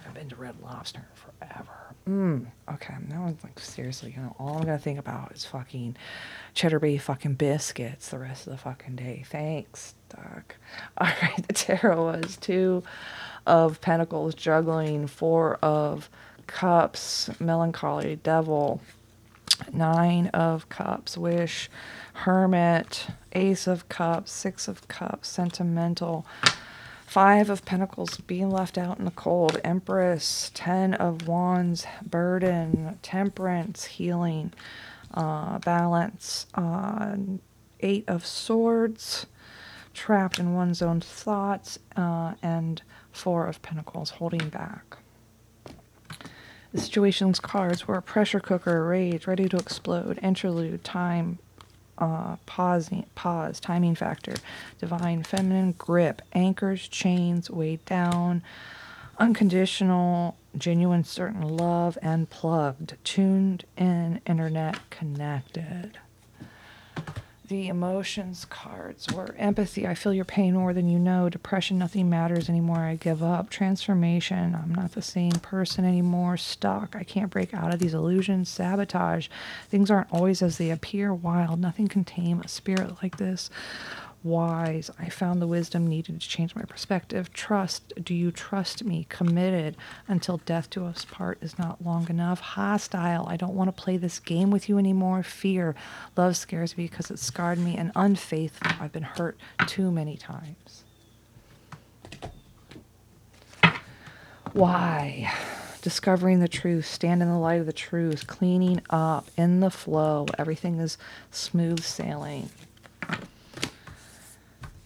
Haven't 0.10 0.22
been 0.24 0.30
to 0.30 0.42
Red 0.42 0.56
Lobster 0.64 1.06
forever. 1.14 1.94
Mm, 2.08 2.48
okay, 2.74 2.96
now 3.08 3.26
I'm 3.26 3.38
like 3.44 3.60
seriously, 3.60 4.14
you 4.16 4.24
know, 4.24 4.36
all 4.40 4.58
I'm 4.58 4.64
gonna 4.64 4.80
think 4.80 4.98
about 4.98 5.34
is 5.34 5.46
fucking 5.46 5.98
cheddar 6.56 6.80
bay 6.80 6.98
fucking 6.98 7.36
biscuits 7.36 8.10
the 8.10 8.18
rest 8.18 8.48
of 8.48 8.54
the 8.54 8.58
fucking 8.58 8.96
day. 8.96 9.24
Thanks, 9.28 9.94
Doc. 10.10 10.56
All 10.98 11.12
right, 11.22 11.48
the 11.48 11.54
tarot 11.54 12.04
was 12.04 12.38
two 12.38 12.82
of 13.46 13.82
pentacles, 13.82 14.34
juggling, 14.34 15.06
four 15.06 15.58
of 15.62 16.10
cups, 16.48 17.30
melancholy, 17.40 18.16
devil, 18.16 18.82
nine 19.72 20.28
of 20.28 20.70
cups, 20.70 21.20
wish, 21.20 21.70
hermit, 22.14 23.06
ace 23.34 23.68
of 23.68 23.88
cups, 23.90 24.32
six 24.32 24.68
of 24.68 24.88
cups, 24.88 25.28
sentimental, 25.28 26.26
five 27.10 27.50
of 27.50 27.66
pentacles, 27.66 28.18
being 28.18 28.52
left 28.52 28.78
out 28.78 29.00
in 29.00 29.06
the 29.06 29.12
cold, 29.12 29.60
empress, 29.64 30.52
ten 30.54 30.94
of 30.94 31.28
wands, 31.28 31.88
burden, 32.06 33.00
temperance, 33.02 33.86
healing, 33.86 34.54
uh, 35.16 35.58
balance, 35.58 36.46
uh, 36.54 37.16
eight 37.80 38.04
of 38.08 38.24
swords, 38.24 39.26
trapped 39.96 40.38
in 40.38 40.54
one's 40.54 40.84
own 40.84 41.02
thoughts, 41.02 41.80
uh, 41.96 42.36
and 42.44 42.84
Four 43.12 43.48
of 43.48 43.60
Pentacles, 43.64 44.12
holding 44.12 44.50
back. 44.50 44.98
The 46.72 46.80
situation's 46.80 47.40
cards 47.40 47.88
were 47.88 47.96
a 47.96 48.04
pressure 48.04 48.40
cooker, 48.40 48.78
a 48.78 48.84
rage, 48.84 49.26
ready 49.26 49.50
to 49.50 49.58
explode, 49.58 50.20
interlude, 50.22 50.84
time, 50.84 51.40
uh, 52.00 52.38
pausing, 52.46 53.06
pause, 53.16 53.60
timing 53.60 53.96
factor, 53.96 54.34
divine 54.80 55.24
feminine, 55.24 55.74
grip, 55.78 56.22
anchors, 56.34 56.88
chains, 56.88 57.50
weighed 57.50 57.84
down, 57.86 58.42
unconditional, 59.18 60.36
genuine, 60.58 61.04
certain 61.04 61.42
love, 61.42 61.98
and 62.02 62.30
plugged, 62.30 62.96
tuned 63.04 63.66
in, 63.78 64.22
internet 64.26 64.90
connected 64.90 66.00
the 67.50 67.68
emotions 67.68 68.46
cards 68.46 69.12
were 69.12 69.34
empathy. 69.38 69.88
I 69.88 69.96
feel 69.96 70.14
your 70.14 70.24
pain 70.24 70.54
more 70.54 70.72
than 70.72 70.88
you 70.88 71.00
know. 71.00 71.30
Depression, 71.30 71.80
nothing 71.80 72.08
matters 72.08 72.48
anymore. 72.48 72.78
I 72.78 72.96
give 72.96 73.24
up. 73.24 73.50
Transformation, 73.50 74.56
I'm 74.56 74.74
not 74.74 74.92
the 74.92 75.02
same 75.02 75.32
person 75.32 75.84
anymore. 75.84 76.38
Stuck. 76.38 76.96
I 76.96 77.04
can't 77.04 77.32
break 77.32 77.52
out 77.54 77.74
of 77.74 77.80
these 77.80 77.96
illusions. 77.96 78.50
Sabotage. 78.50 79.28
Things 79.68 79.90
aren't 79.90 80.14
always 80.14 80.44
as 80.44 80.60
they 80.60 80.70
appear. 80.70 81.12
Wild. 81.12 81.60
Nothing 81.60 81.88
can 81.88 82.06
tame 82.06 82.40
a 82.40 82.48
spirit 82.48 83.02
like 83.02 83.18
this 83.18 83.50
wise. 84.24 84.92
I 85.00 85.10
found 85.10 85.42
the 85.42 85.48
wisdom 85.48 85.88
needed 85.88 86.22
to 86.22 86.28
change 86.28 86.56
my 86.56 86.64
perspective. 86.64 87.32
Trust. 87.34 87.94
Do 88.04 88.14
you 88.14 88.32
trust 88.32 88.84
me? 88.84 89.06
Committed 89.10 89.78
until 90.08 90.38
death 90.46 90.70
to 90.72 90.86
us 90.86 91.06
part 91.06 91.38
is 91.42 91.58
not 91.58 91.84
long 91.84 92.10
enough. 92.10 92.40
Hostile. 92.40 93.28
I 93.28 93.38
don't 93.38 93.56
want 93.56 93.76
to 93.76 93.82
play 93.82 93.98
this 93.98 94.20
game 94.20 94.52
with 94.52 94.70
you 94.70 94.78
anymore. 94.78 95.24
Fear. 95.24 95.76
Love 96.18 96.38
scares 96.38 96.78
me 96.78 96.86
because 96.86 97.12
it 97.12 97.20
scarred 97.20 97.60
me. 97.60 97.76
And 97.78 97.92
unfaithful. 97.96 98.72
I've 98.80 98.92
been 98.92 99.04
hurt 99.04 99.38
too 99.68 99.92
many 99.92 100.18
times. 100.18 100.84
Why? 104.54 105.32
Discovering 105.82 106.40
the 106.40 106.48
truth, 106.48 106.86
stand 106.86 107.22
in 107.22 107.30
the 107.30 107.38
light 107.38 107.62
of 107.62 107.66
the 107.66 107.72
truth, 107.72 108.28
cleaning 108.28 108.82
up, 108.90 109.30
in 109.38 109.62
the 109.62 109.70
flow. 109.70 110.26
Everything 110.38 110.80
is 110.80 110.98
smooth 111.32 111.82
sailing. 111.84 112.50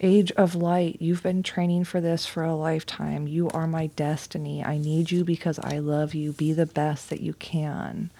Age 0.00 0.32
of 0.32 0.54
light, 0.54 0.98
you've 1.00 1.22
been 1.22 1.42
training 1.42 1.84
for 1.84 2.00
this 2.00 2.26
for 2.26 2.42
a 2.42 2.54
lifetime. 2.54 3.26
You 3.26 3.48
are 3.50 3.66
my 3.66 3.86
destiny. 3.86 4.62
I 4.62 4.76
need 4.76 5.10
you 5.10 5.24
because 5.24 5.58
I 5.60 5.78
love 5.78 6.14
you. 6.14 6.32
Be 6.32 6.52
the 6.52 6.66
best 6.66 7.10
that 7.10 7.20
you 7.20 7.34
can. 7.34 8.10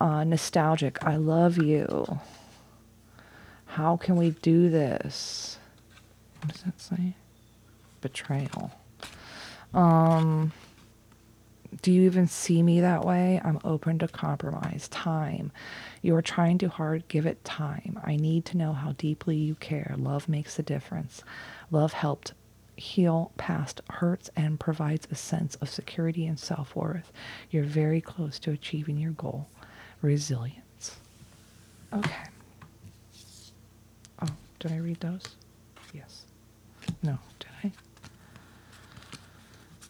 Uh, 0.00 0.22
nostalgic, 0.24 1.02
I 1.04 1.16
love 1.16 1.58
you. 1.58 2.20
How 3.66 3.96
can 3.96 4.16
we 4.16 4.30
do 4.30 4.68
this? 4.70 5.58
What 6.40 6.52
does 6.52 6.62
that 6.62 6.80
say? 6.80 7.14
Betrayal. 8.00 8.70
Um, 9.74 10.52
do 11.82 11.92
you 11.92 12.02
even 12.02 12.26
see 12.26 12.62
me 12.62 12.80
that 12.80 13.04
way? 13.04 13.40
I'm 13.44 13.60
open 13.64 13.98
to 14.00 14.08
compromise. 14.08 14.88
Time. 14.88 15.52
You 16.02 16.16
are 16.16 16.22
trying 16.22 16.58
too 16.58 16.68
hard. 16.68 17.06
Give 17.08 17.26
it 17.26 17.44
time. 17.44 18.00
I 18.04 18.16
need 18.16 18.44
to 18.46 18.56
know 18.56 18.72
how 18.72 18.92
deeply 18.92 19.36
you 19.36 19.54
care. 19.56 19.94
Love 19.98 20.28
makes 20.28 20.58
a 20.58 20.62
difference. 20.62 21.22
Love 21.70 21.92
helped 21.92 22.32
heal 22.76 23.32
past 23.36 23.80
hurts 23.90 24.30
and 24.36 24.58
provides 24.60 25.08
a 25.10 25.14
sense 25.14 25.56
of 25.56 25.68
security 25.68 26.26
and 26.26 26.38
self 26.38 26.74
worth. 26.76 27.12
You're 27.50 27.64
very 27.64 28.00
close 28.00 28.38
to 28.40 28.52
achieving 28.52 28.98
your 28.98 29.12
goal. 29.12 29.48
Resilience. 30.00 30.96
Okay. 31.92 32.24
Oh, 34.22 34.28
did 34.60 34.72
I 34.72 34.76
read 34.76 35.00
those? 35.00 35.22
Yes. 35.92 36.24
No? 37.02 37.18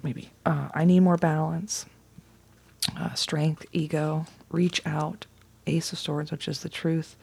Maybe 0.02 0.30
uh, 0.46 0.68
I 0.74 0.84
need 0.84 1.00
more 1.00 1.16
balance, 1.16 1.86
uh, 2.96 3.14
strength, 3.14 3.66
ego, 3.72 4.26
reach 4.50 4.80
out, 4.86 5.26
Ace 5.66 5.92
of 5.92 5.98
Swords, 5.98 6.30
which 6.30 6.48
is 6.48 6.60
the 6.60 6.68
truth. 6.68 7.16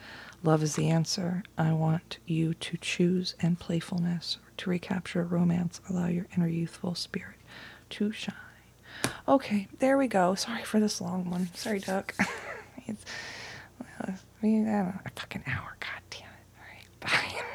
Love 0.44 0.62
is 0.62 0.76
the 0.76 0.90
answer. 0.90 1.44
I 1.58 1.72
want 1.74 2.20
you 2.26 2.54
to 2.54 2.78
choose 2.78 3.36
and 3.40 3.60
playfulness 3.60 4.38
to 4.58 4.70
recapture 4.70 5.24
romance. 5.24 5.82
Allow 5.90 6.08
your 6.08 6.28
inner 6.36 6.48
youthful 6.48 6.94
spirit 6.94 7.38
to 7.92 8.12
shine. 8.12 8.36
Okay, 9.28 9.68
there 9.80 9.98
we 9.98 10.08
go. 10.08 10.36
Sorry 10.36 10.64
for 10.64 10.80
this 10.80 11.02
long 11.02 11.30
one. 11.30 11.50
Sorry, 11.56 11.80
Duck. 11.80 12.14
it's, 12.86 13.04
well, 13.80 14.16
a 15.06 15.10
fucking 15.20 15.44
hour. 15.48 15.76
God 15.80 16.02
damn 16.12 16.22
it. 16.22 16.46
All 16.58 16.66
right, 16.70 17.00
bye. 17.00 17.42